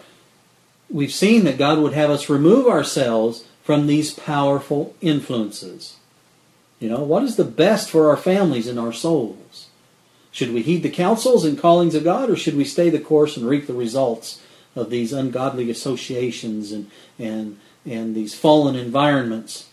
we've 0.91 1.13
seen 1.13 1.43
that 1.45 1.57
God 1.57 1.79
would 1.79 1.93
have 1.93 2.09
us 2.09 2.29
remove 2.29 2.67
ourselves 2.67 3.45
from 3.63 3.87
these 3.87 4.13
powerful 4.13 4.95
influences. 5.01 5.95
You 6.79 6.89
know, 6.89 7.03
what 7.03 7.23
is 7.23 7.35
the 7.35 7.45
best 7.45 7.89
for 7.89 8.09
our 8.09 8.17
families 8.17 8.67
and 8.67 8.79
our 8.79 8.93
souls? 8.93 9.67
Should 10.31 10.53
we 10.53 10.61
heed 10.61 10.83
the 10.83 10.89
counsels 10.89 11.45
and 11.45 11.59
callings 11.59 11.93
of 11.93 12.03
God, 12.03 12.29
or 12.29 12.35
should 12.35 12.55
we 12.55 12.65
stay 12.65 12.89
the 12.89 12.99
course 12.99 13.37
and 13.37 13.47
reap 13.47 13.67
the 13.67 13.73
results 13.73 14.41
of 14.75 14.89
these 14.89 15.13
ungodly 15.13 15.69
associations 15.69 16.71
and, 16.71 16.89
and, 17.19 17.59
and 17.85 18.15
these 18.15 18.33
fallen 18.33 18.75
environments, 18.75 19.69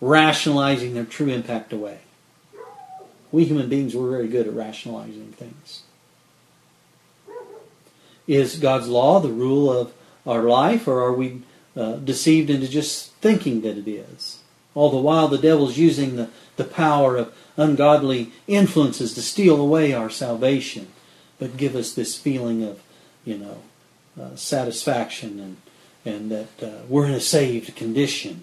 rationalizing 0.00 0.94
their 0.94 1.04
true 1.04 1.28
impact 1.28 1.72
away? 1.72 1.98
We 3.30 3.44
human 3.44 3.68
beings, 3.68 3.96
we're 3.96 4.10
very 4.10 4.28
good 4.28 4.46
at 4.46 4.54
rationalizing 4.54 5.32
things. 5.32 5.82
Is 8.28 8.56
God's 8.56 8.88
law 8.88 9.18
the 9.20 9.30
rule 9.30 9.72
of 9.72 9.92
our 10.26 10.42
life, 10.42 10.86
or 10.86 11.00
are 11.02 11.12
we 11.12 11.42
uh, 11.76 11.94
deceived 11.96 12.50
into 12.50 12.68
just 12.68 13.12
thinking 13.14 13.62
that 13.62 13.76
it 13.76 13.88
is? 13.88 14.38
All 14.74 14.90
the 14.90 14.96
while, 14.96 15.28
the 15.28 15.38
devil's 15.38 15.76
using 15.76 16.16
the, 16.16 16.30
the 16.56 16.64
power 16.64 17.16
of 17.16 17.34
ungodly 17.56 18.32
influences 18.46 19.14
to 19.14 19.22
steal 19.22 19.60
away 19.60 19.92
our 19.92 20.08
salvation, 20.08 20.88
but 21.38 21.56
give 21.56 21.76
us 21.76 21.92
this 21.92 22.16
feeling 22.16 22.62
of, 22.62 22.82
you 23.24 23.36
know, 23.36 23.58
uh, 24.20 24.36
satisfaction 24.36 25.40
and, 25.40 25.56
and 26.04 26.30
that 26.30 26.62
uh, 26.62 26.82
we're 26.88 27.06
in 27.06 27.12
a 27.12 27.20
saved 27.20 27.74
condition. 27.76 28.42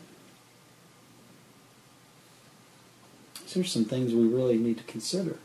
So 3.45 3.59
there's 3.59 3.71
some 3.71 3.86
things 3.86 4.13
we 4.13 4.27
really 4.27 4.57
need 4.57 4.77
to 4.77 4.84
consider. 4.84 5.38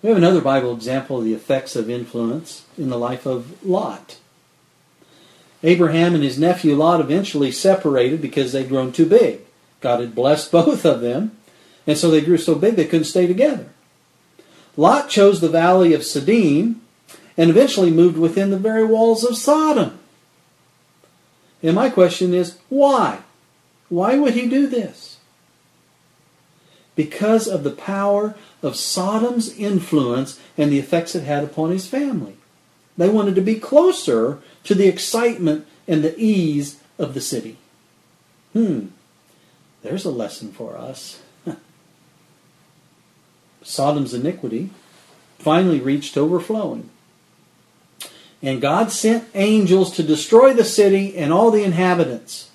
We 0.00 0.10
have 0.10 0.18
another 0.18 0.40
Bible 0.40 0.74
example 0.74 1.18
of 1.18 1.24
the 1.24 1.34
effects 1.34 1.74
of 1.74 1.88
influence 1.88 2.66
in 2.76 2.90
the 2.90 2.98
life 2.98 3.26
of 3.26 3.64
Lot. 3.64 4.18
Abraham 5.64 6.14
and 6.14 6.22
his 6.22 6.38
nephew 6.38 6.76
Lot 6.76 7.00
eventually 7.00 7.50
separated 7.50 8.20
because 8.20 8.52
they'd 8.52 8.68
grown 8.68 8.92
too 8.92 9.06
big. 9.06 9.40
God 9.80 10.00
had 10.00 10.14
blessed 10.14 10.52
both 10.52 10.84
of 10.84 11.00
them, 11.00 11.36
and 11.86 11.98
so 11.98 12.10
they 12.10 12.20
grew 12.20 12.38
so 12.38 12.54
big 12.54 12.76
they 12.76 12.84
couldn't 12.84 13.04
stay 13.04 13.26
together. 13.26 13.70
Lot 14.76 15.08
chose 15.08 15.40
the 15.40 15.48
valley 15.48 15.94
of 15.94 16.02
Siddim 16.02 16.76
and 17.36 17.50
eventually 17.50 17.90
moved 17.90 18.18
within 18.18 18.50
the 18.50 18.58
very 18.58 18.84
walls 18.84 19.24
of 19.24 19.36
Sodom. 19.36 19.98
And 21.62 21.74
my 21.74 21.88
question 21.88 22.34
is, 22.34 22.58
why? 22.68 23.20
Why 23.88 24.18
would 24.18 24.34
he 24.34 24.48
do 24.48 24.66
this? 24.66 25.18
Because 26.94 27.48
of 27.48 27.64
the 27.64 27.70
power 27.70 28.34
of 28.62 28.76
Sodom's 28.76 29.56
influence 29.56 30.38
and 30.58 30.70
the 30.70 30.78
effects 30.78 31.14
it 31.14 31.24
had 31.24 31.42
upon 31.42 31.70
his 31.70 31.86
family. 31.86 32.36
They 32.96 33.08
wanted 33.08 33.34
to 33.36 33.40
be 33.40 33.56
closer 33.56 34.38
to 34.64 34.74
the 34.74 34.88
excitement 34.88 35.66
and 35.86 36.02
the 36.02 36.18
ease 36.18 36.80
of 36.98 37.14
the 37.14 37.20
city. 37.20 37.56
Hmm, 38.52 38.86
there's 39.82 40.04
a 40.04 40.10
lesson 40.10 40.52
for 40.52 40.76
us. 40.76 41.22
Sodom's 43.62 44.14
iniquity 44.14 44.70
finally 45.38 45.80
reached 45.80 46.16
overflowing. 46.16 46.88
And 48.42 48.60
God 48.60 48.90
sent 48.90 49.28
angels 49.34 49.94
to 49.96 50.02
destroy 50.02 50.52
the 50.52 50.64
city 50.64 51.16
and 51.16 51.32
all 51.32 51.50
the 51.50 51.64
inhabitants. 51.64 52.50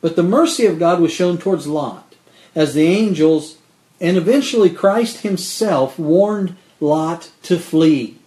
But 0.00 0.16
the 0.16 0.22
mercy 0.22 0.66
of 0.66 0.78
God 0.78 1.00
was 1.00 1.12
shown 1.12 1.38
towards 1.38 1.66
Lot 1.66 2.14
as 2.54 2.74
the 2.74 2.86
angels 2.86 3.58
and 4.00 4.16
eventually 4.16 4.70
Christ 4.70 5.18
himself 5.18 5.98
warned 5.98 6.56
Lot 6.80 7.30
to 7.42 7.58
flee. 7.58 8.19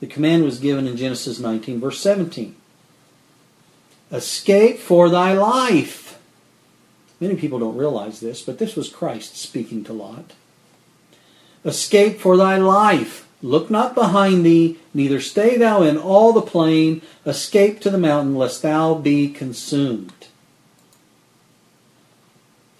The 0.00 0.06
command 0.06 0.44
was 0.44 0.60
given 0.60 0.86
in 0.86 0.96
Genesis 0.96 1.38
19, 1.38 1.80
verse 1.80 2.00
17. 2.00 2.54
Escape 4.12 4.78
for 4.78 5.08
thy 5.08 5.32
life. 5.32 6.18
Many 7.20 7.34
people 7.34 7.58
don't 7.58 7.76
realize 7.76 8.20
this, 8.20 8.42
but 8.42 8.58
this 8.58 8.76
was 8.76 8.88
Christ 8.88 9.36
speaking 9.36 9.84
to 9.84 9.92
Lot. 9.92 10.32
Escape 11.64 12.20
for 12.20 12.36
thy 12.36 12.56
life. 12.56 13.28
Look 13.42 13.70
not 13.70 13.94
behind 13.94 14.44
thee, 14.44 14.78
neither 14.92 15.20
stay 15.20 15.56
thou 15.56 15.82
in 15.82 15.96
all 15.96 16.32
the 16.32 16.42
plain. 16.42 17.02
Escape 17.26 17.80
to 17.80 17.90
the 17.90 17.98
mountain, 17.98 18.36
lest 18.36 18.62
thou 18.62 18.94
be 18.94 19.28
consumed. 19.28 20.12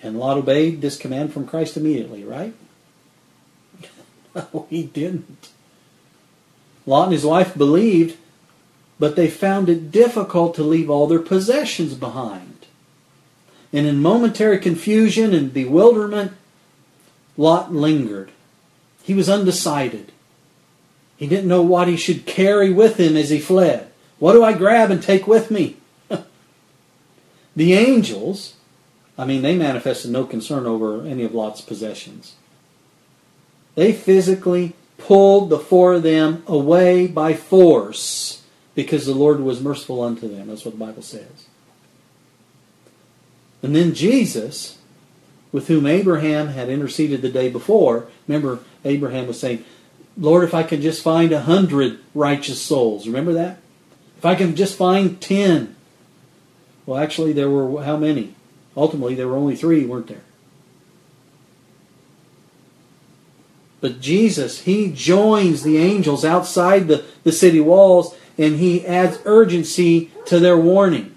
And 0.03 0.19
Lot 0.19 0.39
obeyed 0.39 0.81
this 0.81 0.97
command 0.97 1.33
from 1.33 1.47
Christ 1.47 1.77
immediately, 1.77 2.25
right? 2.25 2.55
no, 4.35 4.67
he 4.71 4.85
didn't. 4.85 5.51
Lot 6.89 7.05
and 7.05 7.13
his 7.13 7.27
wife 7.27 7.55
believed, 7.55 8.17
but 8.99 9.15
they 9.15 9.29
found 9.29 9.69
it 9.69 9.91
difficult 9.91 10.55
to 10.55 10.63
leave 10.63 10.89
all 10.89 11.07
their 11.07 11.19
possessions 11.19 11.93
behind. 11.93 12.65
And 13.75 13.87
in 13.87 14.01
momentary 14.01 14.59
confusion 14.59 15.35
and 15.35 15.53
bewilderment, 15.53 16.33
Lot 17.37 17.75
lingered. 17.75 18.33
He 19.03 19.13
was 19.13 19.29
undecided. 19.29 20.13
He 21.19 21.27
didn't 21.27 21.49
know 21.49 21.61
what 21.61 21.89
he 21.89 21.97
should 21.99 22.25
carry 22.25 22.73
with 22.73 22.99
him 22.99 23.19
as 23.19 23.29
he 23.29 23.39
fled. 23.39 23.93
What 24.19 24.33
do 24.33 24.43
I 24.43 24.55
grab 24.55 24.91
and 24.91 25.03
take 25.03 25.27
with 25.27 25.51
me? 25.51 25.77
the 27.55 27.75
angels, 27.75 28.55
I 29.19 29.27
mean, 29.27 29.43
they 29.43 29.59
manifested 29.59 30.11
no 30.11 30.25
concern 30.25 30.65
over 30.65 31.07
any 31.07 31.23
of 31.23 31.35
Lot's 31.35 31.61
possessions. 31.61 32.37
They 33.75 33.93
physically 33.93 34.73
pulled 35.09 35.49
the 35.49 35.59
four 35.59 35.95
of 35.95 36.03
them 36.03 36.43
away 36.47 37.07
by 37.07 37.33
force 37.33 38.43
because 38.75 39.07
the 39.07 39.15
Lord 39.15 39.41
was 39.41 39.59
merciful 39.59 40.03
unto 40.03 40.29
them. 40.29 40.49
That's 40.49 40.67
what 40.67 40.75
the 40.75 40.85
Bible 40.85 41.01
says. 41.01 41.47
And 43.63 43.75
then 43.75 43.95
Jesus, 43.95 44.77
with 45.51 45.69
whom 45.69 45.87
Abraham 45.87 46.49
had 46.49 46.69
interceded 46.69 47.23
the 47.23 47.31
day 47.31 47.49
before, 47.49 48.07
remember 48.27 48.59
Abraham 48.85 49.27
was 49.27 49.41
saying, 49.41 49.65
Lord, 50.19 50.45
if 50.45 50.53
I 50.53 50.63
can 50.63 50.83
just 50.83 51.03
find 51.03 51.33
a 51.33 51.41
hundred 51.41 52.01
righteous 52.15 52.61
souls. 52.61 53.07
Remember 53.07 53.33
that? 53.33 53.61
If 54.19 54.27
I 54.27 54.35
can 54.35 54.57
just 54.57 54.77
find 54.77 55.19
ten. 55.23 55.75
Well, 56.85 57.03
actually, 57.03 57.33
there 57.33 57.49
were 57.49 57.83
how 57.83 57.97
many? 57.97 58.35
Ultimately, 58.77 59.15
there 59.15 59.29
were 59.29 59.37
only 59.37 59.57
three, 59.57 59.87
weren't 59.87 60.09
there? 60.09 60.28
But 63.81 64.01
Jesus, 64.01 64.63
he 64.63 64.91
joins 64.91 65.63
the 65.63 65.79
angels 65.79 66.25
outside 66.25 66.89
the, 66.89 67.05
the 67.23 67.33
city 67.33 67.61
walls 67.61 68.17
and 68.37 68.57
he 68.57 68.87
adds 68.87 69.19
urgency 69.25 70.11
to 70.27 70.39
their 70.39 70.57
warning. 70.57 71.15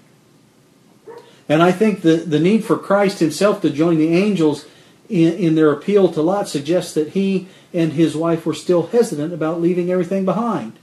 And 1.48 1.62
I 1.62 1.72
think 1.72 2.02
the, 2.02 2.16
the 2.16 2.40
need 2.40 2.64
for 2.64 2.78
Christ 2.78 3.20
himself 3.20 3.60
to 3.62 3.70
join 3.70 3.98
the 3.98 4.14
angels 4.14 4.66
in, 5.08 5.34
in 5.34 5.54
their 5.54 5.72
appeal 5.72 6.12
to 6.12 6.22
Lot 6.22 6.48
suggests 6.48 6.94
that 6.94 7.10
he 7.10 7.48
and 7.74 7.92
his 7.92 8.16
wife 8.16 8.46
were 8.46 8.54
still 8.54 8.86
hesitant 8.86 9.32
about 9.32 9.60
leaving 9.60 9.90
everything 9.90 10.24
behind. 10.24 10.78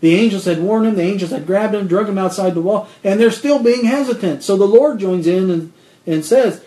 The 0.00 0.14
angels 0.14 0.44
had 0.44 0.60
warned 0.60 0.86
him, 0.86 0.96
the 0.96 1.02
angels 1.02 1.30
had 1.30 1.46
grabbed 1.46 1.74
him, 1.74 1.88
drug 1.88 2.08
him 2.08 2.18
outside 2.18 2.54
the 2.54 2.60
wall, 2.60 2.88
and 3.02 3.18
they're 3.18 3.30
still 3.30 3.62
being 3.62 3.84
hesitant. 3.84 4.42
So 4.42 4.56
the 4.56 4.66
Lord 4.66 4.98
joins 4.98 5.26
in 5.26 5.50
and, 5.50 5.72
and 6.06 6.24
says, 6.24 6.62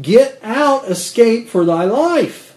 Get 0.00 0.38
out, 0.42 0.90
escape 0.90 1.48
for 1.48 1.64
thy 1.64 1.84
life. 1.84 2.55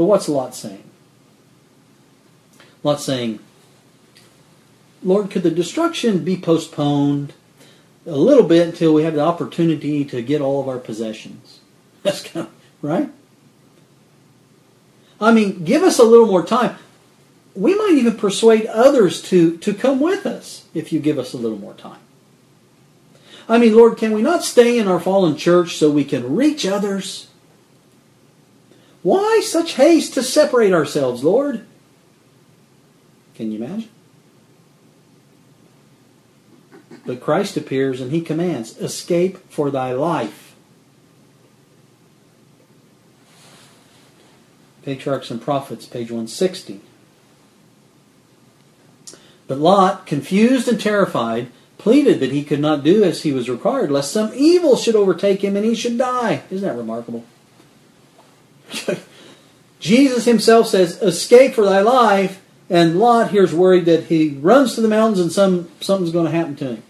But 0.00 0.06
what's 0.06 0.30
Lot 0.30 0.54
saying? 0.54 0.84
Lot 2.82 3.02
saying, 3.02 3.38
Lord, 5.02 5.30
could 5.30 5.42
the 5.42 5.50
destruction 5.50 6.24
be 6.24 6.38
postponed 6.38 7.34
a 8.06 8.16
little 8.16 8.44
bit 8.44 8.66
until 8.66 8.94
we 8.94 9.02
have 9.02 9.12
the 9.12 9.20
opportunity 9.20 10.06
to 10.06 10.22
get 10.22 10.40
all 10.40 10.58
of 10.58 10.70
our 10.70 10.78
possessions? 10.78 11.60
That's 12.02 12.22
kind 12.22 12.46
of, 12.46 12.52
right? 12.80 13.10
I 15.20 15.32
mean, 15.32 15.64
give 15.64 15.82
us 15.82 15.98
a 15.98 16.04
little 16.04 16.28
more 16.28 16.46
time. 16.46 16.76
We 17.54 17.74
might 17.74 17.92
even 17.98 18.16
persuade 18.16 18.64
others 18.68 19.20
to, 19.24 19.58
to 19.58 19.74
come 19.74 20.00
with 20.00 20.24
us 20.24 20.64
if 20.72 20.94
you 20.94 21.00
give 21.00 21.18
us 21.18 21.34
a 21.34 21.36
little 21.36 21.58
more 21.58 21.74
time. 21.74 22.00
I 23.50 23.58
mean, 23.58 23.76
Lord, 23.76 23.98
can 23.98 24.12
we 24.12 24.22
not 24.22 24.44
stay 24.44 24.78
in 24.78 24.88
our 24.88 24.98
fallen 24.98 25.36
church 25.36 25.76
so 25.76 25.90
we 25.90 26.06
can 26.06 26.36
reach 26.36 26.64
others? 26.64 27.26
Why 29.02 29.40
such 29.42 29.74
haste 29.74 30.14
to 30.14 30.22
separate 30.22 30.72
ourselves, 30.72 31.24
Lord? 31.24 31.64
Can 33.34 33.50
you 33.50 33.64
imagine? 33.64 33.88
But 37.06 37.20
Christ 37.20 37.56
appears 37.56 38.00
and 38.00 38.10
he 38.10 38.20
commands, 38.20 38.76
Escape 38.78 39.38
for 39.50 39.70
thy 39.70 39.92
life. 39.92 40.54
Patriarchs 44.82 45.30
and 45.30 45.40
Prophets, 45.40 45.86
page 45.86 46.10
160. 46.10 46.80
But 49.46 49.58
Lot, 49.58 50.06
confused 50.06 50.68
and 50.68 50.80
terrified, 50.80 51.48
pleaded 51.78 52.20
that 52.20 52.32
he 52.32 52.44
could 52.44 52.60
not 52.60 52.84
do 52.84 53.02
as 53.02 53.22
he 53.22 53.32
was 53.32 53.50
required, 53.50 53.90
lest 53.90 54.12
some 54.12 54.32
evil 54.34 54.76
should 54.76 54.94
overtake 54.94 55.42
him 55.42 55.56
and 55.56 55.64
he 55.64 55.74
should 55.74 55.98
die. 55.98 56.42
Isn't 56.50 56.68
that 56.68 56.76
remarkable? 56.76 57.24
Jesus 59.80 60.24
himself 60.24 60.68
says, 60.68 61.00
Escape 61.02 61.54
for 61.54 61.64
thy 61.64 61.80
life. 61.80 62.42
And 62.68 63.00
Lot 63.00 63.32
here's 63.32 63.52
worried 63.52 63.86
that 63.86 64.04
he 64.04 64.38
runs 64.40 64.74
to 64.74 64.80
the 64.80 64.88
mountains 64.88 65.18
and 65.18 65.32
some, 65.32 65.68
something's 65.80 66.12
going 66.12 66.26
to 66.26 66.30
happen 66.30 66.54
to 66.56 66.74
him. 66.74 66.82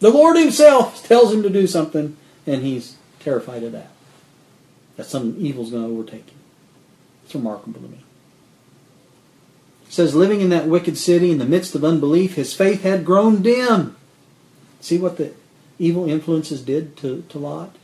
The 0.00 0.10
Lord 0.10 0.36
himself 0.36 1.02
tells 1.08 1.32
him 1.32 1.42
to 1.42 1.50
do 1.50 1.66
something, 1.66 2.16
and 2.46 2.62
he's 2.62 2.96
terrified 3.20 3.62
of 3.62 3.72
that. 3.72 3.90
That 4.96 5.06
some 5.06 5.36
evil's 5.38 5.70
going 5.70 5.84
to 5.84 5.90
overtake 5.90 6.28
him. 6.28 6.38
It's 7.24 7.34
remarkable 7.34 7.80
to 7.80 7.88
me. 7.88 8.04
It 9.86 9.92
says, 9.92 10.14
living 10.14 10.40
in 10.40 10.50
that 10.50 10.66
wicked 10.66 10.98
city 10.98 11.30
in 11.30 11.38
the 11.38 11.46
midst 11.46 11.74
of 11.74 11.84
unbelief, 11.84 12.34
his 12.34 12.52
faith 12.52 12.82
had 12.82 13.04
grown 13.04 13.40
dim. 13.40 13.96
See 14.80 14.98
what 14.98 15.16
the 15.16 15.32
evil 15.78 16.08
influences 16.08 16.60
did 16.60 16.96
to, 16.98 17.22
to 17.30 17.38
Lot? 17.38 17.74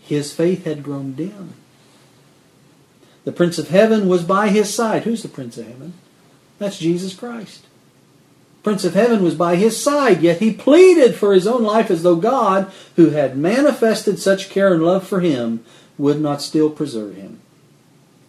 His 0.00 0.34
faith 0.34 0.64
had 0.64 0.82
grown 0.82 1.14
dim. 1.14 1.54
The 3.30 3.36
Prince 3.36 3.58
of 3.60 3.68
Heaven 3.68 4.08
was 4.08 4.24
by 4.24 4.48
his 4.48 4.74
side. 4.74 5.04
Who's 5.04 5.22
the 5.22 5.28
Prince 5.28 5.56
of 5.56 5.64
Heaven? 5.64 5.92
That's 6.58 6.80
Jesus 6.80 7.14
Christ. 7.14 7.64
Prince 8.64 8.84
of 8.84 8.94
Heaven 8.94 9.22
was 9.22 9.36
by 9.36 9.54
his 9.54 9.80
side, 9.80 10.20
yet 10.20 10.40
he 10.40 10.52
pleaded 10.52 11.14
for 11.14 11.32
his 11.32 11.46
own 11.46 11.62
life 11.62 11.92
as 11.92 12.02
though 12.02 12.16
God, 12.16 12.72
who 12.96 13.10
had 13.10 13.38
manifested 13.38 14.18
such 14.18 14.50
care 14.50 14.74
and 14.74 14.82
love 14.82 15.06
for 15.06 15.20
him, 15.20 15.64
would 15.96 16.20
not 16.20 16.42
still 16.42 16.70
preserve 16.70 17.14
him. 17.14 17.40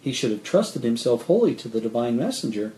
He 0.00 0.12
should 0.12 0.30
have 0.30 0.44
trusted 0.44 0.84
himself 0.84 1.24
wholly 1.24 1.56
to 1.56 1.68
the 1.68 1.80
divine 1.80 2.16
messenger, 2.16 2.72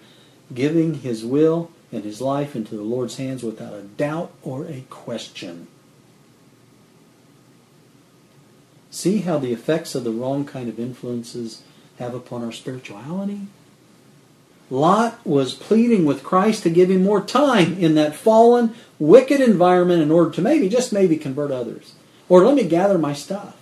giving 0.54 1.00
his 1.00 1.26
will 1.26 1.70
and 1.92 2.04
his 2.04 2.22
life 2.22 2.56
into 2.56 2.74
the 2.74 2.82
Lord's 2.82 3.18
hands 3.18 3.42
without 3.42 3.74
a 3.74 3.82
doubt 3.82 4.32
or 4.42 4.64
a 4.64 4.86
question. 4.88 5.66
See 8.90 9.18
how 9.18 9.36
the 9.36 9.52
effects 9.52 9.94
of 9.94 10.04
the 10.04 10.10
wrong 10.10 10.46
kind 10.46 10.70
of 10.70 10.80
influences 10.80 11.62
have 11.98 12.14
upon 12.14 12.44
our 12.44 12.52
spirituality? 12.52 13.42
Lot 14.70 15.24
was 15.26 15.54
pleading 15.54 16.04
with 16.04 16.24
Christ 16.24 16.62
to 16.62 16.70
give 16.70 16.90
him 16.90 17.02
more 17.02 17.20
time 17.20 17.76
in 17.78 17.94
that 17.94 18.16
fallen, 18.16 18.74
wicked 18.98 19.40
environment 19.40 20.02
in 20.02 20.10
order 20.10 20.30
to 20.30 20.42
maybe, 20.42 20.68
just 20.68 20.92
maybe, 20.92 21.16
convert 21.16 21.50
others. 21.50 21.94
Or 22.28 22.44
let 22.44 22.54
me 22.54 22.64
gather 22.64 22.98
my 22.98 23.12
stuff. 23.12 23.56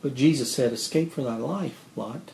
But 0.00 0.14
Jesus 0.14 0.52
said, 0.52 0.72
Escape 0.72 1.12
for 1.12 1.22
thy 1.22 1.36
life, 1.36 1.84
Lot. 1.94 2.32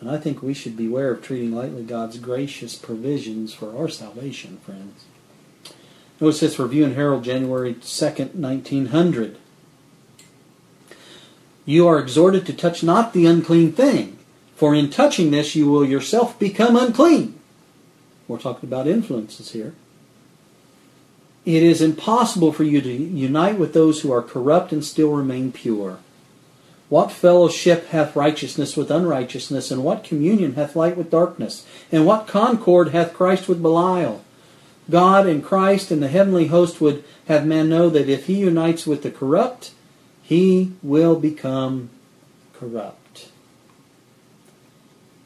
And 0.00 0.10
I 0.10 0.18
think 0.18 0.42
we 0.42 0.54
should 0.54 0.76
beware 0.76 1.10
of 1.10 1.22
treating 1.22 1.54
lightly 1.54 1.82
God's 1.82 2.18
gracious 2.18 2.74
provisions 2.76 3.52
for 3.52 3.76
our 3.76 3.88
salvation, 3.88 4.58
friends. 4.58 5.04
Notice 6.20 6.40
this 6.40 6.58
Review 6.58 6.84
and 6.84 6.94
Herald, 6.94 7.24
January 7.24 7.74
2nd, 7.74 8.34
1900. 8.34 9.38
You 11.66 11.88
are 11.88 11.98
exhorted 11.98 12.46
to 12.46 12.52
touch 12.52 12.82
not 12.84 13.12
the 13.12 13.26
unclean 13.26 13.72
thing, 13.72 14.18
for 14.54 14.74
in 14.74 14.88
touching 14.88 15.32
this 15.32 15.56
you 15.56 15.68
will 15.68 15.84
yourself 15.84 16.38
become 16.38 16.76
unclean. 16.76 17.38
We're 18.28 18.38
talking 18.38 18.68
about 18.68 18.86
influences 18.86 19.50
here. 19.50 19.74
It 21.44 21.62
is 21.62 21.82
impossible 21.82 22.52
for 22.52 22.64
you 22.64 22.80
to 22.80 22.90
unite 22.90 23.58
with 23.58 23.72
those 23.72 24.00
who 24.00 24.12
are 24.12 24.22
corrupt 24.22 24.72
and 24.72 24.84
still 24.84 25.12
remain 25.12 25.52
pure. 25.52 25.98
What 26.88 27.10
fellowship 27.10 27.88
hath 27.88 28.14
righteousness 28.14 28.76
with 28.76 28.90
unrighteousness, 28.90 29.72
and 29.72 29.82
what 29.82 30.04
communion 30.04 30.54
hath 30.54 30.76
light 30.76 30.96
with 30.96 31.10
darkness? 31.10 31.66
And 31.90 32.06
what 32.06 32.28
concord 32.28 32.90
hath 32.90 33.12
Christ 33.12 33.48
with 33.48 33.62
Belial? 33.62 34.24
God 34.88 35.26
and 35.26 35.44
Christ 35.44 35.90
and 35.90 36.00
the 36.00 36.08
heavenly 36.08 36.46
host 36.46 36.80
would 36.80 37.02
have 37.26 37.44
man 37.44 37.68
know 37.68 37.90
that 37.90 38.08
if 38.08 38.26
he 38.26 38.34
unites 38.34 38.86
with 38.86 39.02
the 39.02 39.10
corrupt, 39.10 39.72
he 40.26 40.72
will 40.82 41.14
become 41.14 41.88
corrupt. 42.52 43.28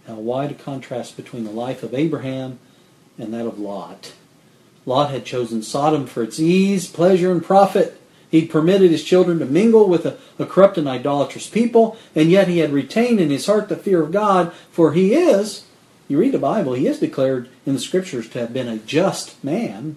Now, 0.06 0.16
wide 0.16 0.58
contrast 0.58 1.16
between 1.16 1.44
the 1.44 1.50
life 1.50 1.82
of 1.82 1.94
Abraham 1.94 2.58
and 3.18 3.32
that 3.32 3.46
of 3.46 3.58
Lot. 3.58 4.12
Lot 4.84 5.10
had 5.10 5.24
chosen 5.24 5.62
Sodom 5.62 6.06
for 6.06 6.22
its 6.22 6.38
ease, 6.38 6.86
pleasure, 6.86 7.32
and 7.32 7.42
profit. 7.42 7.98
He'd 8.30 8.50
permitted 8.50 8.90
his 8.90 9.02
children 9.02 9.38
to 9.38 9.46
mingle 9.46 9.88
with 9.88 10.04
a, 10.04 10.18
a, 10.38 10.44
corrupt 10.44 10.76
and 10.76 10.86
idolatrous 10.86 11.48
people, 11.48 11.96
and 12.14 12.30
yet 12.30 12.48
he 12.48 12.58
had 12.58 12.72
retained 12.72 13.20
in 13.20 13.30
his 13.30 13.46
heart 13.46 13.70
the 13.70 13.76
fear 13.76 14.02
of 14.02 14.12
God, 14.12 14.52
for 14.70 14.92
he 14.92 15.14
is, 15.14 15.64
you 16.08 16.18
read 16.18 16.32
the 16.32 16.38
Bible, 16.38 16.74
he 16.74 16.86
is 16.86 17.00
declared 17.00 17.48
in 17.64 17.72
the 17.72 17.80
scriptures 17.80 18.28
to 18.30 18.38
have 18.38 18.52
been 18.52 18.68
a 18.68 18.76
just 18.76 19.42
man. 19.42 19.96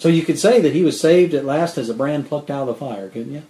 So 0.00 0.08
you 0.08 0.22
could 0.22 0.38
say 0.38 0.62
that 0.62 0.72
he 0.72 0.82
was 0.82 0.98
saved 0.98 1.34
at 1.34 1.44
last 1.44 1.76
as 1.76 1.90
a 1.90 1.94
brand 1.94 2.26
plucked 2.26 2.48
out 2.48 2.62
of 2.62 2.68
the 2.68 2.86
fire, 2.86 3.10
couldn't 3.10 3.34
you? 3.34 3.42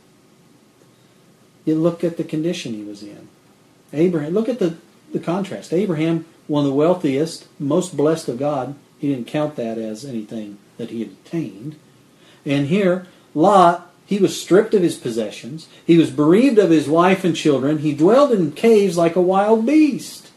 You 1.65 1.77
look 1.77 2.03
at 2.03 2.17
the 2.17 2.25
condition 2.25 2.75
he 2.75 2.83
was 2.83 3.05
in. 3.05 3.29
Abraham, 3.93 4.35
look 4.35 4.49
at 4.49 4.59
the, 4.59 4.77
the 5.13 5.21
contrast. 5.21 5.73
Abraham, 5.73 6.25
one 6.49 6.65
of 6.65 6.71
the 6.71 6.77
wealthiest, 6.77 7.47
most 7.61 7.97
blessed 7.97 8.29
of 8.29 8.41
God, 8.41 8.75
he 8.99 9.15
didn't 9.15 9.29
count 9.29 9.55
that 9.55 9.79
as 9.79 10.05
anything 10.05 10.59
that 10.77 10.91
he 10.91 10.99
had 10.99 11.11
attained. 11.25 11.77
And 12.45 12.67
here, 12.67 13.07
Lot, 13.33 13.89
he 14.05 14.19
was 14.19 14.41
stripped 14.41 14.75
of 14.75 14.83
his 14.83 14.97
possessions. 14.97 15.69
He 15.87 15.97
was 15.99 16.11
bereaved 16.11 16.59
of 16.59 16.71
his 16.71 16.89
wife 16.89 17.23
and 17.23 17.37
children. 17.37 17.79
He 17.79 17.95
dwelled 17.95 18.33
in 18.33 18.51
caves 18.51 18.99
like 18.99 19.15
a 19.15 19.21
wild 19.21 19.65
beast. 19.65 20.30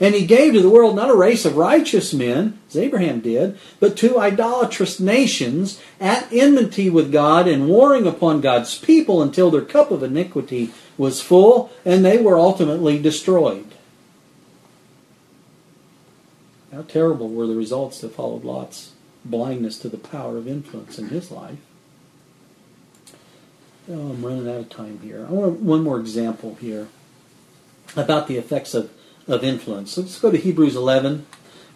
And 0.00 0.14
he 0.14 0.26
gave 0.26 0.52
to 0.52 0.62
the 0.62 0.70
world 0.70 0.94
not 0.94 1.10
a 1.10 1.14
race 1.14 1.44
of 1.44 1.56
righteous 1.56 2.14
men, 2.14 2.60
as 2.68 2.76
Abraham 2.76 3.20
did, 3.20 3.58
but 3.80 3.96
two 3.96 4.18
idolatrous 4.18 5.00
nations 5.00 5.80
at 6.00 6.32
enmity 6.32 6.88
with 6.88 7.10
God 7.10 7.48
and 7.48 7.68
warring 7.68 8.06
upon 8.06 8.40
God's 8.40 8.78
people 8.78 9.20
until 9.20 9.50
their 9.50 9.62
cup 9.62 9.90
of 9.90 10.04
iniquity 10.04 10.72
was 10.96 11.20
full 11.20 11.70
and 11.84 12.04
they 12.04 12.18
were 12.18 12.38
ultimately 12.38 12.98
destroyed. 12.98 13.66
How 16.72 16.82
terrible 16.82 17.28
were 17.28 17.46
the 17.46 17.56
results 17.56 18.00
that 18.00 18.14
followed 18.14 18.44
Lot's 18.44 18.92
blindness 19.24 19.78
to 19.80 19.88
the 19.88 19.98
power 19.98 20.36
of 20.36 20.46
influence 20.48 20.98
in 20.98 21.08
his 21.08 21.30
life. 21.30 21.58
Oh, 23.90 24.10
I'm 24.10 24.24
running 24.24 24.48
out 24.48 24.60
of 24.60 24.68
time 24.68 25.00
here. 25.02 25.26
I 25.28 25.32
want 25.32 25.60
one 25.60 25.82
more 25.82 25.98
example 25.98 26.56
here 26.60 26.88
about 27.96 28.28
the 28.28 28.36
effects 28.36 28.74
of, 28.74 28.90
of 29.28 29.44
influence. 29.44 29.96
Let's 29.96 30.18
go 30.18 30.30
to 30.30 30.38
Hebrews 30.38 30.74
11, 30.74 31.26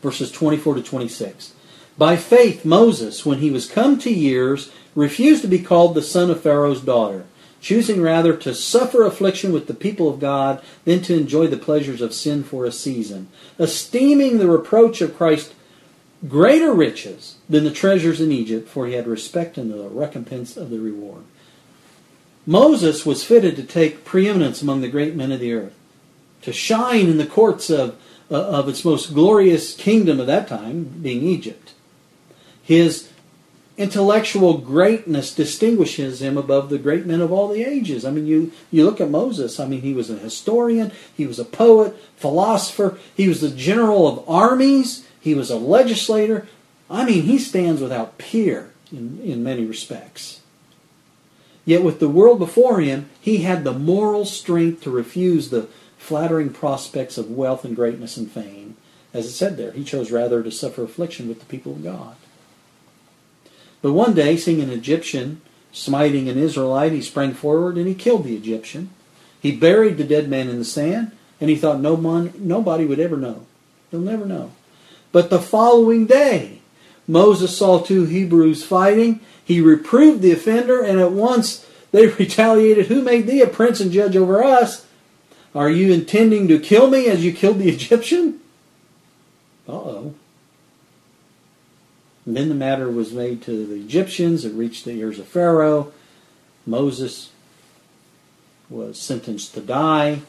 verses 0.01 0.33
24 0.33 0.77
to 0.77 0.83
26. 0.83 1.55
By 1.99 2.17
faith, 2.17 2.65
Moses, 2.65 3.27
when 3.27 3.39
he 3.39 3.51
was 3.51 3.71
come 3.71 3.99
to 3.99 4.11
years, 4.11 4.73
refused 4.95 5.43
to 5.43 5.49
be 5.49 5.59
called 5.59 5.95
the 5.95 6.03
son 6.03 6.31
of 6.31 6.43
Pharaoh's 6.43 6.81
daughter, 6.81 7.25
choosing 7.61 8.01
rather 8.01 8.35
to 8.37 8.55
suffer 8.55 9.05
affliction 9.05 9.53
with 9.53 9.67
the 9.67 9.75
people 9.75 10.09
of 10.09 10.19
God 10.19 10.63
than 10.85 11.03
to 11.03 11.15
enjoy 11.15 11.47
the 11.47 11.57
pleasures 11.57 12.01
of 12.01 12.15
sin 12.15 12.43
for 12.43 12.65
a 12.65 12.73
season, 12.73 13.29
esteeming 13.59 14.39
the 14.39 14.49
reproach 14.49 15.01
of 15.01 15.17
Christ 15.17 15.55
greater 16.29 16.73
riches 16.73 17.37
than 17.49 17.65
the 17.65 17.71
treasures 17.71 18.21
in 18.21 18.33
Egypt, 18.33 18.69
for 18.69 18.87
he 18.87 18.95
had 18.95 19.07
respect 19.07 19.59
in 19.59 19.71
the 19.71 19.89
recompense 19.89 20.57
of 20.57 20.71
the 20.71 20.79
reward. 20.79 21.25
Moses 22.47 23.07
was 23.07 23.25
fitted 23.25 23.55
to 23.57 23.63
take 23.63 24.05
preeminence 24.05 24.63
among 24.63 24.81
the 24.81 24.89
great 24.89 25.15
men 25.15 25.31
of 25.31 25.41
the 25.41 25.53
earth, 25.53 25.75
to 26.43 26.53
shine 26.53 27.07
in 27.07 27.19
the 27.19 27.27
courts 27.27 27.71
of, 27.71 27.97
uh, 28.31 28.35
of 28.35 28.69
its 28.69 28.85
most 28.85 29.15
glorious 29.15 29.75
kingdom 29.75 30.21
of 30.21 30.27
that 30.27 30.49
time, 30.49 30.85
being 30.85 31.23
Egypt. 31.23 31.73
His 32.63 33.09
intellectual 33.77 34.59
greatness 34.59 35.35
distinguishes 35.35 36.21
him 36.21 36.37
above 36.37 36.69
the 36.69 36.79
great 36.79 37.07
men 37.07 37.21
of 37.21 37.33
all 37.33 37.49
the 37.49 37.65
ages. 37.65 38.05
I 38.05 38.11
mean, 38.11 38.27
you, 38.27 38.53
you 38.71 38.85
look 38.85 39.01
at 39.01 39.11
Moses, 39.11 39.59
I 39.59 39.67
mean, 39.67 39.81
he 39.81 39.95
was 39.95 40.11
a 40.11 40.19
historian, 40.19 40.93
he 41.17 41.27
was 41.27 41.39
a 41.39 41.45
poet, 41.45 41.97
philosopher, 42.17 42.99
he 43.17 43.29
was 43.29 43.41
the 43.41 43.51
general 43.51 44.07
of 44.07 44.29
armies, 44.29 45.07
he 45.21 45.35
was 45.35 45.51
a 45.51 45.57
legislator. 45.57 46.47
I 46.91 47.05
mean, 47.05 47.23
he 47.23 47.39
stands 47.39 47.81
without 47.81 48.19
peer 48.19 48.71
in, 48.91 49.21
in 49.23 49.43
many 49.43 49.65
respects. 49.65 50.41
Yet 51.65 51.83
with 51.83 52.01
the 52.01 52.09
world 52.09 52.39
before 52.39 52.81
him, 52.81 53.09
he 53.21 53.39
had 53.39 53.65
the 53.65 53.73
moral 53.73 54.25
strength 54.25 54.83
to 54.83 54.91
refuse 54.91 55.49
the 55.49 55.69
flattering 56.03 56.51
prospects 56.51 57.17
of 57.17 57.31
wealth 57.31 57.65
and 57.65 57.77
greatness 57.77 58.17
and 58.17 58.29
fame. 58.29 58.77
As 59.15 59.27
it 59.27 59.31
said 59.31 59.57
there, 59.57 59.71
he 59.71 59.85
chose 59.85 60.11
rather 60.11 60.43
to 60.43 60.51
suffer 60.51 60.83
affliction 60.83 61.29
with 61.29 61.39
the 61.39 61.47
people 61.47 61.73
of 61.73 61.85
God. 61.85 62.17
But 63.83 63.93
one 63.93 64.13
day, 64.13 64.37
seeing 64.37 64.61
an 64.61 64.71
Egyptian 64.71 65.41
smiting 65.71 66.29
an 66.29 66.39
Israelite, 66.39 66.93
he 66.93 67.01
sprang 67.01 67.35
forward 67.35 67.77
and 67.77 67.87
he 67.87 67.95
killed 67.95 68.25
the 68.25 68.37
Egyptian. 68.37 68.91
He 69.41 69.57
buried 69.57 69.97
the 69.97 70.05
dead 70.05 70.29
man 70.29 70.49
in 70.49 70.59
the 70.59 70.65
sand, 70.65 71.13
and 71.41 71.49
he 71.49 71.57
thought 71.57 71.81
no 71.81 71.95
one, 71.95 72.33
nobody 72.37 72.85
would 72.85 73.01
ever 73.01 73.17
know. 73.17 73.47
They'll 73.91 74.01
never 74.01 74.27
know. 74.27 74.53
But 75.13 75.31
the 75.31 75.41
following 75.41 76.07
day, 76.07 76.63
Moses 77.07 77.57
saw 77.57 77.81
two 77.81 78.07
Hebrews 78.07 78.65
fighting. 78.65 79.21
He 79.45 79.61
reproved 79.61 80.23
the 80.23 80.33
offender, 80.33 80.83
and 80.83 81.01
at 81.01 81.13
once 81.13 81.67
they 81.93 82.07
retaliated. 82.19 82.87
Who 82.87 83.03
made 83.03 83.27
thee 83.27 83.41
a 83.41 83.47
prince 83.47 83.81
and 83.81 83.93
judge 83.93 84.17
over 84.17 84.43
us? 84.43 84.87
Are 85.55 85.71
you 85.71 85.93
intending 85.93 86.49
to 86.49 86.59
kill 86.59 86.89
me 86.89 87.07
as 87.07 87.25
you 87.25 87.33
killed 87.33 87.59
the 87.59 87.69
Egyptian? 87.77 88.41
Uh 89.69 89.73
oh. 89.73 90.15
then 92.27 92.49
the 92.49 92.55
matter 92.55 92.91
was 92.91 93.13
made 93.13 93.43
to 93.43 93.67
the 93.67 93.75
Egyptians. 93.77 94.45
It 94.45 94.55
reached 94.55 94.85
the 94.85 94.93
ears 94.93 95.19
of 95.19 95.29
Pharaoh. 95.29 95.93
Moses 96.67 97.31
was 98.69 98.99
sentenced 98.99 99.55
to 99.55 99.61
die, 99.61 100.23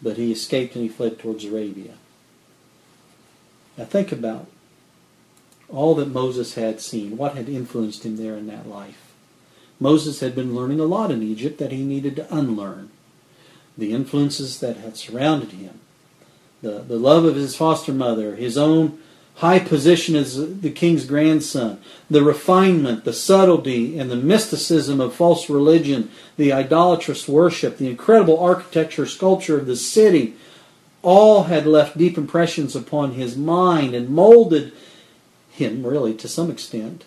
but 0.00 0.16
he 0.16 0.30
escaped 0.32 0.74
and 0.74 0.84
he 0.84 0.88
fled 0.88 1.18
towards 1.18 1.44
Arabia. 1.44 1.94
Now 3.76 3.84
think 3.84 4.12
about 4.12 4.46
all 5.68 5.94
that 5.96 6.08
Moses 6.08 6.54
had 6.54 6.80
seen, 6.80 7.16
what 7.16 7.36
had 7.36 7.48
influenced 7.48 8.04
him 8.04 8.16
there 8.16 8.36
in 8.36 8.46
that 8.48 8.68
life. 8.68 9.12
Moses 9.78 10.20
had 10.20 10.34
been 10.34 10.54
learning 10.54 10.80
a 10.80 10.84
lot 10.84 11.10
in 11.10 11.22
Egypt 11.22 11.58
that 11.58 11.72
he 11.72 11.82
needed 11.82 12.16
to 12.16 12.34
unlearn. 12.34 12.90
The 13.80 13.94
influences 13.94 14.60
that 14.60 14.76
had 14.76 14.98
surrounded 14.98 15.52
him, 15.52 15.80
the, 16.60 16.80
the 16.86 16.98
love 16.98 17.24
of 17.24 17.34
his 17.34 17.56
foster 17.56 17.94
mother, 17.94 18.36
his 18.36 18.58
own 18.58 18.98
high 19.36 19.58
position 19.58 20.14
as 20.16 20.60
the 20.60 20.70
king's 20.70 21.06
grandson, 21.06 21.80
the 22.10 22.22
refinement, 22.22 23.04
the 23.04 23.14
subtlety, 23.14 23.98
and 23.98 24.10
the 24.10 24.16
mysticism 24.16 25.00
of 25.00 25.14
false 25.14 25.48
religion, 25.48 26.10
the 26.36 26.52
idolatrous 26.52 27.26
worship, 27.26 27.78
the 27.78 27.88
incredible 27.88 28.38
architecture, 28.38 29.06
sculpture 29.06 29.58
of 29.58 29.64
the 29.64 29.76
city, 29.76 30.34
all 31.00 31.44
had 31.44 31.66
left 31.66 31.96
deep 31.96 32.18
impressions 32.18 32.76
upon 32.76 33.12
his 33.12 33.34
mind 33.34 33.94
and 33.94 34.10
molded 34.10 34.74
him, 35.48 35.86
really, 35.86 36.12
to 36.12 36.28
some 36.28 36.50
extent, 36.50 37.06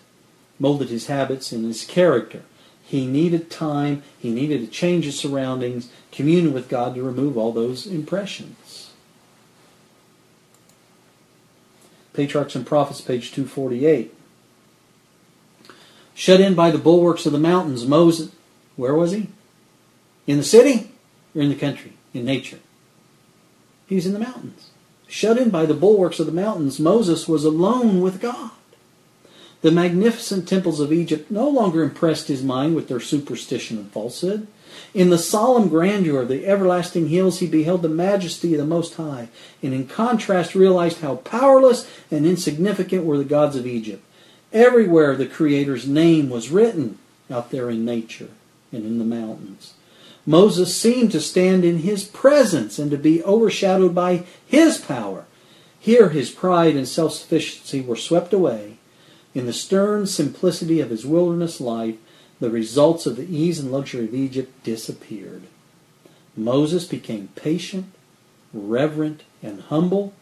molded 0.58 0.88
his 0.88 1.06
habits 1.06 1.52
and 1.52 1.64
his 1.64 1.84
character. 1.84 2.42
He 2.86 3.06
needed 3.06 3.50
time, 3.50 4.02
he 4.18 4.30
needed 4.30 4.60
to 4.60 4.66
change 4.66 5.04
his 5.04 5.18
surroundings, 5.18 5.90
commune 6.12 6.52
with 6.52 6.68
God 6.68 6.94
to 6.94 7.02
remove 7.02 7.36
all 7.36 7.52
those 7.52 7.86
impressions. 7.86 8.90
Patriarchs 12.12 12.54
and 12.54 12.66
Prophets, 12.66 13.00
page 13.00 13.32
248. 13.32 14.14
Shut 16.14 16.40
in 16.40 16.54
by 16.54 16.70
the 16.70 16.78
bulwarks 16.78 17.26
of 17.26 17.32
the 17.32 17.38
mountains, 17.38 17.86
Moses, 17.86 18.30
where 18.76 18.94
was 18.94 19.12
he? 19.12 19.28
In 20.26 20.36
the 20.36 20.44
city 20.44 20.92
or 21.34 21.42
in 21.42 21.48
the 21.48 21.56
country? 21.56 21.94
In 22.12 22.24
nature? 22.24 22.60
He's 23.86 24.06
in 24.06 24.12
the 24.12 24.20
mountains. 24.20 24.70
Shut 25.08 25.38
in 25.38 25.50
by 25.50 25.66
the 25.66 25.74
bulwarks 25.74 26.20
of 26.20 26.26
the 26.26 26.32
mountains, 26.32 26.78
Moses 26.78 27.26
was 27.26 27.44
alone 27.44 28.00
with 28.00 28.20
God. 28.20 28.52
The 29.64 29.72
magnificent 29.72 30.46
temples 30.46 30.78
of 30.78 30.92
Egypt 30.92 31.30
no 31.30 31.48
longer 31.48 31.82
impressed 31.82 32.28
his 32.28 32.42
mind 32.42 32.74
with 32.74 32.86
their 32.86 33.00
superstition 33.00 33.78
and 33.78 33.90
falsehood. 33.90 34.46
In 34.92 35.08
the 35.08 35.16
solemn 35.16 35.70
grandeur 35.70 36.20
of 36.20 36.28
the 36.28 36.44
everlasting 36.44 37.08
hills, 37.08 37.38
he 37.38 37.46
beheld 37.46 37.80
the 37.80 37.88
majesty 37.88 38.52
of 38.52 38.60
the 38.60 38.66
Most 38.66 38.96
High, 38.96 39.28
and 39.62 39.72
in 39.72 39.86
contrast 39.86 40.54
realized 40.54 41.00
how 41.00 41.16
powerless 41.16 41.90
and 42.10 42.26
insignificant 42.26 43.06
were 43.06 43.16
the 43.16 43.24
gods 43.24 43.56
of 43.56 43.66
Egypt. 43.66 44.04
Everywhere 44.52 45.16
the 45.16 45.24
Creator's 45.24 45.88
name 45.88 46.28
was 46.28 46.50
written 46.50 46.98
out 47.30 47.50
there 47.50 47.70
in 47.70 47.86
nature 47.86 48.28
and 48.70 48.84
in 48.84 48.98
the 48.98 49.04
mountains. 49.06 49.72
Moses 50.26 50.78
seemed 50.78 51.10
to 51.12 51.22
stand 51.22 51.64
in 51.64 51.78
his 51.78 52.04
presence 52.04 52.78
and 52.78 52.90
to 52.90 52.98
be 52.98 53.24
overshadowed 53.24 53.94
by 53.94 54.24
his 54.46 54.76
power. 54.76 55.24
Here 55.80 56.10
his 56.10 56.30
pride 56.30 56.76
and 56.76 56.86
self 56.86 57.14
sufficiency 57.14 57.80
were 57.80 57.96
swept 57.96 58.34
away. 58.34 58.73
In 59.34 59.46
the 59.46 59.52
stern 59.52 60.06
simplicity 60.06 60.80
of 60.80 60.90
his 60.90 61.04
wilderness 61.04 61.60
life, 61.60 61.96
the 62.40 62.50
results 62.50 63.06
of 63.06 63.16
the 63.16 63.36
ease 63.36 63.58
and 63.58 63.72
luxury 63.72 64.04
of 64.04 64.14
Egypt 64.14 64.62
disappeared. 64.62 65.42
Moses 66.36 66.84
became 66.84 67.28
patient, 67.34 67.86
reverent, 68.52 69.22
and 69.42 69.60
humble, 69.62 70.12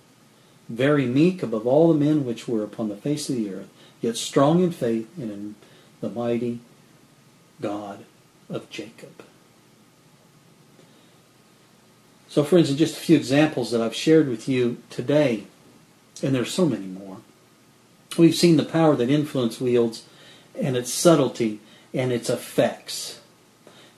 very 0.68 1.06
meek 1.06 1.42
above 1.42 1.66
all 1.66 1.92
the 1.92 1.98
men 1.98 2.24
which 2.24 2.48
were 2.48 2.62
upon 2.62 2.88
the 2.88 2.96
face 2.96 3.28
of 3.28 3.36
the 3.36 3.52
earth, 3.52 3.68
yet 4.00 4.16
strong 4.16 4.62
in 4.62 4.72
faith 4.72 5.08
and 5.18 5.30
in 5.30 5.54
the 6.00 6.08
mighty 6.08 6.60
God 7.60 8.04
of 8.48 8.68
Jacob. 8.70 9.24
So, 12.28 12.44
friends, 12.44 12.70
in 12.70 12.78
just 12.78 12.96
a 12.96 13.00
few 13.00 13.16
examples 13.16 13.70
that 13.70 13.82
I've 13.82 13.94
shared 13.94 14.28
with 14.28 14.48
you 14.48 14.78
today, 14.88 15.44
and 16.22 16.34
there's 16.34 16.52
so 16.52 16.66
many 16.66 16.86
more, 16.86 17.01
we've 18.18 18.34
seen 18.34 18.56
the 18.56 18.64
power 18.64 18.96
that 18.96 19.10
influence 19.10 19.60
wields 19.60 20.04
and 20.58 20.76
its 20.76 20.92
subtlety 20.92 21.60
and 21.94 22.12
its 22.12 22.30
effects. 22.30 23.20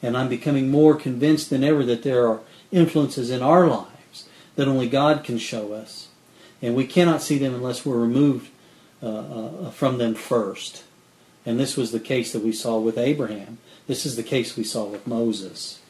And 0.03 0.17
I'm 0.17 0.29
becoming 0.29 0.71
more 0.71 0.95
convinced 0.95 1.51
than 1.51 1.65
ever 1.65 1.85
that 1.85 2.03
there 2.03 2.29
are 2.29 2.41
influences 2.71 3.31
in 3.31 3.43
our 3.43 3.67
lives 3.67 4.29
that 4.57 4.69
only 4.69 4.89
God 4.89 5.25
can 5.25 5.39
show 5.39 5.73
us. 5.73 6.09
And 6.61 6.75
we 6.75 6.87
cannot 6.87 7.23
see 7.23 7.39
them 7.39 7.55
unless 7.55 7.85
we're 7.85 7.99
removed 7.99 8.51
uh, 9.03 9.07
uh, 9.07 9.71
from 9.71 9.99
them 9.99 10.15
first. 10.15 10.85
And 11.47 11.59
this 11.59 11.77
was 11.77 11.93
the 11.93 12.01
case 12.01 12.33
that 12.33 12.43
we 12.43 12.53
saw 12.53 12.79
with 12.79 12.97
Abraham. 12.97 13.59
This 13.87 14.07
is 14.07 14.17
the 14.17 14.23
case 14.23 14.57
we 14.57 14.65
saw 14.65 14.85
with 14.85 15.07
Moses. 15.07 15.81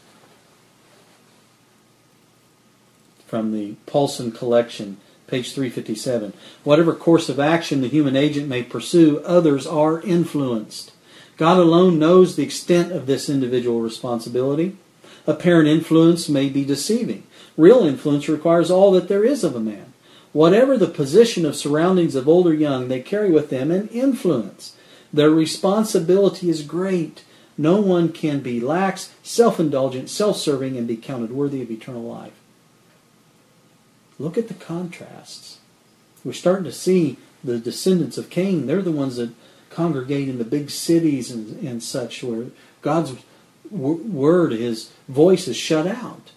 from 3.34 3.50
the 3.50 3.74
Paulson 3.86 4.30
collection, 4.30 4.96
page 5.26 5.52
357. 5.54 6.32
Whatever 6.62 6.94
course 6.94 7.28
of 7.28 7.40
action 7.40 7.80
the 7.80 7.88
human 7.88 8.16
agent 8.16 8.48
may 8.48 8.62
pursue, 8.62 9.20
others 9.20 9.66
are 9.66 10.00
influenced. 10.02 10.92
God 11.36 11.58
alone 11.58 11.98
knows 11.98 12.36
the 12.36 12.42
extent 12.42 12.92
of 12.92 13.06
this 13.06 13.28
individual 13.28 13.80
responsibility. 13.80 14.76
Apparent 15.26 15.68
influence 15.68 16.28
may 16.28 16.48
be 16.48 16.64
deceiving. 16.64 17.24
Real 17.56 17.84
influence 17.84 18.28
requires 18.28 18.70
all 18.70 18.92
that 18.92 19.08
there 19.08 19.24
is 19.24 19.42
of 19.42 19.56
a 19.56 19.60
man. 19.60 19.92
Whatever 20.32 20.76
the 20.76 20.86
position 20.86 21.46
of 21.46 21.56
surroundings 21.56 22.14
of 22.14 22.28
old 22.28 22.46
or 22.46 22.54
young, 22.54 22.88
they 22.88 23.00
carry 23.00 23.30
with 23.30 23.50
them 23.50 23.70
an 23.70 23.88
influence. 23.88 24.76
Their 25.12 25.30
responsibility 25.30 26.50
is 26.50 26.62
great. 26.62 27.24
No 27.56 27.80
one 27.80 28.10
can 28.10 28.40
be 28.40 28.60
lax, 28.60 29.14
self 29.22 29.60
indulgent, 29.60 30.10
self 30.10 30.36
serving, 30.36 30.76
and 30.76 30.88
be 30.88 30.96
counted 30.96 31.30
worthy 31.30 31.62
of 31.62 31.70
eternal 31.70 32.02
life. 32.02 32.32
Look 34.18 34.38
at 34.38 34.48
the 34.48 34.54
contrasts. 34.54 35.58
We're 36.24 36.32
starting 36.32 36.64
to 36.64 36.72
see 36.72 37.18
the 37.42 37.58
descendants 37.58 38.16
of 38.16 38.30
Cain. 38.30 38.66
They're 38.66 38.82
the 38.82 38.92
ones 38.92 39.16
that 39.16 39.34
congregate 39.70 40.28
in 40.28 40.38
the 40.38 40.44
big 40.44 40.70
cities 40.70 41.30
and, 41.30 41.66
and 41.66 41.82
such 41.82 42.22
where 42.22 42.46
God's 42.80 43.14
word, 43.70 44.52
his 44.52 44.92
voice 45.08 45.48
is 45.48 45.56
shut 45.56 45.86
out. 45.86 46.30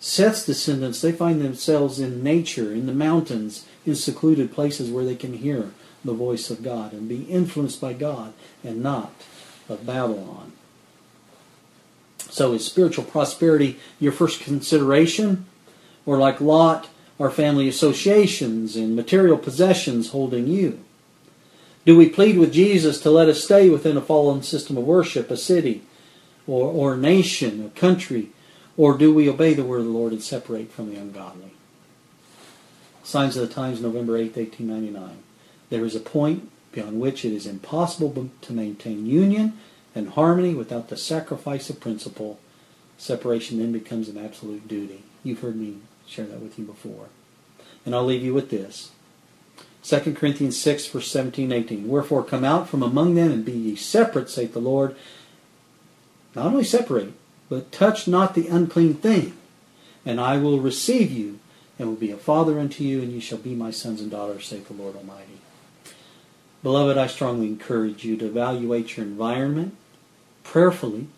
Seth's 0.00 0.44
descendants, 0.44 1.00
they 1.00 1.12
find 1.12 1.40
themselves 1.40 2.00
in 2.00 2.24
nature, 2.24 2.72
in 2.72 2.86
the 2.86 2.92
mountains, 2.92 3.66
in 3.86 3.94
secluded 3.94 4.52
places 4.52 4.90
where 4.90 5.04
they 5.04 5.14
can 5.14 5.34
hear 5.34 5.72
the 6.04 6.12
voice 6.12 6.50
of 6.50 6.62
God 6.62 6.92
and 6.92 7.08
be 7.08 7.22
influenced 7.24 7.80
by 7.80 7.92
God 7.92 8.32
and 8.64 8.82
not 8.82 9.12
of 9.68 9.86
Babylon. 9.86 10.52
So 12.18 12.52
is 12.52 12.64
spiritual 12.64 13.04
prosperity 13.04 13.78
your 14.00 14.12
first 14.12 14.40
consideration? 14.40 15.46
Or 16.06 16.18
like 16.18 16.40
Lot, 16.40 16.88
our 17.20 17.30
family 17.30 17.68
associations 17.68 18.76
and 18.76 18.96
material 18.96 19.38
possessions 19.38 20.10
holding 20.10 20.46
you? 20.46 20.82
Do 21.84 21.96
we 21.96 22.08
plead 22.08 22.38
with 22.38 22.52
Jesus 22.52 23.00
to 23.00 23.10
let 23.10 23.28
us 23.28 23.42
stay 23.42 23.68
within 23.68 23.96
a 23.96 24.02
fallen 24.02 24.42
system 24.42 24.76
of 24.76 24.84
worship, 24.84 25.30
a 25.30 25.36
city, 25.36 25.82
or, 26.46 26.70
or 26.70 26.96
nation, 26.96 27.64
a 27.64 27.78
country, 27.78 28.30
or 28.76 28.96
do 28.96 29.12
we 29.12 29.28
obey 29.28 29.54
the 29.54 29.64
word 29.64 29.80
of 29.80 29.86
the 29.86 29.90
Lord 29.90 30.12
and 30.12 30.22
separate 30.22 30.70
from 30.70 30.90
the 30.90 31.00
ungodly? 31.00 31.52
Signs 33.02 33.36
of 33.36 33.46
the 33.46 33.52
Times, 33.52 33.80
November 33.80 34.16
8, 34.16 34.36
1899. 34.36 35.18
There 35.70 35.84
is 35.84 35.96
a 35.96 36.00
point 36.00 36.50
beyond 36.70 37.00
which 37.00 37.24
it 37.24 37.32
is 37.32 37.46
impossible 37.46 38.30
to 38.40 38.52
maintain 38.52 39.06
union 39.06 39.58
and 39.94 40.10
harmony 40.10 40.54
without 40.54 40.88
the 40.88 40.96
sacrifice 40.96 41.68
of 41.68 41.80
principle. 41.80 42.38
Separation 42.96 43.58
then 43.58 43.72
becomes 43.72 44.08
an 44.08 44.24
absolute 44.24 44.68
duty. 44.68 45.02
You've 45.24 45.40
heard 45.40 45.56
me 45.56 45.78
share 46.06 46.26
that 46.26 46.40
with 46.40 46.58
you 46.58 46.64
before. 46.64 47.06
And 47.84 47.94
I'll 47.94 48.04
leave 48.04 48.22
you 48.22 48.34
with 48.34 48.50
this. 48.50 48.90
2 49.84 50.14
Corinthians 50.14 50.58
6, 50.60 50.86
verse 50.86 51.10
17 51.10 51.50
18. 51.50 51.88
Wherefore 51.88 52.22
come 52.22 52.44
out 52.44 52.68
from 52.68 52.82
among 52.82 53.14
them 53.14 53.32
and 53.32 53.44
be 53.44 53.52
ye 53.52 53.76
separate, 53.76 54.30
saith 54.30 54.52
the 54.52 54.60
Lord. 54.60 54.94
Not 56.34 56.46
only 56.46 56.64
separate, 56.64 57.12
but 57.48 57.72
touch 57.72 58.06
not 58.06 58.34
the 58.34 58.46
unclean 58.46 58.94
thing, 58.94 59.36
and 60.06 60.20
I 60.20 60.38
will 60.38 60.60
receive 60.60 61.10
you, 61.10 61.40
and 61.78 61.88
will 61.88 61.96
be 61.96 62.10
a 62.10 62.16
father 62.16 62.58
unto 62.58 62.84
you, 62.84 63.02
and 63.02 63.12
ye 63.12 63.20
shall 63.20 63.38
be 63.38 63.54
my 63.54 63.70
sons 63.70 64.00
and 64.00 64.10
daughters, 64.10 64.46
saith 64.46 64.68
the 64.68 64.74
Lord 64.74 64.96
Almighty. 64.96 65.40
Beloved, 66.62 66.96
I 66.96 67.08
strongly 67.08 67.48
encourage 67.48 68.04
you 68.04 68.16
to 68.16 68.26
evaluate 68.26 68.96
your 68.96 69.04
environment 69.04 69.76
prayerfully 70.44 71.08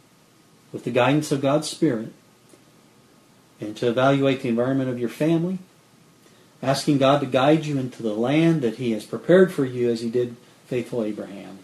with 0.72 0.84
the 0.84 0.90
guidance 0.90 1.30
of 1.30 1.42
God's 1.42 1.68
Spirit, 1.68 2.12
and 3.60 3.76
to 3.76 3.88
evaluate 3.88 4.42
the 4.42 4.48
environment 4.48 4.90
of 4.90 4.98
your 4.98 5.08
family, 5.08 5.58
asking 6.62 6.98
God 6.98 7.20
to 7.20 7.26
guide 7.26 7.66
you 7.66 7.78
into 7.78 8.02
the 8.02 8.14
land 8.14 8.62
that 8.62 8.76
He 8.76 8.92
has 8.92 9.04
prepared 9.04 9.52
for 9.52 9.64
you 9.64 9.90
as 9.90 10.00
He 10.00 10.10
did 10.10 10.36
faithful 10.66 11.02
Abraham. 11.02 11.60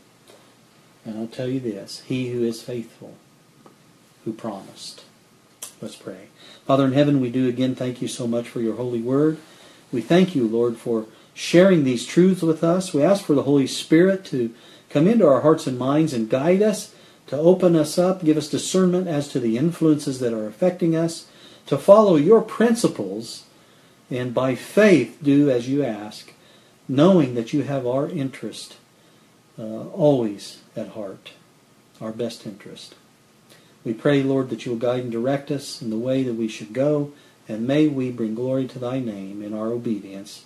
And 1.04 1.18
I'll 1.18 1.26
tell 1.26 1.48
you 1.48 1.60
this 1.60 2.00
He 2.00 2.30
who 2.30 2.44
is 2.44 2.62
faithful, 2.62 3.14
who 4.24 4.32
promised. 4.32 5.04
Let's 5.80 5.96
pray. 5.96 6.28
Father 6.66 6.84
in 6.84 6.92
heaven, 6.92 7.20
we 7.20 7.30
do 7.30 7.48
again 7.48 7.74
thank 7.74 8.02
you 8.02 8.08
so 8.08 8.26
much 8.26 8.48
for 8.48 8.60
your 8.60 8.76
holy 8.76 9.00
word. 9.00 9.38
We 9.90 10.02
thank 10.02 10.36
you, 10.36 10.46
Lord, 10.46 10.76
for 10.76 11.06
sharing 11.34 11.84
these 11.84 12.06
truths 12.06 12.42
with 12.42 12.62
us. 12.62 12.92
We 12.92 13.02
ask 13.02 13.24
for 13.24 13.34
the 13.34 13.44
Holy 13.44 13.66
Spirit 13.66 14.24
to 14.26 14.54
come 14.90 15.08
into 15.08 15.26
our 15.26 15.40
hearts 15.40 15.66
and 15.66 15.78
minds 15.78 16.12
and 16.12 16.28
guide 16.28 16.62
us, 16.62 16.94
to 17.28 17.36
open 17.36 17.74
us 17.74 17.98
up, 17.98 18.24
give 18.24 18.36
us 18.36 18.48
discernment 18.48 19.08
as 19.08 19.28
to 19.28 19.40
the 19.40 19.56
influences 19.56 20.20
that 20.20 20.32
are 20.32 20.46
affecting 20.46 20.94
us, 20.94 21.26
to 21.70 21.78
follow 21.78 22.16
your 22.16 22.42
principles, 22.42 23.44
and 24.10 24.34
by 24.34 24.56
faith 24.56 25.18
do 25.22 25.48
as 25.48 25.68
you 25.68 25.84
ask, 25.84 26.32
knowing 26.88 27.36
that 27.36 27.52
you 27.52 27.62
have 27.62 27.86
our 27.86 28.08
interest 28.08 28.76
uh, 29.56 29.86
always 29.90 30.62
at 30.74 30.88
heart, 30.88 31.30
our 32.00 32.10
best 32.10 32.44
interest. 32.44 32.96
We 33.84 33.94
pray, 33.94 34.20
Lord, 34.24 34.50
that 34.50 34.66
you 34.66 34.72
will 34.72 34.80
guide 34.80 35.04
and 35.04 35.12
direct 35.12 35.52
us 35.52 35.80
in 35.80 35.90
the 35.90 35.96
way 35.96 36.24
that 36.24 36.34
we 36.34 36.48
should 36.48 36.72
go, 36.72 37.12
and 37.48 37.68
may 37.68 37.86
we 37.86 38.10
bring 38.10 38.34
glory 38.34 38.66
to 38.66 38.80
thy 38.80 38.98
name 38.98 39.40
in 39.40 39.54
our 39.54 39.68
obedience 39.68 40.44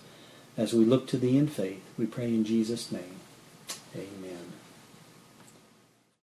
as 0.59 0.75
we 0.75 0.85
look 0.85 1.07
to 1.07 1.17
thee 1.17 1.39
in 1.39 1.47
faith. 1.47 1.83
We 1.97 2.05
pray 2.05 2.27
in 2.27 2.45
Jesus' 2.45 2.93
name. 2.93 3.21
Amen. 3.95 4.34